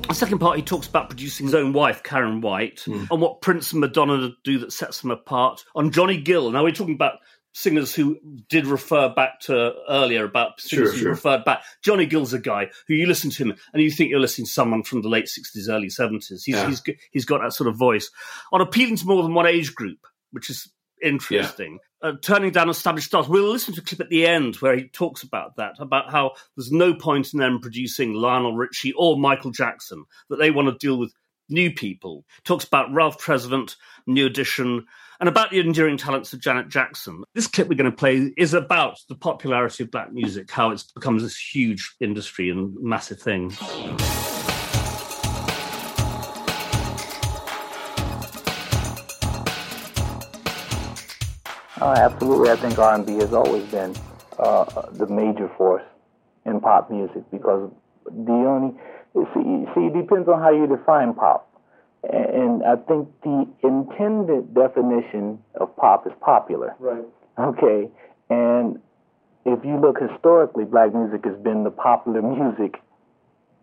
the 0.08 0.14
second 0.14 0.40
part, 0.40 0.58
he 0.58 0.64
talks 0.64 0.88
about 0.88 1.10
producing 1.10 1.46
his 1.46 1.56
own 1.56 1.74
wife, 1.74 2.04
Karyn 2.04 2.42
White, 2.42 2.84
mm. 2.86 3.08
and 3.10 3.22
what 3.22 3.42
Prince 3.42 3.72
and 3.72 3.82
Madonna 3.82 4.30
do 4.44 4.60
that 4.60 4.72
sets 4.72 5.02
them 5.02 5.12
apart. 5.12 5.66
On 5.76 5.92
Johnny 5.92 6.18
Gill, 6.18 6.52
now 6.52 6.64
we're 6.64 6.72
talking 6.72 6.96
about 6.96 7.20
singers 7.54 7.96
who 7.96 8.18
did 8.50 8.68
refer 8.68 9.10
back 9.10 9.40
to 9.40 9.74
earlier 9.90 10.26
about 10.26 10.60
singers 10.60 10.90
sure, 10.90 10.94
who 10.94 11.00
sure. 11.00 11.12
referred 11.12 11.46
back. 11.46 11.64
Johnny 11.84 12.06
Gill's 12.06 12.34
a 12.34 12.40
guy 12.40 12.70
who 12.88 12.94
you 12.94 13.08
listen 13.08 13.30
to 13.32 13.44
him 13.44 13.56
and 13.74 13.82
you 13.82 13.90
think 13.90 14.10
you're 14.10 14.20
listening 14.20 14.46
to 14.46 14.52
someone 14.52 14.84
from 14.84 15.02
the 15.02 15.10
late 15.10 15.26
60s, 15.26 15.70
early 15.70 15.88
70s. 15.88 16.28
He's, 16.28 16.48
yeah. 16.48 16.68
he's, 16.68 16.84
he's 17.12 17.26
got 17.26 17.42
that 17.42 17.54
sort 17.54 17.70
of 17.70 17.78
voice. 17.78 18.12
On 18.52 18.62
appealing 18.62 18.98
to 18.98 19.06
more 19.06 19.24
than 19.24 19.34
one 19.34 19.48
age 19.48 19.74
group, 19.74 20.00
which 20.32 20.50
is 20.50 20.70
interesting. 21.02 21.80
Uh, 22.06 22.14
turning 22.22 22.52
down 22.52 22.70
established 22.70 23.08
stars. 23.08 23.28
We'll 23.28 23.52
listen 23.52 23.74
to 23.74 23.82
a 23.82 23.84
clip 23.84 24.00
at 24.00 24.10
the 24.10 24.28
end 24.28 24.58
where 24.58 24.78
he 24.78 24.88
talks 24.90 25.24
about 25.24 25.56
that, 25.56 25.74
about 25.80 26.12
how 26.12 26.34
there's 26.56 26.72
no 26.72 26.94
point 26.94 27.34
in 27.34 27.40
them 27.40 27.60
producing 27.60 28.14
Lionel 28.14 28.56
Richie 28.56 28.94
or 28.94 29.18
Michael 29.18 29.50
Jackson, 29.50 30.06
that 30.30 30.36
they 30.36 30.52
want 30.52 30.68
to 30.68 30.78
deal 30.78 31.00
with 31.00 31.12
new 31.50 31.74
people. 31.74 32.24
Talks 32.44 32.64
about 32.64 32.94
Ralph 32.94 33.18
Tresvant, 33.18 33.76
New 34.06 34.28
Edition, 34.28 34.86
and 35.20 35.28
about 35.28 35.50
the 35.50 35.60
enduring 35.60 35.98
talents 35.98 36.32
of 36.32 36.42
Janet 36.42 36.70
Jackson. 36.70 37.24
This 37.34 37.48
clip 37.48 37.70
we're 37.70 37.74
going 37.74 37.90
to 37.90 37.98
play 37.98 38.32
is 38.38 38.54
about 38.54 39.00
the 39.10 39.16
popularity 39.16 39.84
of 39.84 39.90
black 39.90 40.14
music, 40.14 40.52
how 40.52 40.70
it's 40.70 40.84
become 40.84 41.18
this 41.18 41.36
huge 41.36 41.96
industry 42.00 42.52
and 42.52 42.76
massive 42.80 43.20
thing. 43.20 43.52
Uh, 51.86 51.94
absolutely, 52.00 52.50
I 52.50 52.56
think 52.56 52.80
R&B 52.80 53.14
has 53.18 53.32
always 53.32 53.64
been 53.66 53.96
uh, 54.40 54.90
the 54.94 55.06
major 55.06 55.52
force 55.56 55.84
in 56.44 56.60
pop 56.60 56.90
music 56.90 57.22
because 57.30 57.70
the 58.06 58.32
only 58.32 58.74
see, 59.14 59.72
see 59.76 59.86
it 59.86 59.94
depends 59.94 60.28
on 60.28 60.42
how 60.42 60.50
you 60.50 60.66
define 60.66 61.14
pop, 61.14 61.48
and 62.02 62.64
I 62.64 62.78
think 62.78 63.08
the 63.22 63.48
intended 63.62 64.56
definition 64.56 65.38
of 65.62 65.76
pop 65.78 66.08
is 66.08 66.14
popular. 66.22 66.74
Right. 66.80 67.06
Okay, 67.38 67.88
and 68.32 68.82
if 69.46 69.64
you 69.64 69.80
look 69.80 70.00
historically, 70.02 70.66
black 70.66 70.92
music 70.92 71.24
has 71.26 71.38
been 71.38 71.64
the 71.64 71.70
popular 71.70 72.24
music, 72.24 72.82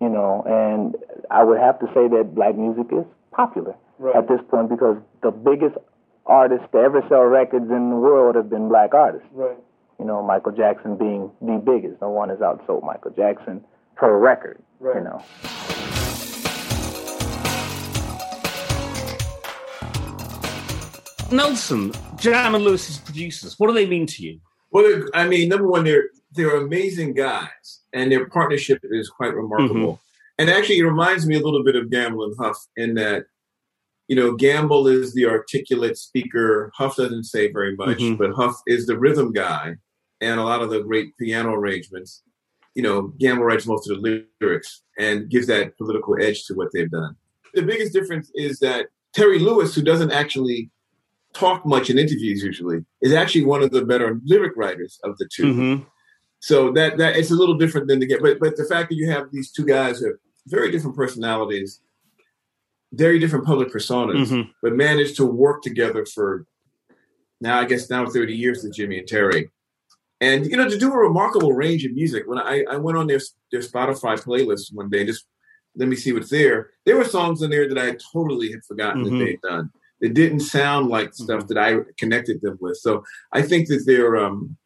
you 0.00 0.08
know, 0.08 0.44
and 0.46 0.94
I 1.28 1.42
would 1.42 1.58
have 1.58 1.80
to 1.80 1.86
say 1.86 2.06
that 2.06 2.36
black 2.36 2.56
music 2.56 2.86
is 2.92 3.04
popular 3.32 3.74
right. 3.98 4.14
at 4.14 4.28
this 4.28 4.38
point 4.48 4.68
because 4.68 4.96
the 5.24 5.32
biggest 5.32 5.74
artists 6.26 6.66
to 6.72 6.78
ever 6.78 7.02
sell 7.08 7.22
records 7.22 7.70
in 7.70 7.90
the 7.90 7.96
world 7.96 8.36
have 8.36 8.50
been 8.50 8.68
black 8.68 8.94
artists. 8.94 9.28
Right. 9.32 9.56
You 9.98 10.04
know, 10.04 10.22
Michael 10.22 10.52
Jackson 10.52 10.96
being 10.96 11.30
the 11.40 11.62
biggest. 11.64 12.00
No 12.00 12.10
one 12.10 12.28
has 12.28 12.38
outsold 12.38 12.84
Michael 12.84 13.12
Jackson 13.12 13.64
per 13.96 14.16
record. 14.18 14.62
Right. 14.80 14.96
You 14.96 15.04
know. 15.04 15.22
Nelson, 21.30 21.92
Jam 22.16 22.54
and 22.54 22.64
Lewis's 22.64 22.98
producers, 22.98 23.58
what 23.58 23.68
do 23.68 23.72
they 23.72 23.86
mean 23.86 24.06
to 24.06 24.22
you? 24.22 24.38
Well, 24.70 25.04
I 25.14 25.26
mean, 25.26 25.48
number 25.48 25.66
one, 25.66 25.84
they're 25.84 26.04
they're 26.32 26.56
amazing 26.56 27.14
guys, 27.14 27.80
and 27.92 28.10
their 28.10 28.26
partnership 28.28 28.80
is 28.84 29.08
quite 29.08 29.34
remarkable. 29.34 29.94
Mm-hmm. 29.94 30.02
And 30.38 30.50
actually, 30.50 30.78
it 30.78 30.84
reminds 30.84 31.26
me 31.26 31.36
a 31.36 31.40
little 31.40 31.62
bit 31.62 31.76
of 31.76 31.90
Gamble 31.90 32.24
and 32.24 32.34
Huff 32.38 32.56
in 32.76 32.94
that 32.94 33.26
you 34.12 34.16
know, 34.16 34.34
Gamble 34.34 34.88
is 34.88 35.14
the 35.14 35.24
articulate 35.24 35.96
speaker. 35.96 36.70
Huff 36.74 36.96
doesn't 36.96 37.24
say 37.24 37.50
very 37.50 37.74
much, 37.74 37.96
mm-hmm. 37.96 38.16
but 38.16 38.32
Huff 38.32 38.60
is 38.66 38.84
the 38.84 38.98
rhythm 38.98 39.32
guy 39.32 39.76
and 40.20 40.38
a 40.38 40.44
lot 40.44 40.60
of 40.60 40.68
the 40.68 40.82
great 40.82 41.16
piano 41.16 41.54
arrangements. 41.54 42.22
You 42.74 42.82
know, 42.82 43.14
Gamble 43.18 43.44
writes 43.44 43.64
most 43.66 43.88
of 43.88 44.02
the 44.02 44.26
lyrics 44.38 44.82
and 44.98 45.30
gives 45.30 45.46
that 45.46 45.78
political 45.78 46.14
edge 46.22 46.44
to 46.44 46.52
what 46.52 46.68
they've 46.74 46.90
done. 46.90 47.16
The 47.54 47.62
biggest 47.62 47.94
difference 47.94 48.30
is 48.34 48.58
that 48.58 48.88
Terry 49.14 49.38
Lewis, 49.38 49.74
who 49.74 49.80
doesn't 49.80 50.12
actually 50.12 50.70
talk 51.32 51.64
much 51.64 51.88
in 51.88 51.96
interviews 51.96 52.42
usually, 52.42 52.84
is 53.00 53.14
actually 53.14 53.46
one 53.46 53.62
of 53.62 53.70
the 53.70 53.82
better 53.82 54.20
lyric 54.26 54.52
writers 54.58 55.00
of 55.04 55.16
the 55.16 55.26
2 55.34 55.42
mm-hmm. 55.42 55.82
So 56.40 56.70
that 56.72 56.98
that 56.98 57.16
it's 57.16 57.30
a 57.30 57.34
little 57.34 57.56
different 57.56 57.88
than 57.88 58.00
the 58.00 58.06
get, 58.06 58.20
but 58.20 58.38
but 58.40 58.58
the 58.58 58.66
fact 58.66 58.90
that 58.90 58.96
you 58.96 59.08
have 59.10 59.32
these 59.32 59.50
two 59.50 59.64
guys 59.64 60.00
who 60.00 60.08
have 60.08 60.16
very 60.48 60.70
different 60.70 60.96
personalities 60.96 61.80
very 62.92 63.18
different 63.18 63.46
public 63.46 63.72
personas, 63.72 64.28
mm-hmm. 64.28 64.50
but 64.62 64.74
managed 64.74 65.16
to 65.16 65.26
work 65.26 65.62
together 65.62 66.04
for 66.06 66.46
now, 67.40 67.58
I 67.58 67.64
guess 67.64 67.90
now 67.90 68.06
30 68.06 68.34
years 68.34 68.62
with 68.62 68.74
Jimmy 68.74 68.98
and 68.98 69.08
Terry. 69.08 69.50
And, 70.20 70.46
you 70.46 70.56
know, 70.56 70.68
to 70.68 70.78
do 70.78 70.92
a 70.92 70.96
remarkable 70.96 71.52
range 71.52 71.84
of 71.84 71.92
music. 71.92 72.24
When 72.26 72.38
I, 72.38 72.64
I 72.70 72.76
went 72.76 72.96
on 72.96 73.08
their, 73.08 73.18
their 73.50 73.60
Spotify 73.60 74.22
playlist 74.22 74.72
one 74.72 74.88
day, 74.88 75.04
just 75.04 75.24
let 75.74 75.88
me 75.88 75.96
see 75.96 76.12
what's 76.12 76.30
there. 76.30 76.70
There 76.86 76.96
were 76.96 77.04
songs 77.04 77.42
in 77.42 77.50
there 77.50 77.68
that 77.68 77.78
I 77.78 77.96
totally 78.12 78.52
had 78.52 78.64
forgotten 78.64 79.04
mm-hmm. 79.04 79.18
that 79.18 79.24
they'd 79.24 79.40
done. 79.40 79.70
It 80.00 80.14
didn't 80.14 80.40
sound 80.40 80.88
like 80.88 81.14
stuff 81.14 81.48
that 81.48 81.58
I 81.58 81.78
connected 81.98 82.40
them 82.42 82.58
with. 82.60 82.76
So 82.76 83.04
I 83.32 83.42
think 83.42 83.68
that 83.68 83.84
their 83.86 84.16
um, 84.16 84.56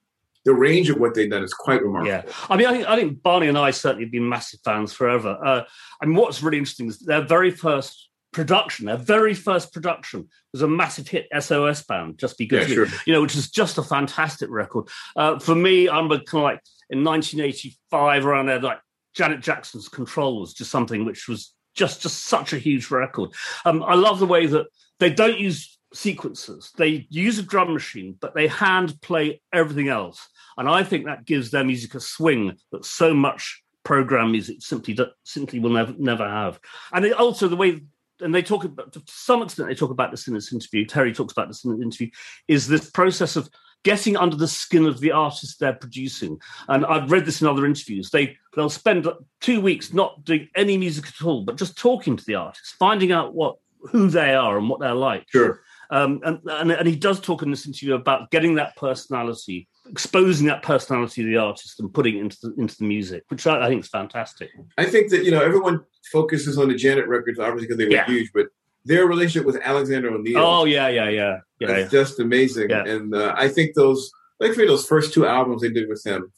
the 0.45 0.55
range 0.55 0.89
of 0.89 0.99
what 0.99 1.15
they've 1.15 1.31
done 1.31 1.43
is 1.43 1.53
quite 1.53 1.83
remarkable. 1.83 2.09
Yeah, 2.09 2.23
I 2.49 2.57
mean, 2.57 2.67
I 2.67 2.73
think, 2.73 2.89
I 2.89 2.97
think 2.97 3.23
Barney 3.23 3.49
and 3.49 3.59
I 3.59 3.71
certainly 3.71 4.05
have 4.05 4.13
been 4.13 4.29
massive 4.29 4.61
fans 4.65 4.93
forever. 4.93 5.39
Uh, 5.45 5.63
I 6.01 6.07
mean, 6.07 6.17
what's 6.17 6.43
really 6.43 6.59
interesting 6.59 6.87
is 6.87 7.01
their 7.01 7.23
very 7.23 7.51
first 7.51 8.06
production, 8.37 8.85
their 8.85 8.99
very 8.99 9.33
first 9.33 9.73
production 9.73 10.29
was 10.53 10.61
a 10.61 10.69
massive 10.69 11.09
hit, 11.09 11.27
SOS 11.41 11.83
Band, 11.85 12.19
Just 12.19 12.37
Be 12.37 12.47
Good, 12.47 12.69
yeah, 12.69 12.75
sure. 12.75 12.87
you 13.07 13.15
know, 13.15 13.23
which 13.23 13.35
is 13.35 13.51
just 13.51 13.79
a 13.79 13.83
fantastic 13.83 14.51
record. 14.51 14.89
Uh, 15.17 15.39
for 15.39 15.55
me, 15.55 15.89
I'm 15.89 16.11
kind 16.11 16.21
of 16.21 16.43
like 16.43 16.61
in 16.91 17.03
1985 17.03 18.27
around 18.27 18.47
there, 18.47 18.61
like 18.61 18.79
Janet 19.15 19.41
Jackson's 19.41 19.89
Control 19.89 20.39
was 20.39 20.53
just 20.53 20.71
something 20.71 21.07
which 21.07 21.29
was 21.29 21.55
just 21.75 22.03
just 22.03 22.25
such 22.25 22.53
a 22.53 22.59
huge 22.59 22.91
record. 22.91 23.31
Um, 23.65 23.83
I 23.83 23.95
love 23.95 24.19
the 24.19 24.27
way 24.27 24.45
that 24.45 24.67
they 24.99 25.09
don't 25.09 25.41
use 25.41 25.79
sequences; 25.95 26.73
they 26.77 27.07
use 27.09 27.39
a 27.39 27.43
drum 27.43 27.73
machine, 27.73 28.19
but 28.21 28.35
they 28.35 28.49
hand 28.49 29.01
play 29.01 29.41
everything 29.51 29.89
else, 29.89 30.29
and 30.59 30.69
I 30.69 30.85
think 30.85 31.07
that 31.07 31.25
gives 31.25 31.51
their 31.51 31.65
music 31.65 31.95
a 31.95 32.01
swing 32.01 32.59
that 32.71 32.85
so 32.85 33.15
much 33.15 33.63
program 33.83 34.33
music 34.33 34.57
simply 34.61 34.99
simply 35.25 35.59
will 35.59 35.71
never 35.71 35.95
never 35.97 36.29
have. 36.29 36.61
And 36.93 37.11
also 37.15 37.49
the 37.49 37.57
way 37.57 37.81
and 38.21 38.35
they 38.35 38.43
talk 38.43 38.65
about 38.65 38.93
to 38.93 39.03
some 39.07 39.43
extent 39.43 39.69
they 39.69 39.75
talk 39.75 39.91
about 39.91 40.11
this 40.11 40.29
in 40.29 40.35
this 40.35 40.53
interview. 40.53 40.85
Terry 40.85 41.13
talks 41.13 41.33
about 41.33 41.49
this 41.49 41.65
in 41.65 41.77
the 41.77 41.83
interview 41.83 42.11
is 42.49 42.69
this 42.69 42.91
process 42.91 43.37
of 43.37 43.49
getting 43.85 44.17
under 44.17 44.37
the 44.37 44.49
skin 44.49 44.87
of 44.87 45.01
the 45.01 45.13
artist 45.13 45.61
they're 45.61 45.73
producing. 45.73 46.39
And 46.69 46.85
i've 46.87 47.11
read 47.11 47.25
this 47.25 47.41
in 47.41 47.47
other 47.47 47.67
interviews. 47.67 48.11
They 48.11 48.37
they'll 48.55 48.71
spend 48.71 49.09
two 49.41 49.61
weeks 49.61 49.93
not 49.93 50.25
doing 50.25 50.49
any 50.57 50.77
music 50.77 51.07
at 51.07 51.25
all 51.25 51.43
but 51.43 51.57
just 51.57 51.79
talking 51.79 52.17
to 52.17 52.25
the 52.25 52.37
artist 52.37 52.75
finding 52.79 53.13
out 53.13 53.35
what 53.35 53.57
who 53.91 54.09
they 54.09 54.35
are 54.35 54.59
and 54.59 54.69
what 54.69 54.81
they're 54.81 54.95
like. 54.95 55.27
Sure. 55.31 55.63
Um, 55.91 56.21
and, 56.25 56.41
and, 56.47 56.73
and 56.73 56.89
he 56.89 56.97
does 56.97 57.21
talk 57.21 57.43
in 57.43 57.51
this 57.51 57.67
interview 57.67 57.95
about 57.95 58.31
getting 58.31 58.57
that 58.57 58.77
personality 58.77 59.69
exposing 59.91 60.47
that 60.47 60.63
personality 60.63 61.23
of 61.23 61.29
the 61.29 61.37
artist 61.37 61.81
and 61.81 61.93
putting 61.93 62.17
it 62.17 62.21
into 62.21 62.37
the, 62.43 62.55
into 62.59 62.77
the 62.77 62.85
music, 62.85 63.25
which 63.29 63.47
I, 63.47 63.65
I, 63.65 63.69
think 63.69 63.85
is 63.85 63.89
fantastic. 63.89 64.51
I 64.79 64.85
think 64.87 65.11
that 65.11 65.25
you 65.25 65.31
know 65.31 65.43
everyone 65.43 65.85
focuses 66.13 66.59
on 66.59 66.69
the 66.69 66.75
Janet 66.75 67.07
records, 67.09 67.39
obviously 67.39 67.67
because 67.67 67.79
they 67.79 67.87
were 67.87 67.93
yeah. 67.93 68.07
huge, 68.07 68.31
but 68.35 68.47
their 68.85 69.07
relationship 69.07 69.47
with 69.47 69.61
Alexander 69.63 70.11
O'Neal. 70.11 70.39
Oh 70.39 70.65
yeah, 70.65 70.89
yeah, 70.89 71.09
yeah, 71.09 71.39
yeah, 71.61 71.79
yeah. 71.79 71.89
just 71.89 72.21
amazing. 72.21 72.71
Yeah. 72.71 72.85
And 72.85 73.15
uh, 73.15 73.35
I 73.37 73.49
think 73.49 73.75
those, 73.75 74.11
like 74.41 74.53
for 74.53 74.67
those 74.67 74.87
first 74.87 75.13
two 75.13 75.27
albums 75.27 75.63
they 75.63 75.71
did 75.71 75.89
with 75.89 76.05
him, 76.05 76.33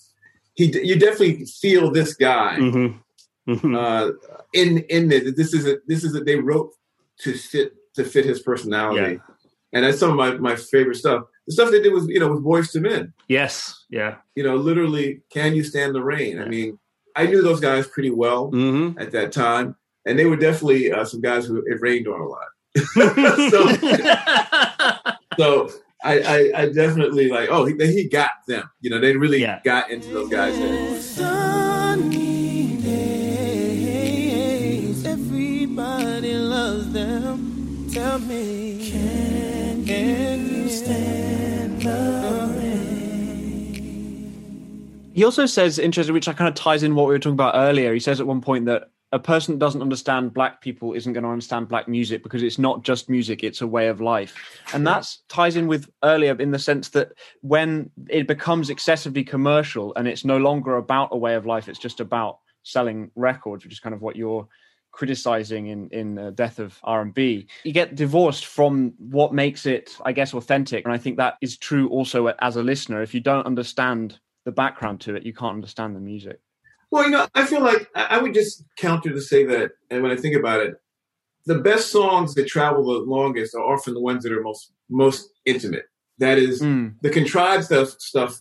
he 0.55 0.67
you 0.83 0.99
definitely 0.99 1.45
feel 1.45 1.91
this 1.91 2.15
guy 2.15 2.57
mm-hmm. 2.59 3.53
Mm-hmm. 3.53 3.75
Uh, 3.75 4.11
in 4.53 4.79
in 4.89 5.13
it. 5.13 5.37
This 5.37 5.55
is 5.55 5.67
a, 5.67 5.77
this 5.87 6.05
is 6.05 6.15
a, 6.15 6.21
they 6.21 6.37
wrote 6.37 6.73
to 7.21 7.35
fit 7.35 7.73
to 7.95 8.05
fit 8.05 8.25
his 8.25 8.41
personality. 8.41 9.21
And 9.73 9.85
that's 9.85 9.99
some 9.99 10.11
of 10.11 10.17
my, 10.17 10.31
my 10.39 10.57
favorite 10.57 10.97
stuff. 10.97 11.25
The 11.49 11.55
stuff 11.55 11.71
they 11.71 11.81
did 11.81 11.95
was, 11.95 12.07
you 12.09 12.21
know, 12.21 12.31
with 12.31 12.45
Boyz 12.45 12.77
II 12.77 12.83
Men. 12.83 13.15
Yes. 13.27 13.87
Yeah. 13.89 14.17
You 14.35 14.43
know, 14.43 14.57
literally, 14.57 15.23
can 15.33 15.55
you 15.55 15.65
stand 15.65 15.95
the 15.95 16.03
rain? 16.03 16.37
Yeah. 16.37 16.43
I 16.43 16.49
mean, 16.49 16.79
I 17.17 17.25
knew 17.25 17.41
those 17.41 17.59
guys 17.59 17.87
pretty 17.87 18.11
well 18.11 18.51
mm-hmm. 18.53 18.99
at 18.99 19.13
that 19.13 19.33
time, 19.33 19.75
and 20.05 20.19
they 20.19 20.27
were 20.27 20.37
definitely 20.37 20.93
uh, 20.93 21.07
some 21.07 21.23
guys 21.23 21.47
who 21.47 21.65
it 21.67 21.81
rained 21.81 22.07
on 22.07 22.21
a 22.21 22.27
lot. 22.27 22.49
so, 23.51 23.67
so 25.39 25.71
I, 26.05 26.21
I, 26.21 26.53
I, 26.63 26.67
definitely 26.69 27.29
like. 27.29 27.49
Oh, 27.51 27.65
he, 27.65 27.75
he 27.79 28.09
got 28.11 28.33
them. 28.47 28.71
You 28.83 28.91
know, 28.91 29.01
they 29.01 29.17
really 29.17 29.41
yeah. 29.41 29.61
got 29.65 29.91
into 29.91 30.13
those 30.13 30.29
guys. 30.29 30.55
everybody 35.07 36.35
loves 36.35 36.93
them. 36.93 37.89
Tell 37.91 38.19
me, 38.19 38.91
can, 38.91 39.87
can 39.87 40.47
you 40.47 40.69
stand 40.69 41.28
he 45.19 45.25
also 45.25 45.47
says, 45.47 45.81
interesting, 45.81 46.15
which 46.15 46.29
I 46.29 46.33
kind 46.33 46.49
of 46.49 46.55
ties 46.55 46.85
in 46.85 46.95
what 46.95 47.09
we 47.09 47.13
were 47.13 47.19
talking 47.19 47.33
about 47.33 47.57
earlier. 47.57 47.93
He 47.93 47.99
says 47.99 48.21
at 48.21 48.27
one 48.29 48.41
point 48.41 48.67
that 48.67 48.91
a 49.11 49.19
person 49.19 49.53
that 49.53 49.59
doesn't 49.59 49.83
understand 49.83 50.33
black 50.33 50.61
people 50.61 50.93
isn't 50.93 51.13
going 51.13 51.25
to 51.25 51.29
understand 51.29 51.67
black 51.67 51.89
music 51.89 52.23
because 52.23 52.45
it's 52.45 52.57
not 52.57 52.85
just 52.85 53.11
music 53.11 53.43
it's 53.43 53.61
a 53.61 53.67
way 53.67 53.89
of 53.89 54.01
life. 54.01 54.37
And 54.73 54.87
that 54.87 55.13
ties 55.29 55.57
in 55.57 55.67
with 55.67 55.91
earlier 56.05 56.37
in 56.39 56.53
the 56.53 56.59
sense 56.61 56.91
that 56.91 57.15
when 57.41 57.91
it 58.09 58.29
becomes 58.29 58.71
excessively 58.71 59.25
commercial 59.25 59.93
and 59.97 60.07
it's 60.07 60.25
no 60.25 60.37
longer 60.37 60.77
about 60.77 61.09
a 61.11 61.17
way 61.17 61.35
of 61.35 61.47
life 61.47 61.69
it's 61.69 61.81
just 61.81 61.99
about 61.99 62.39
selling 62.63 63.11
records 63.17 63.65
which 63.65 63.73
is 63.73 63.81
kind 63.81 63.97
of 63.97 64.03
what 64.03 64.15
you're 64.15 64.47
criticizing 64.93 65.67
in 65.67 65.89
in 65.91 66.19
uh, 66.19 66.31
death 66.31 66.59
of 66.59 66.79
r&b 66.85 67.49
you 67.65 67.73
get 67.73 67.95
divorced 67.95 68.47
from 68.47 68.93
what 68.99 69.33
makes 69.35 69.67
it 69.67 69.97
i 70.05 70.13
guess 70.13 70.33
authentic. 70.33 70.85
And 70.85 70.95
i 70.95 70.99
think 70.99 71.17
that 71.17 71.39
is 71.41 71.59
true 71.59 71.89
also 71.89 72.29
as 72.41 72.55
a 72.55 72.63
listener. 72.63 73.03
If 73.03 73.15
you 73.15 73.21
don't 73.21 73.47
understand 73.47 74.21
the 74.49 74.53
background 74.53 74.99
to 74.99 75.15
it, 75.15 75.27
you 75.27 75.35
can't 75.35 75.53
understand 75.53 75.95
the 75.95 76.01
music. 76.01 76.41
Well, 76.91 77.05
you 77.05 77.11
know, 77.11 77.29
I 77.35 77.45
feel 77.45 77.61
like 77.61 77.87
I 77.95 78.17
would 78.19 78.33
just 78.33 78.65
counter 78.79 79.11
to 79.11 79.21
say 79.21 79.45
that, 79.45 79.73
and 79.91 80.03
when 80.03 80.11
I 80.11 80.17
think 80.17 80.35
about 80.35 80.61
it, 80.61 80.77
the 81.45 81.59
best 81.59 81.91
songs 81.91 82.35
that 82.35 82.47
travel 82.47 82.87
the 82.87 83.01
longest 83.01 83.55
are 83.55 83.63
often 83.63 83.93
the 83.93 84.01
ones 84.01 84.23
that 84.23 84.33
are 84.33 84.41
most 84.41 84.73
most 84.89 85.29
intimate. 85.45 85.85
that 86.17 86.39
is 86.39 86.63
mm. 86.63 86.95
the 87.03 87.11
contrived 87.11 87.65
stuff. 87.65 87.89
Stuff 87.99 88.41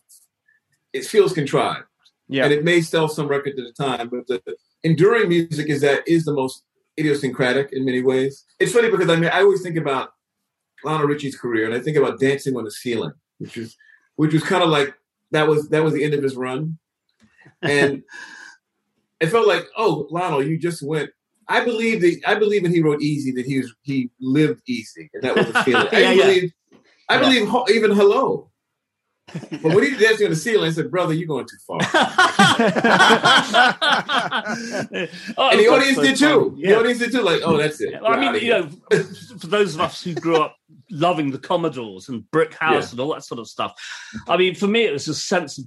it 0.93 1.03
feels 1.03 1.34
contrived, 1.34 1.84
yeah, 2.30 2.45
and 2.45 2.53
it 2.53 2.64
may 2.64 2.80
sell 2.80 3.10
some 3.10 3.28
records 3.28 3.60
at 3.60 3.66
a 3.66 3.74
time, 3.74 4.08
but 4.08 4.28
the 4.28 4.41
enduring 4.84 5.28
music 5.28 5.68
is 5.68 5.82
that 5.82 6.08
is 6.08 6.24
the 6.24 6.34
most 6.34 6.64
idiosyncratic 6.97 7.74
in 7.74 7.84
many 7.84 8.01
ways. 8.01 8.45
It's 8.62 8.72
funny 8.72 8.89
because 8.89 9.10
I 9.10 9.18
mean 9.18 9.30
I 9.30 9.41
always 9.41 9.62
think 9.62 9.76
about 9.76 10.14
Lionel 10.86 11.08
Richie's 11.08 11.38
career, 11.38 11.66
and 11.66 11.76
I 11.76 11.82
think 11.82 11.97
about 11.97 12.18
Dancing 12.18 12.55
on 12.55 12.64
the 12.64 12.72
Ceiling, 12.72 13.12
which 13.39 13.58
is 13.58 13.76
which 14.16 14.32
was 14.32 14.43
kind 14.43 14.64
of 14.64 14.70
like 14.70 14.93
that 15.32 15.47
was 15.47 15.69
that 15.69 15.84
was 15.84 15.93
the 15.93 16.03
end 16.03 16.13
of 16.13 16.23
his 16.23 16.36
run, 16.36 16.78
and 17.61 18.03
it 19.19 19.28
felt 19.28 19.47
like 19.47 19.65
oh 19.78 20.07
Lionel, 20.09 20.43
you 20.43 20.57
just 20.57 20.82
went. 20.82 21.09
I 21.49 21.63
believe 21.63 22.01
that 22.01 22.19
I 22.28 22.36
believe 22.36 22.63
when 22.63 22.73
he 22.73 22.82
wrote 22.82 23.01
Easy 23.01 23.32
that 23.32 23.45
he 23.45 23.59
was 23.59 23.73
he 23.84 24.09
lived 24.19 24.61
easy, 24.67 25.09
and 25.13 25.23
that 25.23 25.36
was 25.36 25.47
the 25.47 25.63
feeling. 25.63 25.88
yeah, 25.93 25.99
I 25.99 26.11
yeah. 26.11 26.25
believe 26.25 26.53
I 27.09 27.15
yeah. 27.15 27.21
believe 27.21 27.69
even 27.75 27.91
Hello 27.91 28.49
but 29.61 29.75
when 29.75 29.84
he 29.84 29.97
danced 29.97 30.23
on 30.23 30.30
the 30.30 30.36
ceiling, 30.36 30.69
I 30.69 30.71
said, 30.71 30.89
"Brother, 30.89 31.13
you're 31.13 31.28
going 31.28 31.45
too 31.45 31.57
far." 31.67 31.80
oh, 31.82 31.88
and 35.51 35.59
the 35.59 35.67
oh, 35.67 35.75
audience 35.75 35.97
so 35.97 36.03
did 36.03 36.15
too. 36.15 36.55
Yeah. 36.57 36.69
The 36.69 36.80
audience 36.80 36.99
did 36.99 37.11
too. 37.11 37.23
Like, 37.23 37.41
oh, 37.43 37.57
that's 37.57 37.82
it. 37.82 38.01
Well, 38.01 38.13
I 38.13 38.19
mean, 38.19 38.36
you 38.41 38.51
know, 38.51 38.69
for 39.39 39.47
those 39.47 39.75
of 39.75 39.82
us 39.82 40.01
who 40.01 40.13
grew 40.13 40.38
up 40.38 40.55
loving 40.89 41.32
the 41.32 41.39
Commodores 41.39 42.07
and 42.07 42.30
Brick 42.32 42.53
House 42.53 42.86
yeah. 42.86 42.91
and 42.91 43.01
all 43.01 43.13
that 43.13 43.25
sort 43.25 43.39
of 43.39 43.49
stuff, 43.49 43.73
I 44.30 44.38
mean, 44.38 44.55
for 44.55 44.67
me, 44.67 44.86
it 44.86 44.93
was 44.93 45.09
a 45.09 45.13
sense 45.13 45.57
of 45.57 45.65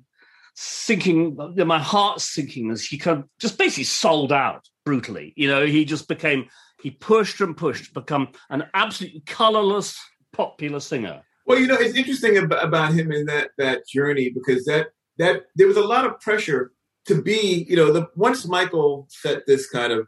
sinking. 0.54 1.36
My 1.36 1.78
heart 1.78 2.22
sinking 2.22 2.70
as 2.70 2.82
he 2.82 2.96
kind 2.96 3.18
of 3.18 3.28
just 3.38 3.58
basically 3.58 3.84
sold 3.84 4.32
out 4.32 4.66
brutally. 4.86 5.34
You 5.36 5.48
know, 5.48 5.66
he 5.66 5.84
just 5.84 6.08
became 6.08 6.48
he 6.80 6.90
pushed 6.90 7.42
and 7.42 7.54
pushed 7.54 7.86
to 7.86 8.00
become 8.00 8.28
an 8.48 8.64
absolutely 8.72 9.22
colorless 9.26 10.00
popular 10.32 10.80
singer 10.80 11.20
well, 11.50 11.58
you 11.58 11.66
know, 11.66 11.74
it's 11.74 11.96
interesting 11.96 12.36
about 12.36 12.92
him 12.92 13.10
in 13.10 13.26
that 13.26 13.50
that 13.58 13.84
journey 13.84 14.30
because 14.30 14.64
that 14.66 14.90
that 15.18 15.46
there 15.56 15.66
was 15.66 15.76
a 15.76 15.84
lot 15.84 16.06
of 16.06 16.20
pressure 16.20 16.70
to 17.06 17.20
be, 17.20 17.66
you 17.68 17.74
know, 17.74 17.92
the 17.92 18.06
once 18.14 18.46
Michael 18.46 19.08
set 19.10 19.48
this 19.48 19.68
kind 19.68 19.92
of, 19.92 20.06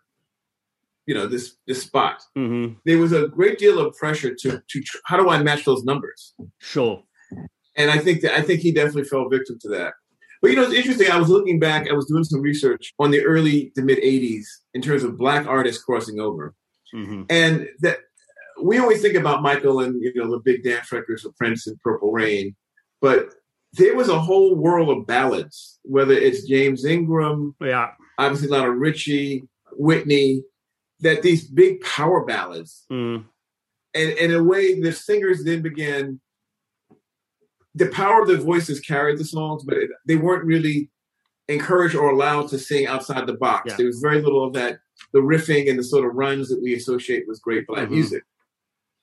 you 1.04 1.12
know, 1.12 1.26
this 1.26 1.56
this 1.66 1.82
spot, 1.82 2.22
mm-hmm. 2.38 2.74
there 2.84 2.98
was 2.98 3.10
a 3.10 3.26
great 3.26 3.58
deal 3.58 3.80
of 3.80 3.92
pressure 3.96 4.32
to 4.36 4.62
to 4.68 4.82
how 5.06 5.16
do 5.16 5.30
I 5.30 5.42
match 5.42 5.64
those 5.64 5.82
numbers? 5.82 6.32
Sure. 6.60 7.02
And 7.76 7.90
I 7.90 7.98
think 7.98 8.20
that 8.20 8.38
I 8.38 8.42
think 8.42 8.60
he 8.60 8.70
definitely 8.70 9.08
fell 9.10 9.28
victim 9.28 9.58
to 9.62 9.68
that. 9.70 9.94
But 10.42 10.50
you 10.52 10.56
know, 10.56 10.62
it's 10.62 10.74
interesting. 10.74 11.10
I 11.10 11.18
was 11.18 11.28
looking 11.28 11.58
back. 11.58 11.88
I 11.90 11.92
was 11.92 12.06
doing 12.06 12.22
some 12.22 12.40
research 12.40 12.94
on 13.00 13.10
the 13.10 13.24
early 13.24 13.72
to 13.74 13.82
mid 13.82 13.98
'80s 13.98 14.44
in 14.74 14.80
terms 14.80 15.02
of 15.02 15.18
black 15.18 15.44
artists 15.44 15.82
crossing 15.82 16.20
over, 16.20 16.54
mm-hmm. 16.94 17.22
and 17.28 17.66
that 17.80 17.98
we 18.62 18.78
always 18.78 19.02
think 19.02 19.14
about 19.14 19.42
Michael 19.42 19.80
and 19.80 20.00
you 20.02 20.12
know 20.14 20.30
the 20.30 20.38
big 20.38 20.62
dance 20.62 20.90
records 20.92 21.24
of 21.24 21.36
Prince 21.36 21.66
and 21.66 21.80
Purple 21.80 22.12
Rain, 22.12 22.54
but 23.00 23.34
there 23.74 23.96
was 23.96 24.08
a 24.08 24.18
whole 24.18 24.54
world 24.54 24.88
of 24.90 25.06
ballads. 25.06 25.78
Whether 25.82 26.14
it's 26.14 26.46
James 26.46 26.84
Ingram, 26.84 27.54
yeah, 27.60 27.90
obviously 28.18 28.48
Lionel 28.48 28.70
Richie, 28.70 29.44
Whitney, 29.72 30.42
that 31.00 31.22
these 31.22 31.46
big 31.46 31.80
power 31.80 32.24
ballads, 32.24 32.84
mm. 32.90 33.24
and, 33.94 34.10
and 34.10 34.18
in 34.18 34.34
a 34.34 34.42
way, 34.42 34.80
the 34.80 34.92
singers 34.92 35.44
then 35.44 35.62
began. 35.62 36.20
The 37.74 37.86
power 37.86 38.20
of 38.20 38.28
their 38.28 38.36
voices 38.36 38.80
carried 38.80 39.18
the 39.18 39.24
songs, 39.24 39.64
but 39.64 39.78
they 40.06 40.16
weren't 40.16 40.44
really 40.44 40.90
encouraged 41.48 41.94
or 41.94 42.10
allowed 42.10 42.48
to 42.48 42.58
sing 42.58 42.86
outside 42.86 43.26
the 43.26 43.32
box. 43.32 43.70
Yeah. 43.70 43.76
There 43.78 43.86
was 43.86 43.98
very 43.98 44.20
little 44.20 44.44
of 44.44 44.52
that, 44.52 44.80
the 45.14 45.20
riffing 45.20 45.70
and 45.70 45.78
the 45.78 45.82
sort 45.82 46.04
of 46.04 46.14
runs 46.14 46.50
that 46.50 46.62
we 46.62 46.74
associate 46.74 47.24
with 47.26 47.40
great 47.40 47.66
black 47.66 47.84
mm-hmm. 47.84 47.94
music 47.94 48.24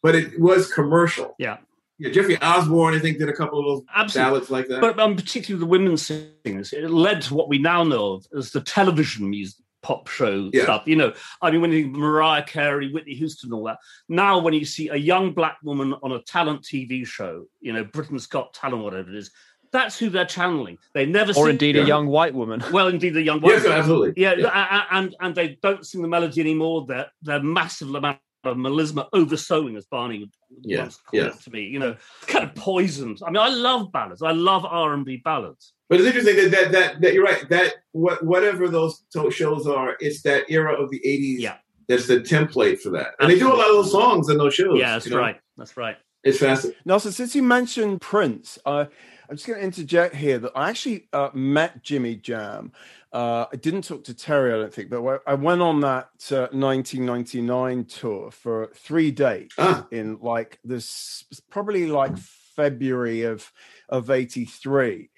but 0.02 0.16
it 0.16 0.40
was 0.40 0.72
commercial. 0.72 1.36
Yeah. 1.38 1.58
Yeah, 2.02 2.12
Jeffrey 2.12 2.38
Osborne, 2.42 2.94
I 2.94 3.00
think, 3.00 3.18
did 3.18 3.28
a 3.28 3.34
couple 3.34 3.60
of 3.60 3.66
those 3.66 3.82
Absolutely. 3.94 4.30
ballads 4.30 4.50
like 4.50 4.68
that. 4.70 4.80
But 4.80 4.98
um, 5.00 5.18
particularly 5.18 5.60
the 5.60 5.70
women's 5.70 6.06
singers, 6.06 6.72
it 6.72 6.90
led 6.90 7.22
to 7.24 7.34
what 7.34 7.50
we 7.50 7.58
now 7.58 7.84
know 7.84 8.14
of 8.14 8.26
as 8.38 8.52
the 8.52 8.62
television 8.62 9.30
music 9.30 9.62
pop 9.82 10.08
show 10.08 10.50
yeah. 10.54 10.64
stuff. 10.64 10.84
You 10.86 10.96
know, 10.96 11.14
I 11.42 11.52
mean, 11.52 11.60
when 11.60 11.72
you 11.74 11.88
Mariah 11.88 12.44
Carey, 12.44 12.92
Whitney 12.92 13.16
Houston, 13.16 13.52
all 13.52 13.66
that. 13.66 13.80
Now, 14.08 14.40
when 14.40 14.54
you 14.54 14.64
see 14.64 14.88
a 14.88 14.96
young 14.96 15.34
black 15.34 15.58
woman 15.62 15.94
on 16.02 16.14
a 16.14 16.22
talent 16.22 16.62
TV 16.62 17.06
show, 17.06 17.46
you 17.60 17.74
know, 17.74 17.84
Britain's 17.84 18.28
Got 18.28 18.54
Talent, 18.54 18.84
whatever 18.84 19.10
it 19.10 19.16
is, 19.16 19.32
that's 19.72 20.00
who 20.00 20.10
they're 20.10 20.26
channeling. 20.26 20.78
They 20.94 21.06
never, 21.06 21.34
or 21.34 21.50
indeed 21.50 21.78
a 21.78 21.86
young 21.86 22.08
white 22.08 22.34
woman. 22.34 22.64
Well, 22.72 22.88
indeed 22.88 23.16
a 23.18 23.22
young 23.22 23.40
white. 23.42 23.52
Yes, 23.52 23.64
woman. 23.64 23.78
absolutely. 23.78 24.22
Yeah, 24.22 24.34
yeah, 24.38 24.86
and 24.92 25.16
and 25.20 25.36
they 25.36 25.60
don't 25.62 25.86
sing 25.86 26.02
the 26.02 26.08
melody 26.08 26.42
anymore. 26.42 26.86
They're 26.88 27.08
they're 27.22 27.44
massive 27.44 27.94
amount 27.94 28.20
of 28.52 28.58
melisma 28.58 29.08
oversowing, 29.14 29.76
as 29.76 29.86
Barney 29.86 30.20
would 30.20 30.32
yeah, 30.62 30.82
once 30.82 30.98
call 30.98 31.20
yeah. 31.20 31.28
it 31.28 31.40
to 31.42 31.52
me. 31.52 31.64
You 31.64 31.80
know, 31.80 31.96
kind 32.28 32.44
of 32.44 32.56
poisoned. 32.56 33.20
I 33.26 33.30
mean, 33.30 33.38
I 33.38 33.50
love 33.50 33.92
ballads. 33.92 34.22
I 34.22 34.32
love 34.32 34.66
R 34.66 34.94
and 34.94 35.06
B 35.06 35.22
ballads. 35.24 35.74
But 35.90 36.00
it's 36.00 36.08
interesting 36.08 36.36
that, 36.36 36.52
that 36.52 36.72
that, 36.72 37.02
that 37.02 37.14
you're 37.14 37.24
right. 37.24 37.48
That 37.50 37.74
what, 37.92 38.24
whatever 38.24 38.68
those 38.68 39.04
shows 39.32 39.68
are, 39.68 39.96
it's 40.00 40.22
that 40.24 40.50
era 40.50 40.74
of 40.74 40.90
the 40.90 41.00
'80s. 41.06 41.40
Yeah, 41.40 41.58
that's 41.88 42.08
the 42.08 42.20
template 42.20 42.80
for 42.80 42.92
that. 42.92 43.16
And 43.20 43.32
Absolutely. 43.32 43.36
they 43.36 43.40
do 43.40 43.54
a 43.54 43.58
lot 43.58 43.70
of 43.70 43.76
those 43.76 43.92
songs 43.92 44.30
in 44.30 44.38
those 44.38 44.54
shows. 44.54 44.80
Yeah, 44.80 44.94
that's 44.94 45.06
you 45.06 45.12
know? 45.12 45.20
right. 45.20 45.40
That's 45.58 45.76
right. 45.76 45.98
It's 46.24 46.40
fascinating. 46.40 46.80
Nelson, 46.86 47.12
since 47.12 47.36
you 47.36 47.44
mentioned 47.44 48.02
Prince, 48.02 48.60
uh, 48.66 48.86
I'm 49.30 49.36
just 49.36 49.48
going 49.48 49.60
to 49.60 49.66
interject 49.66 50.16
here 50.16 50.38
that 50.40 50.52
I 50.56 50.70
actually 50.70 51.08
uh, 51.14 51.30
met 51.34 51.84
Jimmy 51.84 52.16
Jam 52.16 52.72
uh, 53.12 53.46
I 53.52 53.56
didn't 53.56 53.84
talk 53.84 54.04
to 54.06 54.14
Terry, 54.14 54.54
I 54.54 54.58
don't 54.58 54.74
think, 54.74 54.90
but 54.90 55.22
I 55.26 55.34
went 55.34 55.62
on 55.62 55.82
that 55.82 56.10
uh, 56.32 56.48
1999 56.52 57.86
tour 57.86 58.30
for 58.30 58.70
three 58.76 59.10
days 59.12 59.52
ah. 59.58 59.88
in 59.92 60.20
like 60.22 60.60
this, 60.64 61.26
probably 61.50 61.88
like 61.88 62.18
February 62.56 63.24
of 63.24 63.52
of 63.90 64.12
'83, 64.12 65.10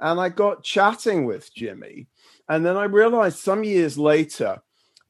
and 0.00 0.20
I 0.20 0.28
got 0.28 0.64
chatting 0.64 1.24
with 1.24 1.54
Jimmy, 1.54 2.08
and 2.48 2.66
then 2.66 2.76
I 2.76 2.84
realized 2.84 3.38
some 3.38 3.62
years 3.62 3.96
later 3.96 4.60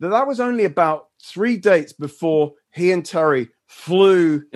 that 0.01 0.09
that 0.09 0.27
was 0.27 0.41
only 0.41 0.67
about 0.67 1.09
three 1.23 1.57
dates 1.57 1.95
before 1.95 2.53
he 2.71 2.93
and 2.93 3.05
Terry 3.05 3.49
flew 3.67 4.43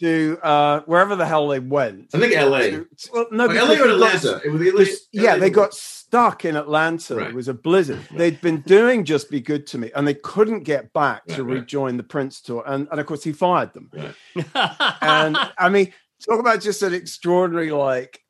to 0.00 0.38
uh, 0.42 0.80
wherever 0.80 1.16
the 1.16 1.26
hell 1.26 1.48
they 1.48 1.58
went. 1.58 2.14
I 2.14 2.18
think 2.18 2.34
LA. 2.34 2.84
well, 3.12 3.26
no, 3.30 3.46
LA 3.46 3.82
or 3.82 3.88
Atlanta. 3.90 4.40
It 4.44 4.50
was 4.50 4.62
LA, 4.72 4.84
yeah, 5.12 5.34
LA. 5.34 5.38
they 5.38 5.50
got 5.50 5.74
stuck 5.74 6.44
in 6.44 6.56
Atlanta. 6.56 7.16
Right. 7.16 7.28
It 7.28 7.34
was 7.34 7.48
a 7.48 7.54
blizzard. 7.54 7.98
Right. 8.10 8.18
They'd 8.18 8.40
been 8.40 8.60
doing 8.62 9.04
Just 9.04 9.30
Be 9.30 9.40
Good 9.40 9.66
to 9.68 9.78
Me, 9.78 9.90
and 9.94 10.06
they 10.06 10.14
couldn't 10.14 10.64
get 10.64 10.92
back 10.92 11.22
right, 11.28 11.36
to 11.36 11.44
rejoin 11.44 11.96
the 11.96 12.02
Prince 12.02 12.40
tour. 12.40 12.62
And, 12.66 12.88
and 12.90 13.00
of 13.00 13.06
course, 13.06 13.24
he 13.24 13.32
fired 13.32 13.72
them. 13.72 13.90
and 14.54 15.36
I 15.58 15.68
mean, 15.70 15.92
talk 16.28 16.40
about 16.40 16.60
just 16.60 16.82
an 16.82 16.92
extraordinary, 16.92 17.70
like, 17.70 18.20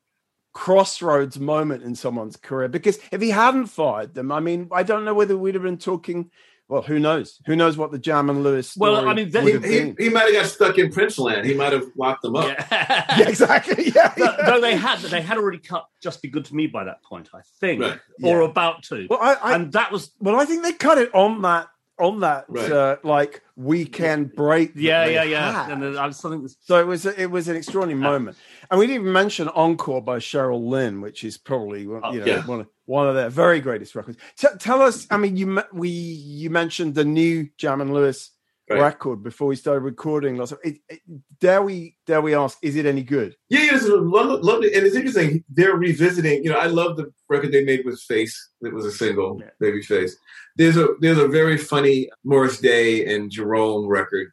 crossroads 0.52 1.38
moment 1.38 1.82
in 1.82 1.94
someone's 1.94 2.36
career. 2.36 2.68
Because 2.68 2.98
if 3.10 3.20
he 3.20 3.30
hadn't 3.30 3.66
fired 3.66 4.14
them, 4.14 4.32
I 4.32 4.40
mean, 4.40 4.68
I 4.72 4.84
don't 4.84 5.04
know 5.04 5.14
whether 5.14 5.36
we'd 5.36 5.54
have 5.54 5.64
been 5.64 5.78
talking 5.78 6.30
well, 6.68 6.82
who 6.82 6.98
knows? 6.98 7.40
Who 7.46 7.54
knows 7.54 7.76
what 7.76 7.92
the 7.92 7.98
Jam 7.98 8.28
and 8.28 8.42
Lewis? 8.42 8.76
well, 8.76 9.08
I 9.08 9.14
mean, 9.14 9.30
he, 9.30 9.52
he, 9.58 9.94
he, 9.98 10.08
might 10.08 10.24
have 10.24 10.32
got 10.32 10.46
stuck 10.46 10.78
in 10.78 10.90
Princeland. 10.90 11.44
He 11.44 11.54
might 11.54 11.72
have 11.72 11.84
locked 11.96 12.22
them 12.22 12.34
up. 12.34 12.46
Yeah, 12.46 12.66
yeah 13.18 13.28
exactly. 13.28 13.92
Yeah, 13.94 14.12
yeah. 14.16 14.36
Though 14.46 14.60
they 14.60 14.76
had, 14.76 14.98
they 14.98 15.20
had 15.20 15.38
already 15.38 15.58
cut 15.58 15.86
"Just 16.02 16.22
Be 16.22 16.28
Good 16.28 16.44
to 16.46 16.54
Me" 16.54 16.66
by 16.66 16.84
that 16.84 17.02
point, 17.04 17.28
I 17.32 17.40
think, 17.60 17.82
right. 17.82 18.00
or 18.22 18.40
yeah. 18.40 18.48
about 18.48 18.82
to. 18.84 19.06
Well, 19.08 19.20
I, 19.22 19.34
I, 19.34 19.54
and 19.54 19.72
that 19.72 19.92
was 19.92 20.10
well, 20.18 20.40
I 20.40 20.44
think 20.44 20.64
they 20.64 20.72
cut 20.72 20.98
it 20.98 21.14
on 21.14 21.42
that 21.42 21.68
on 21.98 22.20
that 22.20 22.44
right. 22.48 22.70
uh, 22.70 22.96
like 23.02 23.42
weekend 23.56 24.34
break. 24.34 24.72
Yeah, 24.74 25.06
yeah, 25.06 25.22
yeah. 25.22 25.70
And 25.70 25.98
I 25.98 26.06
was 26.06 26.18
something. 26.18 26.48
So 26.60 26.80
it 26.80 26.86
was 26.86 27.06
it 27.06 27.30
was 27.30 27.48
an 27.48 27.56
extraordinary 27.56 28.04
uh, 28.04 28.10
moment, 28.10 28.36
and 28.70 28.80
we 28.80 28.86
didn't 28.86 29.02
even 29.02 29.12
mention 29.12 29.48
"Encore" 29.48 30.02
by 30.02 30.18
Cheryl 30.18 30.68
Lynn, 30.68 31.00
which 31.00 31.24
is 31.24 31.38
probably 31.38 31.86
oh, 31.86 32.12
you 32.12 32.20
know 32.20 32.26
yeah. 32.26 32.46
one 32.46 32.60
of 32.60 32.66
one 32.86 33.08
of 33.08 33.14
their 33.14 33.28
very 33.28 33.60
greatest 33.60 33.94
records. 33.94 34.18
T- 34.36 34.48
tell 34.58 34.80
us, 34.80 35.06
I 35.10 35.16
mean, 35.16 35.36
you 35.36 35.62
we 35.72 35.88
you 35.90 36.50
mentioned 36.50 36.94
the 36.94 37.04
new 37.04 37.48
Jam 37.58 37.80
and 37.80 37.92
Lewis 37.92 38.30
right. 38.70 38.80
record 38.80 39.22
before 39.22 39.48
we 39.48 39.56
started 39.56 39.80
recording. 39.80 40.36
Lots 40.36 40.52
of 40.52 40.58
it, 40.64 40.78
it, 40.88 41.00
dare 41.40 41.62
we 41.62 41.96
dare 42.06 42.22
we 42.22 42.34
ask, 42.34 42.58
is 42.62 42.76
it 42.76 42.86
any 42.86 43.02
good? 43.02 43.36
Yeah, 43.48 43.60
yeah, 43.60 43.70
it's 43.74 43.86
lovely, 43.86 44.72
and 44.74 44.86
it's 44.86 44.96
interesting. 44.96 45.44
They're 45.48 45.76
revisiting. 45.76 46.44
You 46.44 46.50
know, 46.50 46.58
I 46.58 46.66
love 46.66 46.96
the 46.96 47.12
record 47.28 47.52
they 47.52 47.64
made 47.64 47.84
with 47.84 48.00
Face. 48.00 48.50
It 48.62 48.72
was 48.72 48.86
a 48.86 48.92
single, 48.92 49.40
yeah. 49.40 49.50
Babyface. 49.60 50.12
There's 50.56 50.76
a 50.76 50.88
there's 51.00 51.18
a 51.18 51.28
very 51.28 51.58
funny 51.58 52.08
Morris 52.24 52.58
Day 52.60 53.14
and 53.14 53.30
Jerome 53.30 53.86
record, 53.86 54.28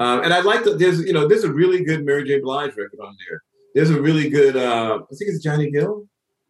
um, 0.00 0.22
and 0.22 0.34
I 0.34 0.40
like 0.40 0.64
that. 0.64 0.78
There's 0.78 1.00
you 1.00 1.12
know 1.12 1.28
there's 1.28 1.44
a 1.44 1.52
really 1.52 1.84
good 1.84 2.04
Mary 2.04 2.24
J. 2.24 2.40
Blige 2.40 2.76
record 2.76 3.00
on 3.02 3.16
there. 3.28 3.42
There's 3.74 3.90
a 3.90 4.00
really 4.00 4.28
good. 4.28 4.56
Uh, 4.56 5.00
I 5.02 5.14
think 5.14 5.30
it's 5.30 5.42
Johnny 5.42 5.70
Gill 5.70 6.08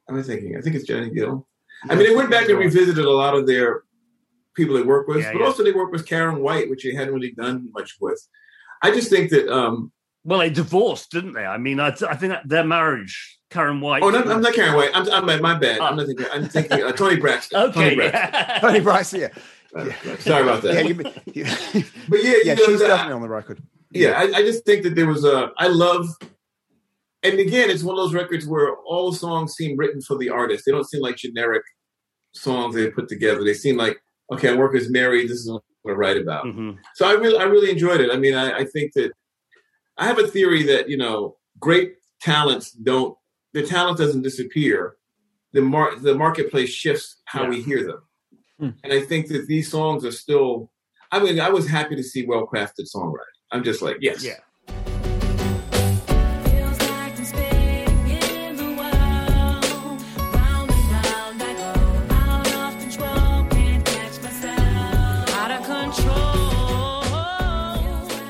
am 0.09 0.19
I 0.19 0.23
thinking? 0.23 0.57
I 0.57 0.61
think 0.61 0.77
it's 0.77 0.87
Johnny 0.87 1.11
Gill. 1.11 1.47
I 1.89 1.95
mean, 1.95 2.09
they 2.09 2.15
went 2.15 2.31
back 2.31 2.49
and 2.49 2.59
revisited 2.59 3.05
a 3.05 3.11
lot 3.11 3.35
of 3.35 3.47
their 3.47 3.83
people 4.55 4.75
they 4.75 4.83
work 4.83 5.07
with, 5.07 5.19
yeah, 5.19 5.33
but 5.33 5.41
yeah. 5.41 5.47
also 5.47 5.63
they 5.63 5.73
work 5.73 5.93
with 5.93 6.07
Karyn 6.07 6.41
White, 6.41 6.69
which 6.69 6.85
they 6.85 6.93
hadn't 6.93 7.15
really 7.15 7.33
done 7.33 7.71
much 7.73 7.97
with. 8.01 8.21
I 8.83 8.91
just 8.91 9.11
think 9.11 9.31
that. 9.31 9.49
um 9.49 9.93
Well, 10.25 10.41
they 10.41 10.51
divorced, 10.51 11.11
didn't 11.11 11.35
they? 11.35 11.47
I 11.47 11.59
mean, 11.59 11.81
I, 11.81 11.89
I 12.09 12.17
think 12.17 12.35
their 12.45 12.65
marriage, 12.65 13.39
Karyn 13.51 13.81
White. 13.81 14.03
Oh, 14.03 14.11
no, 14.11 14.21
I'm 14.21 14.43
not 14.43 14.55
Karyn 14.55 14.77
White. 14.77 14.91
I'm, 14.95 15.09
I'm 15.11 15.43
my 15.43 15.55
bad. 15.55 15.81
I'm 15.81 15.97
not 15.97 16.07
thinking. 16.07 16.27
I'm 16.33 16.49
thinking 16.49 16.83
uh, 16.83 16.93
Toni 16.93 17.17
Braxton. 17.17 17.61
okay, 17.71 17.95
Toni 17.95 17.97
Braxton. 17.97 18.61
Toni 18.61 18.81
Braxton. 18.81 19.21
Yeah. 19.21 19.29
Uh, 19.75 20.17
Sorry 20.19 20.43
about 20.43 20.63
that. 20.63 20.75
Yeah, 20.75 20.81
you, 20.81 20.95
you, 21.35 21.85
but 22.09 22.25
yeah, 22.25 22.35
yeah, 22.43 22.55
know, 22.55 22.65
she's 22.65 22.81
definitely 22.81 23.13
on 23.13 23.23
the 23.23 23.29
record. 23.29 23.63
Yeah, 23.91 24.13
I, 24.13 24.39
I, 24.39 24.43
just 24.43 24.65
think 24.65 24.83
that 24.85 24.95
there 24.95 25.07
was 25.07 25.25
a. 25.25 25.53
I 25.59 25.69
love 25.69 26.09
and 27.23 27.39
again, 27.39 27.71
it's 27.71 27.83
one 27.83 27.99
of 27.99 28.05
those 28.05 28.15
records 28.15 28.47
where 28.47 28.77
all 28.77 29.11
the 29.11 29.17
songs 29.17 29.55
seem 29.55 29.77
written 29.77 30.01
for 30.01 30.17
the 30.17 30.31
artist. 30.31 30.65
They 30.65 30.73
don't 30.73 30.89
seem 30.89 31.03
like 31.03 31.17
generic 31.17 31.63
songs 32.33 32.75
they 32.75 32.91
put 32.91 33.09
together. 33.09 33.43
They 33.43 33.55
seem 33.55 33.77
like, 33.77 33.99
okay, 34.33 34.51
I 34.51 34.55
work 34.55 34.75
as 34.77 34.91
Mary. 34.91 35.27
This 35.27 35.39
is 35.39 35.51
what 35.51 35.63
I 35.93 35.93
write 35.93 36.17
about. 36.17 36.45
Mm-hmm. 36.45 36.73
So 36.95 37.09
I 37.09 37.13
really, 37.13 37.39
I 37.39 37.45
really 37.45 37.71
enjoyed 37.71 38.01
it. 38.01 38.11
I 38.13 38.17
mean, 38.17 38.35
I, 38.35 38.59
I 38.59 38.65
think 38.65 38.93
that 38.95 39.13
I 39.97 40.07
have 40.07 40.19
a 40.19 40.29
theory 40.29 40.63
that 40.65 40.89
you 40.89 40.97
know, 40.97 41.37
great 41.59 41.95
talents 42.21 42.71
don't. 42.71 43.17
The 43.53 43.67
talent 43.67 43.99
doesn't 43.99 44.23
disappear. 44.23 44.97
The 45.53 45.63
mar- 45.63 45.97
the 45.97 46.15
marketplace 46.15 46.69
shifts 46.69 47.23
how 47.25 47.45
yeah. 47.45 47.49
we 47.49 47.63
hear 47.63 47.83
them, 47.85 48.03
mm. 48.61 48.75
and 48.85 48.93
I 48.93 49.01
think 49.01 49.29
that 49.29 49.47
these 49.49 49.71
songs 49.71 50.05
are 50.05 50.13
still. 50.13 50.71
I 51.11 51.21
mean, 51.21 51.41
I 51.41 51.49
was 51.49 51.67
happy 51.67 51.97
to 51.97 52.03
see 52.03 52.27
well 52.27 52.47
crafted 52.47 52.87
songwriting. 52.95 53.39
I'm 53.51 53.65
just 53.65 53.81
like, 53.81 53.97
yes, 54.01 54.23
yeah. 54.23 54.37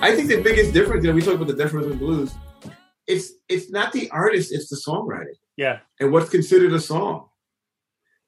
I 0.09 0.17
think 0.17 0.29
the 0.29 0.41
biggest 0.41 0.73
difference, 0.73 1.05
you 1.05 1.11
know, 1.11 1.15
we 1.15 1.21
talk 1.21 1.35
about 1.35 1.49
the 1.49 1.53
difference 1.53 1.87
in 1.87 1.99
blues. 1.99 2.35
It's 3.07 3.33
it's 3.47 3.71
not 3.71 3.93
the 3.93 4.09
artist, 4.11 4.53
it's 4.53 4.69
the 4.71 4.77
songwriting. 4.77 5.37
Yeah. 5.59 5.81
And 6.01 6.13
what's 6.13 6.31
considered 6.31 6.73
a 6.73 6.81
song. 6.81 7.29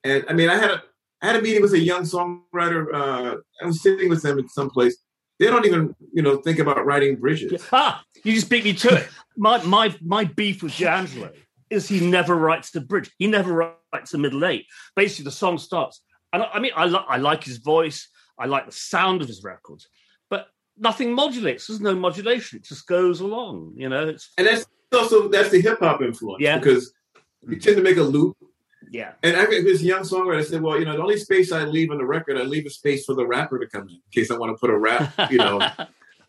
And 0.05 0.27
I 0.29 0.35
mean, 0.35 0.51
I 0.51 0.57
had 0.57 0.71
a 0.71 0.83
I 1.23 1.29
had 1.29 1.37
a 1.37 1.43
meeting 1.43 1.63
with 1.63 1.73
a 1.73 1.79
young 1.79 2.03
songwriter. 2.03 2.93
Uh, 2.93 3.37
I 3.63 3.67
was 3.67 3.83
sitting 3.83 4.11
with 4.11 4.23
them 4.23 4.39
in 4.39 4.49
some 4.49 4.69
place. 4.69 4.99
They 5.39 5.47
don't 5.47 5.65
even, 5.65 5.95
you 6.13 6.23
know, 6.23 6.37
think 6.37 6.59
about 6.59 6.85
writing 6.85 7.17
bridges. 7.17 7.67
Ah, 7.73 8.03
you 8.25 8.35
just 8.35 8.51
beat 8.51 8.65
me 8.65 8.75
to 8.75 8.97
it. 8.97 9.09
my 9.39 9.63
my 9.65 9.97
my 10.03 10.25
beef 10.25 10.63
with 10.63 10.77
D'Angelo 10.77 11.33
is 11.71 11.89
he 11.89 12.07
never 12.07 12.35
writes 12.37 12.73
the 12.73 12.83
bridge. 12.83 13.11
He 13.19 13.27
never 13.27 13.75
writes 13.93 14.11
the 14.11 14.19
middle 14.19 14.45
eight. 14.45 14.67
Basically, 14.97 15.25
the 15.25 15.31
song 15.31 15.57
starts, 15.57 16.03
and 16.35 16.43
I, 16.43 16.47
I 16.55 16.61
mean, 16.61 16.73
I, 16.77 16.85
I 16.85 17.17
like 17.17 17.43
his 17.45 17.57
voice. 17.57 18.07
I 18.39 18.45
like 18.47 18.67
the 18.67 18.73
sound 18.73 19.23
of 19.23 19.29
his 19.29 19.43
records 19.43 19.89
nothing 20.81 21.13
modulates. 21.13 21.67
There's 21.67 21.81
no 21.81 21.95
modulation. 21.95 22.59
It 22.59 22.65
just 22.65 22.87
goes 22.87 23.21
along. 23.21 23.75
You 23.77 23.89
know, 23.89 24.09
it's 24.09 24.31
and 24.39 24.47
that's 24.47 24.67
also 24.93 25.29
that's 25.29 25.51
the 25.51 25.61
hip 25.61 25.79
hop 25.79 26.03
influence. 26.03 26.43
Yeah, 26.43 26.59
because 26.59 26.93
you 27.47 27.61
tend 27.61 27.77
to 27.77 27.83
make 27.83 27.99
a 27.99 28.03
loop. 28.03 28.37
Yeah, 28.91 29.13
and 29.23 29.37
I, 29.37 29.47
this 29.47 29.83
young 29.83 30.03
songwriter 30.03 30.45
said, 30.45 30.63
"Well, 30.63 30.79
you 30.79 30.85
know, 30.85 30.97
the 30.97 31.03
only 31.03 31.19
space 31.19 31.53
I 31.53 31.65
leave 31.65 31.91
on 31.91 31.99
the 31.99 32.07
record, 32.07 32.37
I 32.39 32.43
leave 32.43 32.67
a 32.67 32.71
space 32.71 33.05
for 33.05 33.15
the 33.15 33.27
rapper 33.27 33.59
to 33.59 33.67
come 33.69 33.83
in, 33.83 33.95
in 33.95 34.01
case 34.13 34.31
I 34.31 34.37
want 34.37 34.57
to 34.57 34.59
put 34.59 34.71
a 34.71 34.79
rap, 34.79 35.31
you 35.31 35.39
know." 35.39 35.61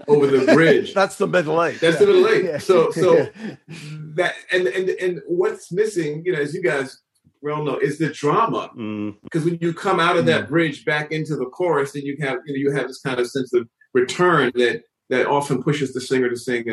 over 0.08 0.26
the 0.26 0.52
bridge. 0.52 0.95
That's 0.95 1.18
the 1.18 1.28
middle 1.28 1.64
eight. 1.64 1.80
That's 1.80 1.99
yeah. 1.99 2.06
the 2.06 2.06
middle 2.08 2.28
eight. 2.28 2.45
Yeah. 2.45 2.58
So, 2.58 2.89
so 2.89 3.30
that 4.16 4.34
and 4.52 4.66
and 4.66 4.89
and 4.89 5.22
what's 5.28 5.72
missing, 5.72 6.24
you 6.26 6.34
know, 6.34 6.39
as 6.39 6.56
you 6.56 6.64
guys 6.64 7.02
well 7.41 7.64
know, 7.64 7.78
is 7.78 7.97
the 7.97 8.10
drama. 8.10 8.72
Mm. 8.78 9.16
Because 9.24 9.43
mm. 9.43 9.52
when 9.52 9.60
you 9.62 9.74
come 9.74 9.99
out 9.99 10.18
of 10.18 10.26
that 10.26 10.45
mm. 10.45 10.49
bridge 10.49 10.86
back 10.86 11.12
into 11.12 11.36
the 11.36 11.45
chorus, 11.45 11.93
then 11.93 12.04
you 12.04 12.18
have 12.22 12.39
you 12.45 12.54
know 12.54 12.58
you 12.58 12.72
have 12.72 12.88
this 12.88 12.99
kind 12.99 13.20
of 13.20 13.30
sense 13.30 13.54
of 13.54 13.68
return 13.94 14.52
that 14.56 14.84
that 15.10 15.28
often 15.28 15.62
pushes 15.62 15.94
the 15.94 16.02
singer 16.02 16.30
to 16.30 16.38
sing 16.38 16.66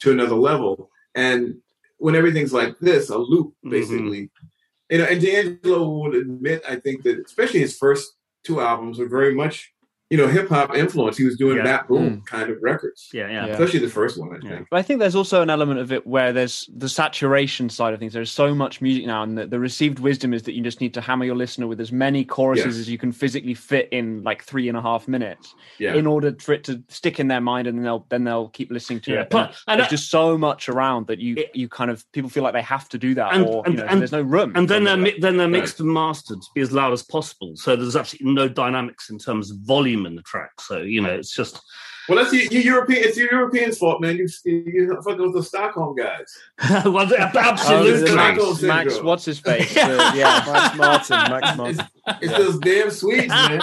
to 0.00 0.12
another 0.12 0.36
level. 0.36 0.88
And 1.14 1.56
when 1.98 2.14
everything's 2.14 2.52
like 2.52 2.78
this, 2.78 3.10
a 3.10 3.18
loop 3.18 3.48
mm-hmm. 3.48 3.70
basically. 3.70 4.22
Mm-hmm. 4.22 4.46
You 4.90 4.98
know, 4.98 5.04
and 5.04 5.20
D'Angelo 5.20 5.88
would 5.88 6.14
admit, 6.14 6.62
I 6.68 6.76
think 6.76 7.02
that 7.04 7.24
especially 7.24 7.60
his 7.60 7.76
first 7.76 8.12
two 8.44 8.60
albums 8.60 8.98
were 8.98 9.08
very 9.08 9.34
much 9.34 9.71
you 10.12 10.18
know, 10.18 10.28
hip 10.28 10.50
hop 10.50 10.76
influence. 10.76 11.16
He 11.16 11.24
was 11.24 11.38
doing 11.38 11.56
yeah. 11.56 11.62
that 11.62 11.88
boom 11.88 12.18
mm. 12.18 12.26
kind 12.26 12.50
of 12.50 12.58
records. 12.60 13.08
Yeah, 13.14 13.30
yeah. 13.30 13.46
Especially 13.46 13.78
the 13.78 13.88
first 13.88 14.18
one, 14.18 14.28
I 14.30 14.38
yeah. 14.42 14.56
think. 14.56 14.68
But 14.70 14.78
I 14.78 14.82
think 14.82 15.00
there's 15.00 15.14
also 15.14 15.40
an 15.40 15.48
element 15.48 15.80
of 15.80 15.90
it 15.90 16.06
where 16.06 16.34
there's 16.34 16.68
the 16.76 16.90
saturation 16.90 17.70
side 17.70 17.94
of 17.94 17.98
things. 17.98 18.12
There's 18.12 18.30
so 18.30 18.54
much 18.54 18.82
music 18.82 19.06
now, 19.06 19.22
and 19.22 19.38
the, 19.38 19.46
the 19.46 19.58
received 19.58 20.00
wisdom 20.00 20.34
is 20.34 20.42
that 20.42 20.52
you 20.52 20.62
just 20.62 20.82
need 20.82 20.92
to 20.92 21.00
hammer 21.00 21.24
your 21.24 21.34
listener 21.34 21.66
with 21.66 21.80
as 21.80 21.92
many 21.92 22.26
choruses 22.26 22.66
yes. 22.66 22.76
as 22.76 22.90
you 22.90 22.98
can 22.98 23.10
physically 23.10 23.54
fit 23.54 23.88
in 23.90 24.22
like 24.22 24.44
three 24.44 24.68
and 24.68 24.76
a 24.76 24.82
half 24.82 25.08
minutes 25.08 25.54
yeah. 25.78 25.94
in 25.94 26.06
order 26.06 26.36
for 26.38 26.52
it 26.52 26.64
to 26.64 26.82
stick 26.88 27.18
in 27.18 27.28
their 27.28 27.40
mind, 27.40 27.66
and 27.66 27.78
then 27.78 27.84
they'll 27.84 28.04
then 28.10 28.24
they'll 28.24 28.50
keep 28.50 28.70
listening 28.70 29.00
to 29.00 29.18
it. 29.18 29.30
But, 29.30 29.56
and 29.66 29.80
there's 29.80 29.88
just 29.88 30.10
so 30.10 30.36
much 30.36 30.68
around 30.68 31.06
that 31.06 31.20
you 31.20 31.36
it, 31.38 31.52
you 31.54 31.70
kind 31.70 31.90
of 31.90 32.04
people 32.12 32.28
feel 32.28 32.42
like 32.42 32.52
they 32.52 32.60
have 32.60 32.86
to 32.90 32.98
do 32.98 33.14
that, 33.14 33.32
and, 33.32 33.46
or 33.46 33.62
and, 33.64 33.76
you 33.76 33.80
know, 33.80 33.86
and, 33.86 33.98
there's 33.98 34.12
no 34.12 34.20
room. 34.20 34.52
And 34.56 34.68
then 34.68 34.84
they're 34.84 34.98
mi- 34.98 35.18
then 35.18 35.38
they're 35.38 35.48
mixed 35.48 35.80
right. 35.80 35.86
and 35.86 35.94
mastered 35.94 36.42
to 36.42 36.48
be 36.54 36.60
as 36.60 36.70
loud 36.70 36.92
as 36.92 37.02
possible. 37.02 37.56
So 37.56 37.76
there's 37.76 37.96
absolutely 37.96 38.34
no 38.34 38.46
dynamics 38.46 39.08
in 39.08 39.18
terms 39.18 39.50
of 39.50 39.56
volume 39.60 40.01
in 40.06 40.14
the 40.14 40.22
track. 40.22 40.60
So 40.60 40.78
you 40.78 41.00
know, 41.00 41.10
it's 41.10 41.34
just. 41.34 41.60
Well, 42.08 42.18
that's 42.18 42.32
you, 42.32 42.60
European. 42.60 43.04
It's 43.04 43.16
your 43.16 43.32
Europeans' 43.32 43.78
fault, 43.78 44.00
man. 44.00 44.16
You 44.16 44.26
you 44.44 45.00
fucking 45.04 45.22
with 45.22 45.34
the 45.34 45.42
Stockholm 45.42 45.94
guys. 45.94 46.36
well, 46.84 47.08
absolutely. 47.14 48.10
Oh, 48.10 48.16
Max, 48.16 48.62
Max, 48.62 49.00
what's 49.00 49.24
his 49.24 49.38
face? 49.38 49.76
uh, 49.78 50.12
yeah, 50.14 50.42
Max 50.44 50.76
Martin. 50.76 51.16
Max 51.30 51.56
Martin. 51.56 51.86
It's, 52.06 52.22
it's 52.22 52.32
those 52.36 52.58
damn 52.58 52.90
Swedes, 52.90 53.28
man. 53.28 53.60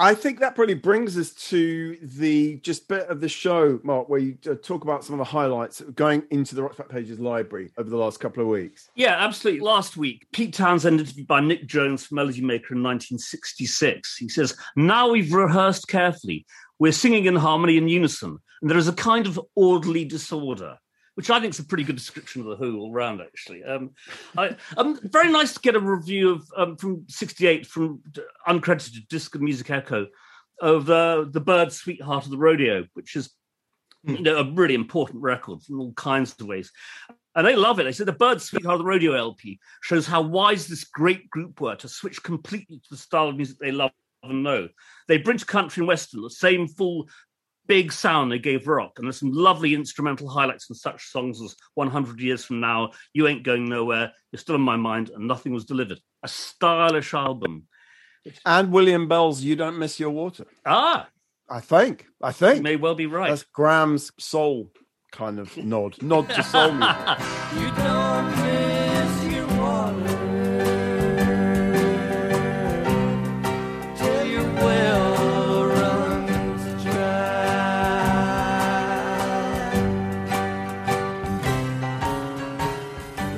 I 0.03 0.17
think 0.17 0.41
that 0.41 0.57
probably 0.57 0.75
brings 0.75 1.17
us 1.17 1.31
to 1.51 1.97
the 2.03 2.57
just 2.57 2.89
bit 2.89 3.07
of 3.07 3.21
the 3.21 3.29
show, 3.29 3.79
Mark, 3.85 4.09
where 4.09 4.19
you 4.19 4.37
uh, 4.51 4.57
talk 4.61 4.83
about 4.83 5.05
some 5.05 5.15
of 5.15 5.19
the 5.19 5.31
highlights 5.31 5.81
going 5.81 6.25
into 6.33 6.57
the 6.57 6.65
Rock 6.65 6.89
Pages 6.89 7.21
library 7.21 7.71
over 7.79 7.89
the 7.89 7.97
last 7.97 8.19
couple 8.19 8.43
of 8.43 8.49
weeks. 8.49 8.91
Yeah, 8.97 9.15
absolutely. 9.17 9.61
Last 9.61 9.97
week, 9.97 10.27
Pete 10.33 10.55
Townshend 10.55 10.99
interviewed 10.99 11.29
by 11.29 11.39
Nick 11.39 11.69
Jones 11.69 12.05
from 12.05 12.17
Melody 12.17 12.41
Maker 12.41 12.75
in 12.75 12.83
1966. 12.83 14.17
He 14.17 14.29
says, 14.29 14.57
Now 14.75 15.09
we've 15.09 15.33
rehearsed 15.33 15.87
carefully. 15.87 16.47
We're 16.81 16.91
singing 16.91 17.27
in 17.27 17.37
harmony 17.37 17.79
and 17.79 17.89
unison, 17.89 18.39
and 18.61 18.69
there 18.69 18.79
is 18.79 18.89
a 18.89 18.93
kind 18.93 19.29
of 19.29 19.39
orderly 19.55 20.05
disorder 20.05 20.79
which 21.15 21.31
I 21.31 21.41
think 21.41 21.53
is 21.53 21.61
a 21.61 21.65
pretty 21.65 21.85
good 21.85 21.97
description 21.97 22.41
of 22.41 22.49
the 22.49 22.57
Who 22.57 22.79
all 22.79 22.93
round, 22.93 23.21
actually. 23.21 23.63
Um, 23.65 23.91
I, 24.37 24.57
um, 24.77 24.99
very 25.05 25.31
nice 25.31 25.55
to 25.55 25.61
get 25.61 25.77
a 25.77 25.81
review 25.81 26.31
of 26.31 26.47
um, 26.57 26.77
from 26.77 27.05
'68 27.09 27.67
from 27.67 28.01
uncredited 28.49 29.09
Disc 29.09 29.35
and 29.35 29.45
Music 29.45 29.71
Echo 29.71 30.07
of 30.61 30.89
uh, 30.89 31.25
the 31.29 31.41
Byrds 31.41 31.77
Sweetheart 31.77 32.25
of 32.25 32.31
the 32.31 32.39
Rodeo, 32.39 32.87
which 32.95 33.17
is 33.17 33.31
hmm. 34.07 34.15
you 34.15 34.23
know 34.23 34.39
a 34.39 34.53
really 34.53 34.75
important 34.75 35.23
record 35.23 35.59
in 35.69 35.77
all 35.77 35.93
kinds 35.93 36.35
of 36.41 36.47
ways. 36.47 36.71
And 37.35 37.47
they 37.47 37.57
love 37.57 37.79
it. 37.81 37.85
They 37.85 37.93
said 37.93 38.07
the 38.07 38.13
Byrds 38.13 38.45
Sweetheart 38.45 38.75
of 38.75 38.81
the 38.81 38.85
Rodeo 38.85 39.15
LP 39.15 39.59
shows 39.83 40.07
how 40.07 40.21
wise 40.21 40.67
this 40.67 40.85
great 40.85 41.31
group 41.31 41.61
were 41.61 41.77
to 41.77 41.89
switch 41.89 42.23
completely 42.23 42.77
to 42.77 42.91
the 42.91 42.97
style 42.97 43.29
of 43.29 43.37
music 43.37 43.57
they 43.59 43.73
love 43.73 43.91
and 44.23 44.43
know. 44.43 44.69
They 45.09 45.19
bring 45.19 45.39
to 45.39 45.47
country 45.47 45.81
and 45.81 45.89
western 45.89 46.23
the 46.23 46.31
same 46.31 46.69
full 46.69 47.09
big 47.67 47.93
sound 47.93 48.31
they 48.31 48.39
gave 48.39 48.67
rock. 48.67 48.99
And 48.99 49.07
there's 49.07 49.19
some 49.19 49.33
lovely 49.33 49.75
instrumental 49.75 50.29
highlights 50.29 50.67
from 50.67 50.77
such 50.77 51.11
songs 51.11 51.41
as 51.41 51.55
100 51.75 52.21
Years 52.21 52.45
From 52.45 52.61
Now, 52.61 52.91
You 53.13 53.29
Ain't 53.29 53.45
Going 53.45 53.69
Nowhere, 53.69 54.13
You're 54.31 54.41
Still 54.41 54.57
in 54.57 54.61
My 54.61 54.77
Mind, 54.77 55.11
and 55.11 55.27
Nothing 55.27 55.53
Was 55.53 55.65
Delivered. 55.65 56.01
A 56.23 56.29
stylish 56.29 57.15
album. 57.15 57.67
And 58.47 58.71
William 58.71 59.09
Bell's 59.09 59.43
You 59.43 59.57
Don't 59.57 59.79
Miss 59.79 59.99
Your 59.99 60.11
Water. 60.11 60.47
Ah. 60.65 61.09
I 61.51 61.61
think. 61.61 62.07
I 62.23 62.33
think. 62.33 62.57
You 62.57 62.63
may 62.63 62.77
well 62.77 62.95
be 62.95 63.07
right. 63.07 63.29
That's 63.29 63.43
Gram's 63.43 64.13
soul 64.19 64.71
kind 65.11 65.39
of 65.39 65.55
nod. 65.59 66.01
Nod 66.03 66.31
to 66.31 66.43
soul 66.43 66.73
music. 66.73 68.49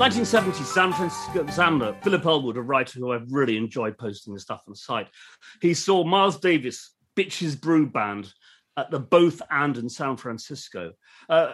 1970, 0.04 0.64
San 0.64 0.92
Francisco 0.92 1.40
Examiner, 1.40 1.96
Philip 2.02 2.26
Elwood, 2.26 2.58
a 2.58 2.60
writer 2.60 2.98
who 2.98 3.12
I've 3.12 3.32
really 3.32 3.56
enjoyed 3.56 3.96
posting 3.96 4.34
the 4.34 4.38
stuff 4.38 4.62
on 4.66 4.72
the 4.72 4.76
site, 4.76 5.08
he 5.62 5.72
saw 5.72 6.04
Miles 6.04 6.38
Davis, 6.38 6.94
Bitches 7.16 7.58
Brew 7.58 7.86
Band, 7.86 8.30
at 8.76 8.90
the 8.90 8.98
Both 8.98 9.40
and 9.50 9.78
in 9.78 9.88
San 9.88 10.18
Francisco. 10.18 10.92
Uh, 11.26 11.52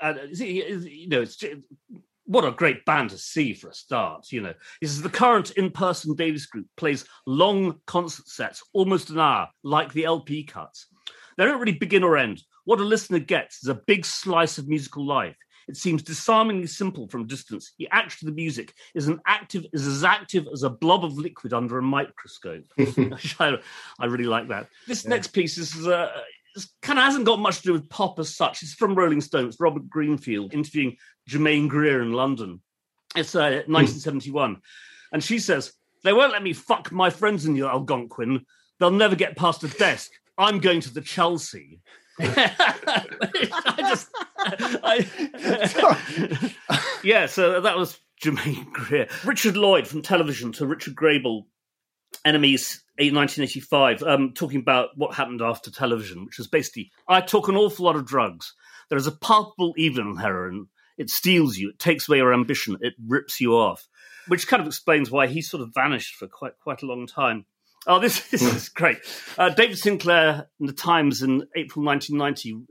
and, 0.00 0.38
you 0.38 1.08
know, 1.08 1.22
it's 1.22 1.42
what 2.26 2.44
a 2.44 2.52
great 2.52 2.84
band 2.84 3.10
to 3.10 3.18
see 3.18 3.54
for 3.54 3.70
a 3.70 3.74
start. 3.74 4.30
You 4.30 4.42
know, 4.42 4.54
this 4.80 4.92
is 4.92 5.02
the 5.02 5.08
current 5.08 5.50
in-person 5.50 6.14
Davis 6.14 6.46
group 6.46 6.66
plays 6.76 7.04
long 7.26 7.80
concert 7.88 8.28
sets, 8.28 8.62
almost 8.72 9.10
an 9.10 9.18
hour, 9.18 9.48
like 9.64 9.92
the 9.92 10.04
LP 10.04 10.44
cuts. 10.44 10.86
They 11.36 11.44
don't 11.44 11.58
really 11.58 11.72
begin 11.72 12.04
or 12.04 12.16
end. 12.16 12.40
What 12.66 12.78
a 12.78 12.84
listener 12.84 13.18
gets 13.18 13.64
is 13.64 13.68
a 13.68 13.82
big 13.88 14.06
slice 14.06 14.58
of 14.58 14.68
musical 14.68 15.04
life. 15.04 15.34
It 15.70 15.76
seems 15.76 16.02
disarmingly 16.02 16.66
simple 16.66 17.06
from 17.06 17.28
distance. 17.28 17.74
The 17.78 17.88
action 17.92 18.26
of 18.26 18.34
the 18.34 18.42
music 18.42 18.74
is 18.92 19.06
an 19.06 19.20
active 19.24 19.64
is 19.72 19.86
as 19.86 20.02
active 20.02 20.48
as 20.52 20.64
a 20.64 20.68
blob 20.68 21.04
of 21.04 21.16
liquid 21.16 21.52
under 21.52 21.78
a 21.78 21.82
microscope. 21.82 22.64
I, 22.78 23.56
I, 24.00 24.06
really 24.06 24.24
like 24.24 24.48
that. 24.48 24.66
This 24.88 25.04
yeah. 25.04 25.10
next 25.10 25.28
piece 25.28 25.58
is 25.58 25.86
uh, 25.86 26.10
kind 26.82 26.98
of 26.98 27.04
hasn't 27.04 27.24
got 27.24 27.38
much 27.38 27.58
to 27.58 27.68
do 27.68 27.72
with 27.72 27.88
pop 27.88 28.18
as 28.18 28.34
such. 28.34 28.64
It's 28.64 28.74
from 28.74 28.96
Rolling 28.96 29.20
Stones. 29.20 29.58
Robert 29.60 29.88
Greenfield 29.88 30.52
interviewing 30.54 30.96
Germaine 31.28 31.68
Greer 31.68 32.02
in 32.02 32.14
London. 32.14 32.60
It's 33.14 33.36
uh, 33.36 33.62
1971, 33.68 34.60
and 35.12 35.22
she 35.22 35.38
says 35.38 35.72
they 36.02 36.12
won't 36.12 36.32
let 36.32 36.42
me 36.42 36.52
fuck 36.52 36.90
my 36.90 37.10
friends 37.10 37.46
in 37.46 37.54
the 37.54 37.68
Algonquin. 37.68 38.44
They'll 38.80 38.90
never 38.90 39.14
get 39.14 39.36
past 39.36 39.60
the 39.60 39.68
desk. 39.68 40.10
I'm 40.36 40.58
going 40.58 40.80
to 40.80 40.92
the 40.92 41.00
Chelsea. 41.00 41.80
I 42.22 43.74
just, 43.78 44.08
I, 44.82 45.06
yeah. 47.04 47.26
So 47.26 47.60
that 47.60 47.76
was 47.76 47.98
Germaine 48.22 48.70
Greer, 48.72 49.08
Richard 49.24 49.56
Lloyd 49.56 49.86
from 49.86 50.02
television 50.02 50.52
to 50.52 50.66
Richard 50.66 50.94
Grabel, 50.94 51.46
Enemies, 52.24 52.82
1985, 53.08 54.02
um, 54.02 54.32
talking 54.34 54.60
about 54.60 54.90
what 54.96 55.14
happened 55.14 55.40
after 55.40 55.70
television, 55.70 56.26
which 56.26 56.38
was 56.38 56.46
basically 56.46 56.90
I 57.08 57.20
took 57.20 57.48
an 57.48 57.56
awful 57.56 57.86
lot 57.86 57.96
of 57.96 58.06
drugs. 58.06 58.54
There 58.88 58.98
is 58.98 59.06
a 59.06 59.12
palpable 59.12 59.74
evil 59.76 60.10
in 60.10 60.16
heroin. 60.16 60.66
It 60.98 61.08
steals 61.08 61.56
you. 61.56 61.70
It 61.70 61.78
takes 61.78 62.08
away 62.08 62.18
your 62.18 62.34
ambition. 62.34 62.76
It 62.82 62.94
rips 63.06 63.40
you 63.40 63.54
off, 63.54 63.88
which 64.28 64.46
kind 64.46 64.60
of 64.60 64.66
explains 64.66 65.10
why 65.10 65.28
he 65.28 65.40
sort 65.40 65.62
of 65.62 65.72
vanished 65.74 66.16
for 66.16 66.26
quite 66.26 66.58
quite 66.60 66.82
a 66.82 66.86
long 66.86 67.06
time. 67.06 67.46
Oh, 67.86 67.98
this, 67.98 68.20
this 68.30 68.42
is 68.42 68.68
great. 68.68 68.98
Uh, 69.38 69.50
David 69.50 69.78
Sinclair 69.78 70.48
in 70.58 70.66
the 70.66 70.72
Times 70.72 71.22
in 71.22 71.46
April 71.56 71.84
1990, 71.84 72.66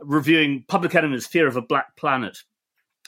reviewing 0.00 0.64
Public 0.68 0.94
Enemy's 0.94 1.26
Fear 1.26 1.46
of 1.46 1.56
a 1.56 1.62
Black 1.62 1.96
Planet. 1.96 2.38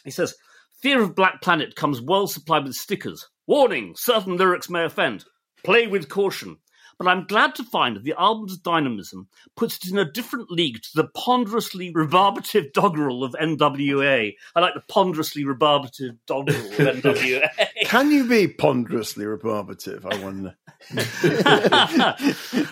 He 0.05 0.11
says, 0.11 0.35
Fear 0.83 1.03
of 1.03 1.15
Black 1.15 1.41
Planet 1.41 1.77
comes 1.77 2.01
well 2.01 2.27
supplied 2.27 2.65
with 2.65 2.75
stickers. 2.75 3.29
Warning, 3.47 3.95
certain 3.97 4.37
lyrics 4.37 4.69
may 4.69 4.85
offend. 4.85 5.25
Play 5.63 5.87
with 5.87 6.09
caution 6.09 6.59
but 6.99 7.09
I'm 7.09 7.27
glad 7.27 7.55
to 7.57 7.65
find 7.65 7.97
that 7.97 8.05
the 8.05 8.15
album's 8.19 8.57
dynamism 8.57 9.29
puts 9.57 9.77
it 9.79 9.91
in 9.91 9.99
a 9.99 10.11
different 10.11 10.51
league 10.51 10.83
to 10.83 10.91
the 10.95 11.09
ponderously 11.09 11.93
rebarbative 11.93 12.73
doggerel 12.73 13.25
of 13.25 13.35
NWA. 13.41 14.35
I 14.55 14.61
like 14.61 14.75
the 14.75 14.83
ponderously 14.89 15.45
rebarbative 15.45 16.19
doggerel 16.27 16.67
of 16.67 16.73
NWA. 17.03 17.49
Can 17.85 18.11
you 18.11 18.29
be 18.29 18.49
ponderously 18.49 19.25
rebarbative? 19.25 20.05
I 20.11 20.23
wonder. 20.23 20.57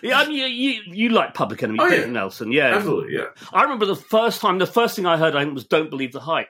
yeah, 0.02 0.18
I 0.18 0.26
mean, 0.28 0.36
you, 0.36 0.44
you, 0.44 0.80
you 0.86 1.08
like 1.08 1.34
Public 1.34 1.62
Enemy, 1.62 1.78
oh, 1.80 1.86
yeah. 1.86 2.04
Nelson? 2.04 2.52
Yeah, 2.52 2.76
absolutely. 2.76 3.14
Yeah. 3.14 3.26
I 3.52 3.62
remember 3.62 3.86
the 3.86 3.96
first 3.96 4.40
time, 4.40 4.58
the 4.58 4.66
first 4.66 4.96
thing 4.96 5.06
I 5.06 5.16
heard, 5.16 5.34
I 5.34 5.42
think, 5.42 5.54
was 5.54 5.64
"Don't 5.64 5.88
Believe 5.88 6.12
the 6.12 6.20
Hype." 6.20 6.48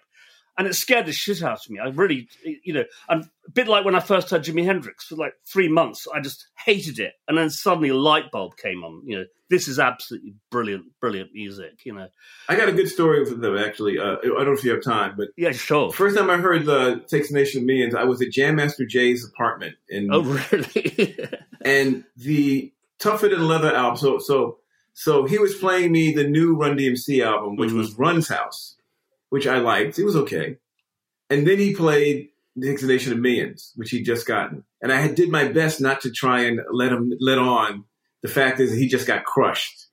And 0.59 0.67
it 0.67 0.75
scared 0.75 1.07
the 1.07 1.13
shit 1.13 1.43
out 1.43 1.65
of 1.65 1.71
me. 1.71 1.79
I 1.79 1.89
really, 1.89 2.29
you 2.63 2.75
know, 2.75 2.85
and 3.09 3.25
a 3.47 3.51
bit 3.51 3.69
like 3.69 3.85
when 3.85 3.95
I 3.95 4.01
first 4.01 4.31
heard 4.31 4.45
Jimi 4.45 4.65
Hendrix 4.65 5.07
for 5.07 5.17
like 5.17 5.35
three 5.47 5.69
months, 5.69 6.07
I 6.13 6.21
just 6.21 6.47
hated 6.57 6.99
it, 6.99 7.15
and 7.27 7.37
then 7.37 7.51
suddenly 7.51 7.89
a 7.89 7.97
light 7.97 8.31
bulb 8.31 8.57
came 8.57 8.85
on. 8.85 9.03
You 9.05 9.19
know, 9.19 9.25
this 9.49 9.67
is 9.67 9.79
absolutely 9.79 10.35
brilliant, 10.51 10.85
brilliant 11.01 11.33
music. 11.33 11.85
You 11.85 11.95
know, 11.95 12.09
I 12.49 12.57
got 12.57 12.69
a 12.69 12.73
good 12.73 12.89
story 12.89 13.25
for 13.25 13.35
them 13.35 13.57
actually. 13.57 13.99
Uh, 13.99 14.17
I 14.19 14.27
don't 14.27 14.47
know 14.47 14.53
if 14.53 14.65
you 14.65 14.73
have 14.73 14.83
time, 14.83 15.15
but 15.17 15.29
yeah, 15.37 15.53
sure. 15.53 15.91
First 15.93 16.17
time 16.17 16.31
I 16.31 16.37
heard 16.37 16.67
the 16.67 17.03
Takes 17.09 17.31
a 17.31 17.35
Nation 17.35 17.63
of 17.63 17.67
Millions, 17.67 17.95
I 17.95 18.05
was 18.05 18.21
at 18.21 18.31
Jam 18.31 18.57
Master 18.57 18.85
Jay's 18.85 19.27
apartment 19.27 19.77
in. 19.89 20.13
Oh, 20.13 20.23
really? 20.53 21.19
and 21.65 22.05
the 22.17 22.73
Tougher 22.99 23.29
Than 23.29 23.49
Leather 23.49 23.75
album. 23.75 23.97
So, 23.97 24.19
so, 24.19 24.59
so 24.93 25.25
he 25.25 25.39
was 25.39 25.55
playing 25.55 25.93
me 25.93 26.13
the 26.13 26.25
new 26.25 26.55
Run 26.55 26.77
DMC 26.77 27.25
album, 27.25 27.57
which 27.57 27.71
mm-hmm. 27.71 27.79
was 27.79 27.99
Run's 27.99 28.29
House 28.29 28.77
which 29.33 29.47
I 29.47 29.61
liked. 29.61 29.99
It 29.99 30.05
was 30.05 30.15
okay. 30.15 30.59
And 31.31 31.47
then 31.47 31.59
he 31.59 31.75
played 31.75 32.29
the 32.55 32.77
Nation 32.83 33.15
of 33.15 33.19
Millions, 33.19 33.73
which 33.77 33.89
he'd 33.89 34.05
just 34.05 34.27
gotten. 34.27 34.63
And 34.83 34.93
I 34.93 35.01
had, 35.01 35.15
did 35.15 35.31
my 35.31 35.49
best 35.49 35.81
not 35.81 36.03
to 36.03 36.11
try 36.11 36.43
and 36.43 36.61
let 36.71 36.93
him 36.93 37.15
let 37.19 37.39
on 37.39 37.85
the 38.21 38.29
fact 38.29 38.61
is 38.61 38.73
that 38.73 38.77
he 38.77 38.89
just 38.89 39.07
got 39.07 39.25
crushed. 39.25 39.87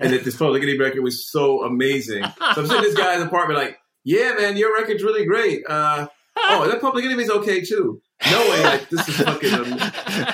And 0.00 0.12
that 0.12 0.24
this 0.24 0.36
Public 0.36 0.64
Enemy 0.64 0.80
record 0.80 1.00
was 1.00 1.24
so 1.24 1.62
amazing. 1.62 2.24
So 2.24 2.32
I'm 2.40 2.66
sitting 2.66 2.78
in 2.78 2.82
this 2.82 2.96
guy's 2.96 3.22
apartment 3.22 3.56
like, 3.56 3.78
yeah, 4.02 4.34
man, 4.36 4.56
your 4.56 4.74
record's 4.74 5.04
really 5.04 5.26
great. 5.26 5.62
Uh, 5.64 6.08
oh, 6.36 6.68
that 6.68 6.80
Public 6.80 7.04
Enemy's 7.04 7.30
okay 7.30 7.60
too. 7.60 8.02
No 8.28 8.50
way, 8.50 8.64
like 8.64 8.90
this 8.90 9.08
is 9.08 9.16
fucking. 9.16 9.54
Um, 9.54 9.64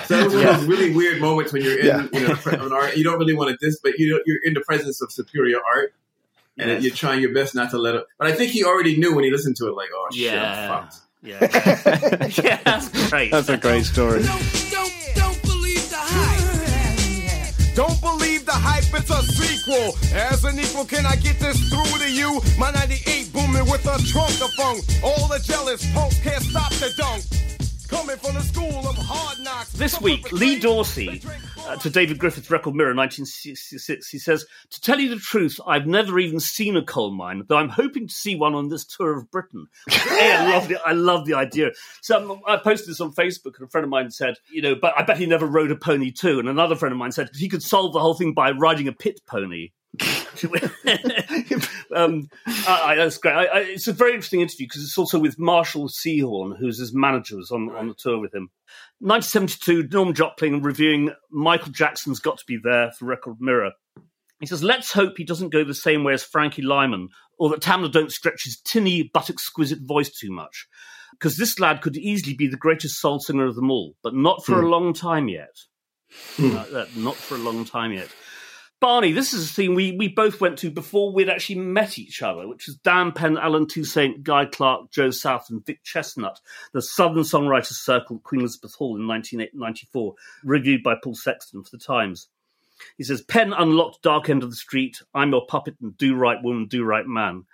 so 0.07 0.17
that 0.17 0.25
was 0.25 0.35
one 0.35 0.47
of 0.47 0.57
those 0.57 0.65
really 0.65 0.95
weird 0.95 1.21
moments 1.21 1.53
when 1.53 1.63
you're 1.63 1.79
in, 1.79 1.85
yeah. 1.85 2.07
you 2.15 2.27
know, 2.27 2.35
an 2.47 2.73
art. 2.73 2.97
You 2.97 3.05
don't 3.05 3.19
really 3.19 3.35
want 3.35 3.51
to 3.51 3.57
dis, 3.61 3.79
but 3.83 3.99
you 3.99 4.23
you're 4.25 4.43
in 4.43 4.55
the 4.55 4.63
presence 4.63 5.03
of 5.03 5.13
superior 5.13 5.59
art, 5.75 5.93
and 6.59 6.71
yes. 6.71 6.83
you're 6.83 6.95
trying 6.95 7.21
your 7.21 7.33
best 7.33 7.55
not 7.55 7.71
to 7.71 7.79
let 7.79 7.95
it. 7.95 8.05
But 8.19 8.29
I 8.29 8.33
think 8.33 8.53
he 8.53 8.65
already 8.65 8.97
knew 8.97 9.15
when 9.15 9.25
he 9.25 9.31
listened 9.31 9.57
to 9.57 9.69
it, 9.69 9.75
like, 9.75 9.89
oh 9.95 10.09
shit, 10.13 10.33
yeah. 10.33 10.73
I'm 10.73 10.83
fucked. 10.83 11.01
Yeah, 11.21 11.39
yeah, 12.45 12.61
that's 12.65 13.11
great. 13.11 13.33
That's 13.33 13.49
a 13.49 13.57
great 13.57 13.85
story. 13.85 14.23
Don't, 14.23 14.71
don't, 14.71 14.93
don't 15.17 15.43
believe 15.43 15.91
the 15.91 15.97
hype. 15.99 17.75
Don't 17.75 18.01
believe 18.01 18.47
the 18.47 18.53
hype. 18.53 18.85
It's 18.95 19.11
a 19.11 19.23
sequel. 19.23 19.97
As 20.17 20.45
an 20.45 20.61
equal, 20.61 20.85
can 20.85 21.07
I 21.07 21.17
get 21.17 21.41
this 21.41 21.59
through 21.69 21.99
to 21.99 22.11
you? 22.11 22.41
My 22.59 22.71
98 22.71 23.33
booming 23.33 23.71
with 23.71 23.85
a 23.87 23.99
trunk 24.07 24.41
of 24.41 24.51
funk. 24.55 24.85
All 25.03 25.27
the 25.27 25.41
jealous 25.43 25.85
punks 25.93 26.21
can't 26.21 26.43
stop 26.43 26.73
the 26.75 26.93
dunk. 26.97 27.25
This 29.75 30.01
week, 30.01 30.31
Lee 30.33 30.59
Dorsey 30.59 31.23
uh, 31.67 31.77
to 31.77 31.89
David 31.89 32.19
Griffith's 32.19 32.51
Record 32.51 32.75
Mirror 32.75 32.95
1966, 32.95 34.09
he 34.09 34.19
says, 34.19 34.45
To 34.71 34.81
tell 34.81 34.99
you 35.01 35.09
the 35.09 35.21
truth, 35.21 35.59
I've 35.67 35.87
never 35.87 36.19
even 36.19 36.41
seen 36.41 36.77
a 36.77 36.83
coal 36.83 37.13
mine, 37.13 37.45
though 37.49 37.57
I'm 37.57 37.69
hoping 37.69 38.09
to 38.09 38.13
see 38.13 38.35
one 38.35 38.55
on 38.55 38.69
this 38.69 38.85
tour 38.85 39.17
of 39.17 39.31
Britain. 39.31 39.67
hey, 39.89 40.35
I, 40.35 40.51
love 40.51 40.69
the, 40.69 40.81
I 40.85 40.93
love 40.93 41.27
the 41.27 41.35
idea. 41.35 41.71
So 42.03 42.31
um, 42.31 42.41
I 42.47 42.57
posted 42.57 42.89
this 42.91 43.01
on 43.01 43.13
Facebook, 43.13 43.57
and 43.59 43.67
a 43.67 43.71
friend 43.71 43.85
of 43.85 43.91
mine 43.91 44.11
said, 44.11 44.35
You 44.51 44.63
know, 44.63 44.75
but 44.75 44.95
I 44.97 45.03
bet 45.03 45.19
he 45.19 45.27
never 45.27 45.47
rode 45.47 45.71
a 45.71 45.77
pony 45.77 46.11
too. 46.11 46.39
And 46.39 46.49
another 46.49 46.77
friend 46.77 46.93
of 46.93 46.99
mine 46.99 47.13
said, 47.13 47.31
He 47.35 47.49
could 47.49 47.63
solve 47.63 47.93
the 47.93 48.01
whole 48.01 48.15
thing 48.15 48.35
by 48.35 48.51
riding 48.51 48.89
a 48.89 48.93
pit 48.93 49.21
pony. 49.27 49.71
um, 51.95 52.29
I, 52.47 52.83
I, 52.85 52.95
that's 52.97 53.19
great. 53.19 53.35
I, 53.35 53.61
it's 53.61 53.89
a 53.89 53.93
very 53.93 54.13
interesting 54.13 54.41
interview 54.41 54.67
because 54.67 54.83
it's 54.83 54.99
also 54.99 55.19
with 55.19 55.39
Marshall 55.39 55.89
Sehorn, 55.89 56.59
who's 56.59 56.79
his 56.79 56.95
manager, 56.95 57.37
was 57.37 57.51
on, 57.51 57.71
on 57.71 57.89
the 57.89 57.95
tour 57.95 58.19
with 58.19 58.35
him. 58.35 58.51
1972, 59.01 59.89
Norm 59.93 60.15
Jopling 60.15 60.63
reviewing 60.63 61.13
Michael 61.31 61.73
Jackson's 61.73 62.21
Got 62.21 62.39
to 62.39 62.45
Be 62.47 62.59
There 62.63 62.93
for 62.93 63.07
Record 63.07 63.37
Mirror. 63.41 63.73
He 64.41 64.47
says, 64.47 64.63
Let's 64.63 64.93
hope 64.93 65.15
he 65.17 65.25
doesn't 65.25 65.51
go 65.51 65.65
the 65.65 65.75
same 65.75 66.05
way 66.05 66.13
as 66.13 66.23
Frankie 66.23 66.63
Lymon, 66.63 67.09
or 67.39 67.51
that 67.51 67.61
Tamla 67.61 67.91
don't 67.91 68.13
stretch 68.13 68.45
his 68.45 68.61
tinny 68.61 69.11
but 69.13 69.31
exquisite 69.31 69.81
voice 69.83 70.11
too 70.11 70.31
much. 70.31 70.67
Because 71.13 71.37
this 71.37 71.59
lad 71.59 71.81
could 71.81 71.97
easily 71.97 72.35
be 72.35 72.47
the 72.47 72.57
greatest 72.57 73.01
soul 73.01 73.19
singer 73.19 73.47
of 73.47 73.57
them 73.57 73.71
all, 73.71 73.95
but 74.03 74.15
not 74.15 74.45
for 74.45 74.61
hmm. 74.61 74.67
a 74.67 74.69
long 74.69 74.93
time 74.93 75.29
yet. 75.29 75.57
Hmm. 76.37 76.57
Uh, 76.57 76.85
not 76.97 77.17
for 77.17 77.35
a 77.35 77.39
long 77.39 77.65
time 77.65 77.93
yet. 77.93 78.09
Barney, 78.81 79.11
this 79.11 79.35
is 79.35 79.51
a 79.51 79.53
thing 79.53 79.75
we, 79.75 79.97
we 79.97 80.07
both 80.07 80.41
went 80.41 80.57
to 80.59 80.71
before 80.71 81.13
we'd 81.13 81.29
actually 81.29 81.57
met 81.57 81.99
each 81.99 82.23
other, 82.23 82.47
which 82.47 82.69
is 82.69 82.77
Dan 82.77 83.11
Penn, 83.11 83.37
Allen 83.37 83.67
Toussaint, 83.67 84.23
Guy 84.23 84.45
Clark, 84.45 84.93
Joe 84.93 85.11
South, 85.11 85.51
and 85.51 85.67
Vic 85.67 85.83
Chesnutt, 85.83 86.41
the 86.73 86.81
Southern 86.81 87.25
Songwriters 87.25 87.73
Circle 87.73 88.17
at 88.17 88.23
Queen 88.23 88.43
Elizabeth 88.43 88.75
Hall 88.75 88.95
in 88.97 89.09
1994, 89.09 90.15
reviewed 90.45 90.85
by 90.85 90.95
Paul 91.03 91.17
Sexton 91.17 91.65
for 91.65 91.71
The 91.71 91.83
Times. 91.83 92.29
He 92.97 93.03
says, 93.03 93.21
Penn 93.21 93.53
unlocked 93.53 94.03
Dark 94.03 94.31
End 94.31 94.45
of 94.45 94.51
the 94.51 94.57
Street, 94.57 95.03
I'm 95.13 95.33
Your 95.33 95.45
Puppet, 95.47 95.75
and 95.83 95.99
Do 95.99 96.15
Right 96.15 96.41
Woman, 96.41 96.67
Do 96.67 96.85
Right 96.85 97.07
Man. 97.07 97.47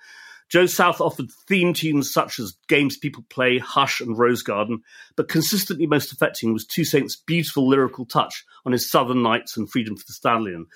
Joe 0.50 0.66
South 0.66 1.00
offered 1.00 1.30
theme 1.48 1.72
tunes 1.72 2.12
such 2.12 2.38
as 2.38 2.58
Games 2.68 2.98
People 2.98 3.24
Play, 3.30 3.58
Hush, 3.58 4.02
and 4.02 4.18
Rose 4.18 4.42
Garden, 4.42 4.82
but 5.16 5.28
consistently 5.28 5.86
most 5.86 6.12
affecting 6.12 6.52
was 6.52 6.66
Toussaint's 6.66 7.16
beautiful 7.16 7.66
lyrical 7.66 8.04
touch 8.04 8.44
on 8.66 8.72
his 8.72 8.90
Southern 8.90 9.22
Nights 9.22 9.56
and 9.56 9.70
Freedom 9.70 9.96
for 9.96 10.04
the 10.06 10.12
Stallion. 10.12 10.66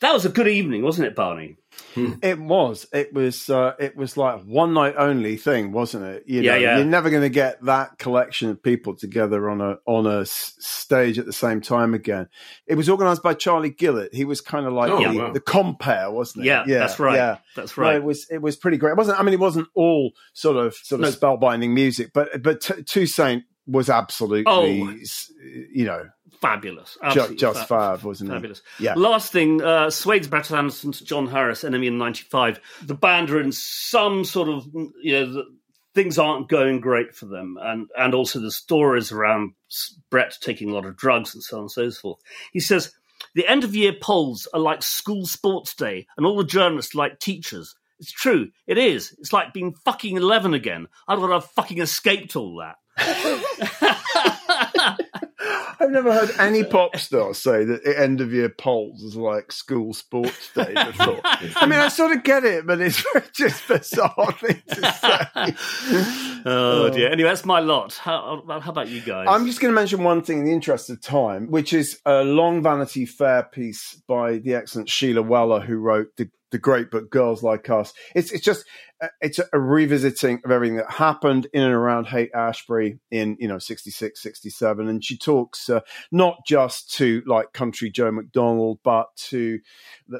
That 0.00 0.12
was 0.12 0.26
a 0.26 0.28
good 0.28 0.48
evening, 0.48 0.82
wasn't 0.82 1.06
it, 1.06 1.16
Barney? 1.16 1.56
Hmm. 1.94 2.14
It 2.22 2.38
was. 2.38 2.86
It 2.92 3.14
was. 3.14 3.48
Uh, 3.48 3.72
it 3.78 3.96
was 3.96 4.18
like 4.18 4.42
one 4.42 4.74
night 4.74 4.94
only 4.98 5.38
thing, 5.38 5.72
wasn't 5.72 6.04
it? 6.04 6.24
You 6.26 6.42
yeah, 6.42 6.52
know, 6.52 6.56
yeah. 6.58 6.76
You're 6.76 6.86
never 6.86 7.08
going 7.08 7.22
to 7.22 7.30
get 7.30 7.64
that 7.64 7.98
collection 7.98 8.50
of 8.50 8.62
people 8.62 8.94
together 8.94 9.48
on 9.48 9.62
a 9.62 9.78
on 9.86 10.06
a 10.06 10.20
s- 10.20 10.54
stage 10.58 11.18
at 11.18 11.24
the 11.24 11.32
same 11.32 11.62
time 11.62 11.94
again. 11.94 12.28
It 12.66 12.74
was 12.74 12.90
organised 12.90 13.22
by 13.22 13.32
Charlie 13.32 13.70
Gillett. 13.70 14.14
He 14.14 14.26
was 14.26 14.42
kind 14.42 14.66
of 14.66 14.74
like 14.74 14.90
oh, 14.90 14.98
the, 14.98 15.18
wow. 15.18 15.32
the, 15.32 15.40
compare, 15.40 16.10
wasn't 16.10 16.44
it? 16.44 16.48
Yeah, 16.48 16.64
yeah, 16.66 16.78
that's 16.80 17.00
right. 17.00 17.16
Yeah, 17.16 17.38
that's 17.54 17.78
right. 17.78 17.92
No, 17.92 17.96
it 17.96 18.04
was. 18.04 18.26
It 18.30 18.42
was 18.42 18.56
pretty 18.56 18.76
great. 18.76 18.92
It 18.92 18.98
wasn't. 18.98 19.18
I 19.18 19.22
mean, 19.22 19.34
it 19.34 19.40
wasn't 19.40 19.68
all 19.74 20.12
sort 20.34 20.58
of 20.58 20.74
sort 20.74 21.02
of 21.02 21.06
no. 21.10 21.10
spellbinding 21.10 21.70
music, 21.70 22.10
but 22.12 22.42
but 22.42 22.60
T- 22.60 22.82
Toussaint 22.82 23.44
was 23.66 23.90
absolutely, 23.90 24.44
oh. 24.46 24.64
you 24.64 25.84
know, 25.84 26.08
fabulous. 26.40 26.96
Just, 27.12 27.36
just 27.36 27.68
fab, 27.68 28.02
wasn't 28.02 28.30
fabulous. 28.30 28.58
it? 28.58 28.84
Yeah. 28.84 28.94
Last 28.94 29.32
thing, 29.32 29.62
uh, 29.62 29.90
Suede's 29.90 30.28
Brett 30.28 30.50
Anderson 30.52 30.92
to 30.92 31.04
John 31.04 31.26
Harris, 31.26 31.64
NME 31.64 31.86
in 31.86 31.98
'95. 31.98 32.60
The 32.84 32.94
band 32.94 33.30
are 33.30 33.40
in 33.40 33.52
some 33.52 34.24
sort 34.24 34.48
of, 34.48 34.66
you 35.02 35.12
know, 35.12 35.32
the, 35.32 35.44
things 35.94 36.18
aren't 36.18 36.48
going 36.48 36.80
great 36.80 37.14
for 37.14 37.26
them, 37.26 37.56
and 37.60 37.88
and 37.96 38.14
also 38.14 38.40
the 38.40 38.52
stories 38.52 39.10
around 39.10 39.52
Brett 40.10 40.36
taking 40.40 40.70
a 40.70 40.74
lot 40.74 40.86
of 40.86 40.96
drugs 40.96 41.34
and 41.34 41.42
so 41.42 41.56
on 41.56 41.62
and 41.62 41.70
so 41.70 41.90
forth. 41.90 42.20
He 42.52 42.60
says. 42.60 42.92
The 43.34 43.48
end 43.48 43.64
of 43.64 43.74
year 43.74 43.94
polls 43.98 44.46
are 44.52 44.60
like 44.60 44.82
school 44.82 45.24
sports 45.24 45.74
day, 45.74 46.06
and 46.16 46.26
all 46.26 46.36
the 46.36 46.44
journalists 46.44 46.94
like 46.94 47.18
teachers. 47.18 47.74
It's 47.98 48.12
true. 48.12 48.48
It 48.66 48.78
is. 48.78 49.14
It's 49.18 49.32
like 49.32 49.52
being 49.52 49.74
fucking 49.84 50.16
11 50.16 50.54
again. 50.54 50.88
I'd 51.08 51.18
have 51.18 51.50
fucking 51.50 51.80
escaped 51.80 52.36
all 52.36 52.56
that. 52.58 52.76
I've 55.78 55.90
never 55.90 56.12
heard 56.12 56.30
any 56.38 56.64
pop 56.64 56.96
star 56.96 57.34
say 57.34 57.64
that 57.64 57.84
the 57.84 57.98
end 57.98 58.20
of 58.20 58.32
year 58.32 58.48
polls 58.48 59.02
is 59.02 59.14
like 59.16 59.52
school 59.52 59.92
sports 59.92 60.50
day 60.54 60.72
before. 60.72 61.20
I 61.24 61.66
mean, 61.66 61.78
I 61.78 61.88
sort 61.88 62.16
of 62.16 62.22
get 62.24 62.44
it, 62.44 62.66
but 62.66 62.80
it's 62.80 63.04
just 63.32 63.68
bizarre 63.68 64.32
thing 64.32 64.62
to 64.68 64.92
say. 64.92 66.02
Oh, 66.48 66.86
oh 66.86 66.90
dear. 66.90 67.10
Anyway, 67.10 67.28
that's 67.28 67.44
my 67.44 67.58
lot. 67.58 67.94
How, 67.94 68.40
how 68.46 68.70
about 68.70 68.86
you 68.86 69.00
guys? 69.00 69.26
I'm 69.28 69.46
just 69.46 69.60
going 69.60 69.72
to 69.72 69.74
mention 69.74 70.04
one 70.04 70.22
thing 70.22 70.38
in 70.38 70.44
the 70.44 70.52
interest 70.52 70.88
of 70.90 71.00
time, 71.00 71.50
which 71.50 71.72
is 71.72 71.98
a 72.06 72.22
long 72.22 72.62
Vanity 72.62 73.04
Fair 73.04 73.42
piece 73.42 74.00
by 74.06 74.38
the 74.38 74.54
excellent 74.54 74.88
Sheila 74.88 75.22
Weller, 75.22 75.58
who 75.58 75.78
wrote 75.78 76.16
the 76.16 76.30
the 76.50 76.58
great 76.58 76.90
book 76.90 77.10
Girls 77.10 77.42
Like 77.42 77.68
Us. 77.70 77.92
It's 78.14 78.32
it's 78.32 78.44
just 78.44 78.64
uh, 79.00 79.08
it's 79.20 79.38
a 79.52 79.58
revisiting 79.58 80.40
of 80.44 80.50
everything 80.50 80.76
that 80.76 80.90
happened 80.90 81.46
in 81.52 81.62
and 81.62 81.72
around 81.72 82.06
Haight 82.06 82.30
Ashbury 82.34 82.98
in 83.10 83.36
you 83.40 83.48
know 83.48 83.58
66 83.58 84.20
67 84.20 84.88
and 84.88 85.04
she 85.04 85.18
talks 85.18 85.68
uh, 85.68 85.80
not 86.12 86.38
just 86.46 86.92
to 86.94 87.22
like 87.26 87.52
country 87.52 87.90
Joe 87.90 88.10
McDonald 88.10 88.78
but 88.84 89.08
to 89.28 89.58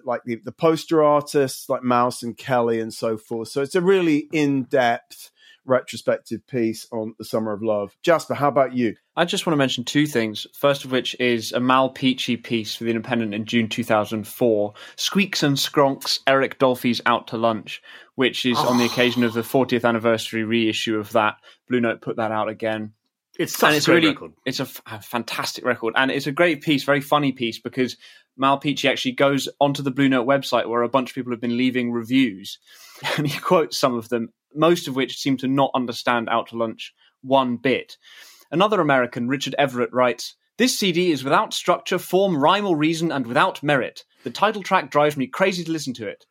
like 0.05 0.23
the, 0.25 0.37
the 0.45 0.53
poster 0.53 1.03
artists 1.03 1.69
like 1.69 1.83
Mouse 1.83 2.23
and 2.23 2.37
Kelley 2.37 2.81
and 2.81 2.93
so 2.93 3.17
forth. 3.17 3.49
So 3.49 3.63
it's 3.63 3.75
a 3.75 3.81
really 3.81 4.29
in-depth 4.33 5.31
retrospective 5.67 6.47
piece 6.47 6.87
on 6.93 7.15
the 7.19 7.25
Summer 7.25 7.53
of 7.53 7.63
Love. 7.63 7.97
Jasper, 8.03 8.35
how 8.35 8.49
about 8.49 8.75
you? 8.75 8.95
I 9.17 9.25
just 9.25 9.47
want 9.47 9.55
to 9.55 9.59
mention 9.59 9.85
two 9.85 10.07
things. 10.07 10.47
First 10.55 10.85
of 10.85 10.93
which 10.93 11.19
is 11.21 11.53
a 11.53 11.61
Mal 11.61 11.93
Peachey 11.93 12.43
piece 12.43 12.75
for 12.75 12.85
The 12.85 12.91
Independent 12.91 13.35
in 13.35 13.45
June 13.47 13.69
2004, 13.69 14.75
Squeaks 14.97 15.43
and 15.43 15.57
Skronks, 15.57 16.21
Eric 16.27 16.59
Dolphy's 16.59 17.01
Out 17.07 17.29
to 17.29 17.37
Lunch, 17.37 17.83
which 18.15 18.45
is 18.45 18.59
oh. 18.59 18.69
on 18.69 18.79
the 18.79 18.85
ah. 18.85 18.93
occasion 18.93 19.25
of 19.25 19.33
the 19.33 19.43
40th 19.43 19.85
anniversary 19.85 20.45
reissue 20.45 20.99
of 20.99 21.13
that. 21.13 21.37
Blue 21.69 21.81
Note 21.81 22.01
put 22.01 22.17
that 22.17 22.33
out 22.33 22.49
again. 22.49 22.93
It's 23.39 23.57
such 23.57 23.69
and 23.69 23.77
it's 23.77 23.89
a 23.89 23.93
really, 23.93 24.09
record. 24.09 24.33
It's 24.45 24.61
a, 24.61 24.65
f- 24.65 24.83
a 24.87 25.01
fantastic 25.01 25.65
record, 25.65 25.95
and 25.97 26.11
it's 26.11 26.27
a 26.27 26.33
great 26.33 26.63
piece, 26.63 26.85
very 26.85 27.01
funny 27.01 27.33
piece, 27.33 27.59
because 27.59 27.97
Mal 28.37 28.59
Peachey 28.59 28.89
actually 28.89 29.13
goes 29.13 29.49
onto 29.61 29.83
the 29.83 29.91
Blue 29.91 30.09
Note 30.09 30.27
website 30.27 30.69
where 30.69 30.83
a 30.83 30.89
bunch 30.89 31.11
of 31.11 31.15
people 31.15 31.33
have 31.33 31.41
been 31.41 31.57
leaving 31.57 31.93
reviews, 31.93 32.59
and 33.17 33.27
he 33.27 33.39
quotes 33.39 33.79
some 33.79 33.95
of 33.95 34.09
them, 34.09 34.33
most 34.57 34.89
of 34.89 34.97
which 34.97 35.19
seem 35.19 35.37
to 35.39 35.49
not 35.49 35.71
understand 35.75 36.29
Out 36.29 36.49
to 36.49 36.57
Lunch 36.57 36.95
one 37.23 37.57
bit. 37.57 37.97
Another 38.51 38.81
American, 38.81 39.29
Richard 39.29 39.55
Everett, 39.59 39.93
writes 39.93 40.35
This 40.59 40.79
CD 40.79 41.11
is 41.11 41.25
without 41.25 41.53
structure, 41.53 41.99
form, 41.99 42.37
rhyme, 42.37 42.67
or 42.67 42.77
reason, 42.77 43.11
and 43.11 43.27
without 43.27 43.63
merit. 43.63 44.05
The 44.25 44.31
title 44.31 44.63
track 44.63 44.91
drives 44.91 45.17
me 45.17 45.27
crazy 45.27 45.65
to 45.65 45.73
listen 45.73 45.95
to 45.95 46.07
it. 46.07 46.25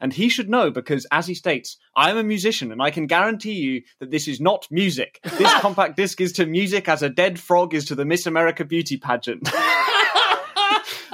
And 0.00 0.12
he 0.12 0.28
should 0.28 0.50
know 0.50 0.70
because, 0.70 1.06
as 1.12 1.28
he 1.28 1.34
states, 1.34 1.78
I 1.94 2.10
am 2.10 2.16
a 2.16 2.24
musician 2.24 2.72
and 2.72 2.82
I 2.82 2.90
can 2.90 3.06
guarantee 3.06 3.52
you 3.52 3.82
that 4.00 4.10
this 4.10 4.26
is 4.26 4.40
not 4.40 4.66
music. 4.68 5.20
This 5.38 5.52
compact 5.60 5.96
disc 5.96 6.20
is 6.20 6.32
to 6.32 6.46
music 6.46 6.88
as 6.88 7.02
a 7.02 7.08
dead 7.08 7.38
frog 7.38 7.72
is 7.72 7.84
to 7.84 7.94
the 7.94 8.04
Miss 8.04 8.26
America 8.26 8.64
beauty 8.64 8.96
pageant. 8.96 9.48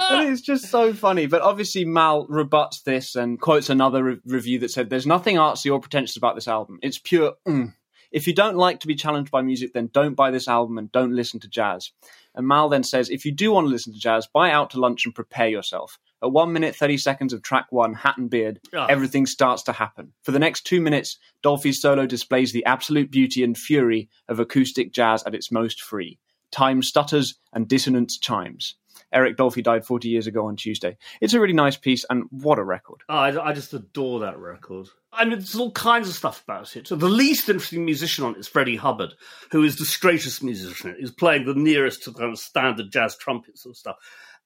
and 0.09 0.29
it's 0.29 0.41
just 0.41 0.65
so 0.65 0.93
funny. 0.93 1.27
But 1.27 1.41
obviously, 1.41 1.85
Mal 1.85 2.25
rebuts 2.27 2.81
this 2.81 3.15
and 3.15 3.39
quotes 3.39 3.69
another 3.69 4.03
re- 4.03 4.17
review 4.25 4.59
that 4.59 4.71
said, 4.71 4.89
There's 4.89 5.07
nothing 5.07 5.37
artsy 5.37 5.71
or 5.71 5.79
pretentious 5.79 6.17
about 6.17 6.35
this 6.35 6.47
album. 6.47 6.79
It's 6.81 6.99
pure 6.99 7.33
mm. 7.47 7.73
If 8.11 8.25
you 8.25 8.33
don't 8.33 8.57
like 8.57 8.79
to 8.79 8.87
be 8.87 8.95
challenged 8.95 9.29
by 9.29 9.43
music, 9.43 9.73
then 9.73 9.89
don't 9.93 10.15
buy 10.15 10.31
this 10.31 10.47
album 10.47 10.79
and 10.79 10.91
don't 10.91 11.15
listen 11.15 11.39
to 11.41 11.47
jazz. 11.47 11.91
And 12.33 12.47
Mal 12.47 12.69
then 12.69 12.83
says, 12.83 13.09
If 13.09 13.23
you 13.23 13.31
do 13.31 13.51
want 13.51 13.67
to 13.67 13.71
listen 13.71 13.93
to 13.93 13.99
jazz, 13.99 14.27
buy 14.27 14.51
out 14.51 14.71
to 14.71 14.79
lunch 14.79 15.05
and 15.05 15.13
prepare 15.13 15.47
yourself. 15.47 15.99
At 16.23 16.31
1 16.31 16.51
minute 16.51 16.75
30 16.75 16.97
seconds 16.97 17.33
of 17.33 17.43
track 17.43 17.67
1, 17.69 17.93
Hat 17.93 18.17
and 18.17 18.29
Beard, 18.29 18.59
oh. 18.73 18.85
everything 18.85 19.25
starts 19.25 19.63
to 19.63 19.73
happen. 19.73 20.13
For 20.23 20.31
the 20.31 20.39
next 20.39 20.65
two 20.65 20.81
minutes, 20.81 21.17
Dolphy's 21.43 21.81
solo 21.81 22.05
displays 22.05 22.51
the 22.51 22.65
absolute 22.65 23.11
beauty 23.11 23.43
and 23.43 23.57
fury 23.57 24.09
of 24.27 24.39
acoustic 24.39 24.91
jazz 24.91 25.23
at 25.23 25.35
its 25.35 25.51
most 25.51 25.81
free. 25.81 26.17
Time 26.51 26.81
stutters 26.81 27.35
and 27.53 27.67
dissonance 27.67 28.17
chimes. 28.17 28.75
Eric 29.11 29.37
Dolphy 29.37 29.63
died 29.63 29.85
40 29.85 30.09
years 30.09 30.27
ago 30.27 30.47
on 30.47 30.55
Tuesday. 30.55 30.97
It's 31.21 31.33
a 31.33 31.39
really 31.39 31.53
nice 31.53 31.77
piece, 31.77 32.05
and 32.09 32.23
what 32.29 32.59
a 32.59 32.63
record. 32.63 33.01
Oh, 33.09 33.15
I, 33.15 33.49
I, 33.49 33.53
just 33.53 33.73
adore 33.73 34.19
that 34.21 34.37
record. 34.37 34.87
I 35.11 35.25
mean, 35.25 35.39
there's 35.39 35.55
all 35.55 35.71
kinds 35.71 36.07
of 36.07 36.15
stuff 36.15 36.43
about 36.43 36.75
it. 36.75 36.87
So 36.87 36.95
the 36.95 37.09
least 37.09 37.49
interesting 37.49 37.85
musician 37.85 38.25
on 38.25 38.35
it 38.35 38.39
is 38.39 38.47
Freddie 38.47 38.75
Hubbard, 38.75 39.13
who 39.51 39.63
is 39.63 39.77
the 39.77 39.85
straightest 39.85 40.43
musician. 40.43 40.95
He's 40.99 41.11
playing 41.11 41.45
the 41.45 41.55
nearest 41.55 42.03
to 42.03 42.13
kind 42.13 42.31
of 42.31 42.39
standard 42.39 42.91
jazz 42.91 43.17
trumpet 43.17 43.57
sort 43.57 43.73
of 43.73 43.77
stuff. 43.77 43.95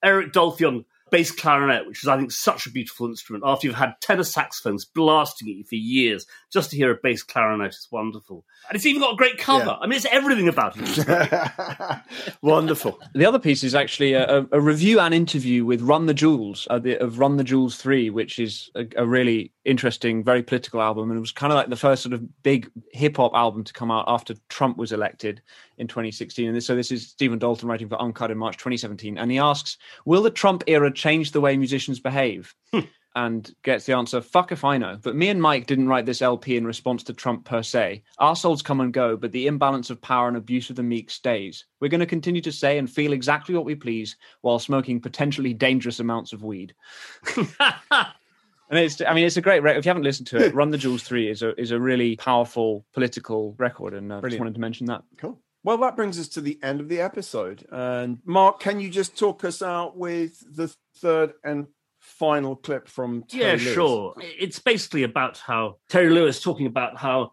Eric 0.03 0.33
Dolphy 0.33 0.67
on 0.67 0.85
bass 1.13 1.31
clarinet, 1.31 1.85
which 1.85 2.03
is, 2.03 2.07
I 2.07 2.17
think, 2.17 2.31
such 2.31 2.65
a 2.65 2.71
beautiful 2.71 3.05
instrument. 3.05 3.43
After 3.45 3.67
you've 3.67 3.75
had 3.75 3.93
tenor 4.01 4.23
saxophones 4.23 4.83
blasting 4.83 5.47
at 5.47 5.55
you 5.55 5.63
for 5.63 5.75
years, 5.75 6.25
just 6.51 6.71
to 6.71 6.75
hear 6.75 6.89
a 6.89 6.97
bass 7.01 7.21
clarinet 7.21 7.69
is 7.69 7.87
wonderful. 7.91 8.43
And 8.67 8.75
it's 8.75 8.87
even 8.87 8.99
got 8.99 9.13
a 9.13 9.15
great 9.15 9.37
cover. 9.37 9.65
Yeah. 9.65 9.77
I 9.79 9.85
mean, 9.85 9.97
it's 9.97 10.07
everything 10.07 10.47
about 10.47 10.73
it. 10.75 11.99
wonderful. 12.41 12.99
The 13.13 13.27
other 13.27 13.37
piece 13.37 13.63
is 13.63 13.75
actually 13.75 14.13
a, 14.13 14.47
a 14.51 14.59
review 14.59 14.99
and 14.99 15.13
interview 15.13 15.65
with 15.65 15.81
Run 15.81 16.07
the 16.07 16.15
Jewels 16.15 16.67
uh, 16.71 16.79
the, 16.79 16.97
of 16.99 17.19
Run 17.19 17.37
the 17.37 17.43
Jewels 17.43 17.75
3, 17.75 18.09
which 18.09 18.39
is 18.39 18.71
a, 18.73 18.87
a 18.97 19.05
really 19.05 19.52
interesting, 19.65 20.23
very 20.23 20.43
political 20.43 20.81
album. 20.81 21.09
And 21.09 21.17
it 21.17 21.21
was 21.21 21.31
kind 21.31 21.51
of 21.51 21.57
like 21.57 21.69
the 21.69 21.75
first 21.75 22.03
sort 22.03 22.13
of 22.13 22.43
big 22.43 22.69
hip 22.91 23.17
hop 23.17 23.33
album 23.33 23.63
to 23.63 23.73
come 23.73 23.91
out 23.91 24.05
after 24.07 24.35
Trump 24.49 24.77
was 24.77 24.91
elected 24.91 25.41
in 25.77 25.87
2016. 25.87 26.47
And 26.47 26.55
this, 26.55 26.65
so 26.65 26.75
this 26.75 26.91
is 26.91 27.07
Stephen 27.07 27.39
Dalton 27.39 27.69
writing 27.69 27.89
for 27.89 28.01
Uncut 28.01 28.31
in 28.31 28.37
March 28.37 28.57
2017. 28.57 29.17
And 29.17 29.31
he 29.31 29.39
asks, 29.39 29.77
Will 30.05 30.21
the 30.21 30.29
Trump 30.29 30.63
era 30.67 30.91
change 30.91 31.31
the 31.31 31.41
way 31.41 31.57
musicians 31.57 31.99
behave? 31.99 32.53
Hmm. 32.73 32.81
and 33.15 33.53
gets 33.63 33.85
the 33.85 33.93
answer, 33.93 34.21
fuck 34.21 34.51
if 34.51 34.63
I 34.63 34.77
know. 34.77 34.97
But 35.01 35.15
me 35.15 35.29
and 35.29 35.41
Mike 35.41 35.67
didn't 35.67 35.87
write 35.87 36.05
this 36.05 36.21
LP 36.21 36.57
in 36.57 36.65
response 36.65 37.03
to 37.03 37.13
Trump 37.13 37.45
per 37.45 37.61
se. 37.61 38.03
Our 38.17 38.35
souls 38.35 38.63
come 38.63 38.81
and 38.81 38.91
go, 38.91 39.15
but 39.15 39.31
the 39.31 39.47
imbalance 39.47 39.89
of 39.89 40.01
power 40.01 40.27
and 40.27 40.35
abuse 40.35 40.69
of 40.69 40.75
the 40.75 40.83
meek 40.83 41.11
stays. 41.11 41.65
We're 41.79 41.89
going 41.89 41.99
to 41.99 42.07
continue 42.07 42.41
to 42.41 42.51
say 42.51 42.79
and 42.79 42.89
feel 42.89 43.13
exactly 43.13 43.53
what 43.53 43.65
we 43.65 43.75
please 43.75 44.17
while 44.41 44.57
smoking 44.57 44.99
potentially 44.99 45.53
dangerous 45.53 45.99
amounts 45.99 46.33
of 46.33 46.43
weed. 46.43 46.73
And 48.73 48.83
it's, 48.83 48.99
I 49.01 49.13
mean, 49.13 49.23
it's 49.23 49.37
a 49.37 49.41
great 49.41 49.61
record. 49.61 49.77
If 49.77 49.85
you 49.85 49.89
haven't 49.89 50.03
listened 50.03 50.25
to 50.27 50.37
it, 50.43 50.55
Run 50.55 50.71
the 50.71 50.79
Jewels 50.79 51.03
3 51.03 51.29
is 51.29 51.43
a, 51.43 51.59
is 51.61 51.69
a 51.69 51.79
really 51.79 52.15
powerful 52.15 52.83
political 52.91 53.53
record. 53.59 53.93
And 53.93 54.11
I 54.11 54.17
uh, 54.17 54.21
just 54.21 54.39
wanted 54.39 54.55
to 54.55 54.59
mention 54.59 54.87
that. 54.87 55.03
Cool. 55.19 55.39
Well, 55.63 55.77
that 55.77 55.95
brings 55.95 56.19
us 56.19 56.27
to 56.29 56.41
the 56.41 56.57
end 56.63 56.81
of 56.81 56.89
the 56.89 56.99
episode. 56.99 57.67
And 57.71 58.17
Mark, 58.25 58.59
can 58.59 58.79
you 58.79 58.89
just 58.89 59.15
talk 59.15 59.43
us 59.43 59.61
out 59.61 59.95
with 59.95 60.43
the 60.55 60.73
third 60.97 61.33
and 61.43 61.67
final 61.99 62.55
clip 62.55 62.87
from 62.87 63.25
Terry 63.29 63.43
Yeah, 63.43 63.51
Lewis? 63.51 63.73
sure. 63.75 64.15
It's 64.17 64.57
basically 64.57 65.03
about 65.03 65.37
how 65.37 65.77
Terry 65.87 66.09
Lewis 66.09 66.41
talking 66.41 66.65
about 66.65 66.97
how 66.97 67.31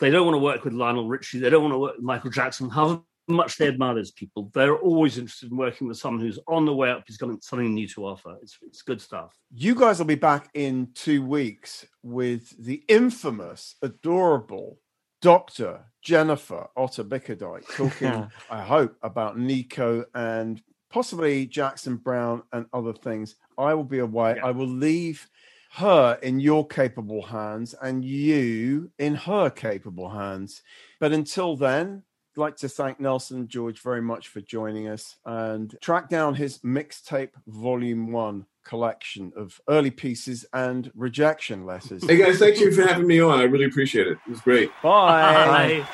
they 0.00 0.10
don't 0.10 0.26
want 0.26 0.34
to 0.34 0.40
work 0.40 0.64
with 0.64 0.72
Lionel 0.72 1.06
Richie, 1.06 1.38
they 1.38 1.50
don't 1.50 1.62
want 1.62 1.74
to 1.74 1.78
work 1.78 1.96
with 1.98 2.04
Michael 2.04 2.30
Jackson, 2.30 2.68
how 2.68 3.04
much 3.30 3.56
they 3.56 3.68
admire 3.68 3.94
those 3.94 4.10
people. 4.10 4.50
They're 4.52 4.76
always 4.76 5.18
interested 5.18 5.50
in 5.50 5.56
working 5.56 5.88
with 5.88 5.98
someone 5.98 6.20
who's 6.20 6.38
on 6.46 6.64
the 6.64 6.74
way 6.74 6.90
up, 6.90 7.04
who's 7.06 7.16
got 7.16 7.42
something 7.42 7.74
new 7.74 7.88
to 7.88 8.06
offer. 8.06 8.36
It's, 8.42 8.58
it's 8.62 8.82
good 8.82 9.00
stuff. 9.00 9.36
You 9.54 9.74
guys 9.74 9.98
will 9.98 10.06
be 10.06 10.14
back 10.14 10.50
in 10.54 10.88
two 10.94 11.24
weeks 11.24 11.86
with 12.02 12.54
the 12.64 12.82
infamous, 12.88 13.76
adorable 13.82 14.78
Dr. 15.20 15.84
Jennifer 16.02 16.68
Otter 16.76 17.04
Bickerdike 17.04 17.66
talking, 17.74 18.30
I 18.50 18.62
hope, 18.62 18.96
about 19.02 19.38
Nico 19.38 20.04
and 20.14 20.62
possibly 20.90 21.46
Jackson 21.46 21.96
Browne 21.96 22.42
and 22.52 22.66
other 22.72 22.92
things. 22.92 23.36
I 23.58 23.74
will 23.74 23.84
be 23.84 23.98
away. 23.98 24.34
Yeah. 24.36 24.46
I 24.46 24.50
will 24.50 24.66
leave 24.66 25.28
her 25.72 26.18
in 26.22 26.40
your 26.40 26.66
capable 26.66 27.22
hands 27.22 27.74
and 27.80 28.04
you 28.04 28.90
in 28.98 29.14
her 29.14 29.50
capable 29.50 30.10
hands. 30.10 30.62
But 30.98 31.12
until 31.12 31.56
then, 31.56 32.02
like 32.40 32.56
to 32.56 32.68
thank 32.68 32.98
Nelson 32.98 33.46
George 33.46 33.80
very 33.80 34.00
much 34.00 34.28
for 34.28 34.40
joining 34.40 34.88
us 34.88 35.16
and 35.26 35.76
track 35.80 36.08
down 36.08 36.34
his 36.34 36.58
mixtape 36.60 37.30
volume 37.46 38.10
one 38.10 38.46
collection 38.64 39.30
of 39.36 39.60
early 39.68 39.90
pieces 39.90 40.46
and 40.54 40.90
rejection 40.94 41.66
letters. 41.66 42.04
Hey 42.04 42.16
guys, 42.16 42.38
thank 42.38 42.58
you 42.58 42.72
for 42.72 42.82
having 42.82 43.06
me 43.06 43.20
on. 43.20 43.38
I 43.38 43.44
really 43.44 43.66
appreciate 43.66 44.06
it. 44.06 44.18
It 44.26 44.30
was 44.30 44.40
great. 44.40 44.70
Bye. 44.82 45.82
Bye. 45.82 45.86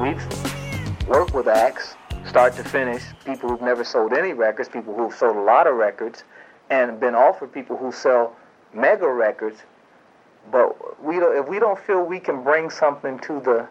We've 0.00 1.06
worked 1.06 1.34
with 1.34 1.46
acts, 1.46 1.94
start 2.26 2.54
to 2.56 2.64
finish, 2.64 3.02
people 3.24 3.48
who've 3.48 3.62
never 3.62 3.84
sold 3.84 4.12
any 4.12 4.32
records, 4.32 4.68
people 4.68 4.94
who've 4.94 5.14
sold 5.14 5.36
a 5.36 5.40
lot 5.40 5.66
of 5.66 5.74
records, 5.76 6.24
and 6.70 6.98
been 6.98 7.14
offered 7.14 7.52
people 7.52 7.76
who 7.76 7.92
sell 7.92 8.34
mega 8.72 9.08
records 9.08 9.62
but 10.50 11.02
we 11.02 11.18
don't, 11.20 11.36
if 11.36 11.48
we 11.48 11.58
don't 11.58 11.78
feel 11.78 12.02
we 12.04 12.18
can 12.18 12.42
bring 12.42 12.70
something 12.70 13.18
to 13.20 13.40
the 13.40 13.68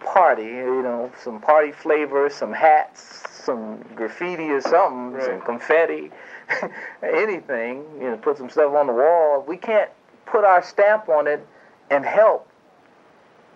party, 0.00 0.44
you 0.44 0.82
know, 0.82 1.10
some 1.22 1.40
party 1.40 1.72
flavor, 1.72 2.28
some 2.30 2.52
hats, 2.52 3.22
some 3.30 3.82
graffiti 3.94 4.50
or 4.50 4.60
something, 4.60 5.12
right. 5.12 5.24
some 5.24 5.40
confetti, 5.40 6.10
anything, 7.02 7.84
you 7.98 8.10
know, 8.10 8.16
put 8.16 8.38
some 8.38 8.50
stuff 8.50 8.72
on 8.74 8.86
the 8.86 8.92
wall. 8.92 9.40
If 9.42 9.48
We 9.48 9.56
can't 9.56 9.90
put 10.26 10.44
our 10.44 10.62
stamp 10.62 11.08
on 11.08 11.26
it 11.26 11.44
and 11.90 12.04
help 12.04 12.48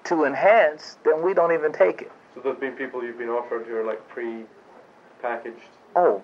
to 0.04 0.24
enhance, 0.24 0.98
then 1.04 1.22
we 1.22 1.34
don't 1.34 1.52
even 1.52 1.72
take 1.72 2.02
it. 2.02 2.12
So 2.36 2.42
there's 2.42 2.58
been 2.58 2.72
people 2.72 3.02
you've 3.02 3.16
been 3.16 3.30
offered 3.30 3.66
who 3.66 3.76
are 3.76 3.84
like 3.84 4.06
pre-packaged. 4.08 5.56
Oh, 5.96 6.22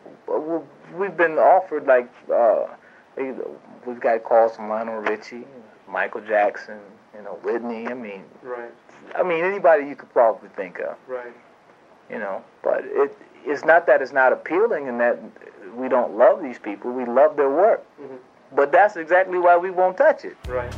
we've 0.95 1.17
been 1.17 1.39
offered 1.39 1.87
like 1.87 2.13
uh, 2.33 2.67
we've 3.17 4.01
got 4.01 4.23
calls 4.23 4.55
from 4.55 4.69
Lionel 4.69 4.97
Richie, 4.97 5.47
Michael 5.89 6.21
Jackson, 6.21 6.79
you 7.17 7.23
know, 7.23 7.39
Whitney. 7.43 7.89
I 7.89 7.95
mean, 7.95 8.25
right. 8.43 8.71
I 9.17 9.23
mean, 9.23 9.43
anybody 9.43 9.87
you 9.87 9.97
could 9.97 10.13
probably 10.13 10.51
think 10.51 10.81
of. 10.81 10.97
Right. 11.09 11.33
You 12.11 12.19
know, 12.19 12.45
but 12.63 12.83
it 12.85 13.17
it's 13.47 13.65
not 13.65 13.87
that 13.87 14.03
it's 14.03 14.13
not 14.13 14.35
appealing 14.35 14.89
and 14.89 15.01
that 15.01 15.19
we 15.75 15.89
don't 15.89 16.19
love 16.19 16.43
these 16.43 16.59
people. 16.59 16.93
We 16.93 17.07
love 17.07 17.37
their 17.37 17.51
work. 17.51 17.83
Mm-hmm. 17.99 18.17
But 18.55 18.71
that's 18.71 18.97
exactly 18.97 19.39
why 19.39 19.57
we 19.57 19.71
won't 19.71 19.97
touch 19.97 20.27
it. 20.27 20.37
Right. 20.47 20.71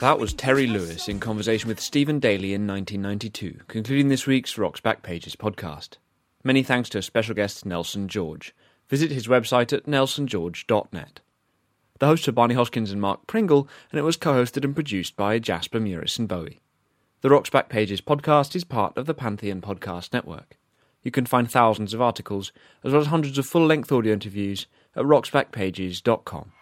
That 0.00 0.18
was 0.18 0.32
Terry 0.32 0.66
Lewis 0.66 1.08
in 1.08 1.20
conversation 1.20 1.68
with 1.68 1.78
Steven 1.78 2.20
Daly 2.20 2.54
in 2.54 2.66
1992, 2.66 3.64
concluding 3.68 4.08
this 4.08 4.26
week's 4.26 4.56
Rock's 4.56 4.80
Back 4.80 5.02
Pages 5.02 5.36
podcast. 5.36 5.98
Many 6.42 6.62
thanks 6.62 6.88
to 6.88 7.02
special 7.02 7.34
guest 7.34 7.66
Nelson 7.66 8.08
George. 8.08 8.54
Visit 8.88 9.10
his 9.10 9.28
website 9.28 9.74
at 9.74 9.84
nelsongeorge.net. 9.84 11.20
The 11.98 12.06
hosts 12.06 12.26
are 12.28 12.32
Barney 12.32 12.54
Hoskyns 12.54 12.90
and 12.90 13.02
Mark 13.02 13.26
Pringle, 13.26 13.68
and 13.92 13.98
it 13.98 14.04
was 14.04 14.16
co-hosted 14.16 14.64
and 14.64 14.74
produced 14.74 15.16
by 15.16 15.38
Jasper 15.38 15.78
Muris 15.78 16.18
and 16.18 16.26
Bowie. 16.26 16.62
The 17.20 17.28
Rock's 17.28 17.50
Back 17.50 17.68
Pages 17.68 18.00
podcast 18.00 18.56
is 18.56 18.64
part 18.64 18.96
of 18.96 19.04
the 19.04 19.12
Pantheon 19.12 19.60
Podcast 19.60 20.14
Network. 20.14 20.56
You 21.02 21.10
can 21.10 21.26
find 21.26 21.50
thousands 21.50 21.92
of 21.92 22.00
articles, 22.00 22.52
as 22.82 22.92
well 22.92 23.02
as 23.02 23.08
hundreds 23.08 23.36
of 23.36 23.44
full-length 23.44 23.92
audio 23.92 24.14
interviews, 24.14 24.66
at 24.96 25.04
rocksbackpages.com. 25.04 26.52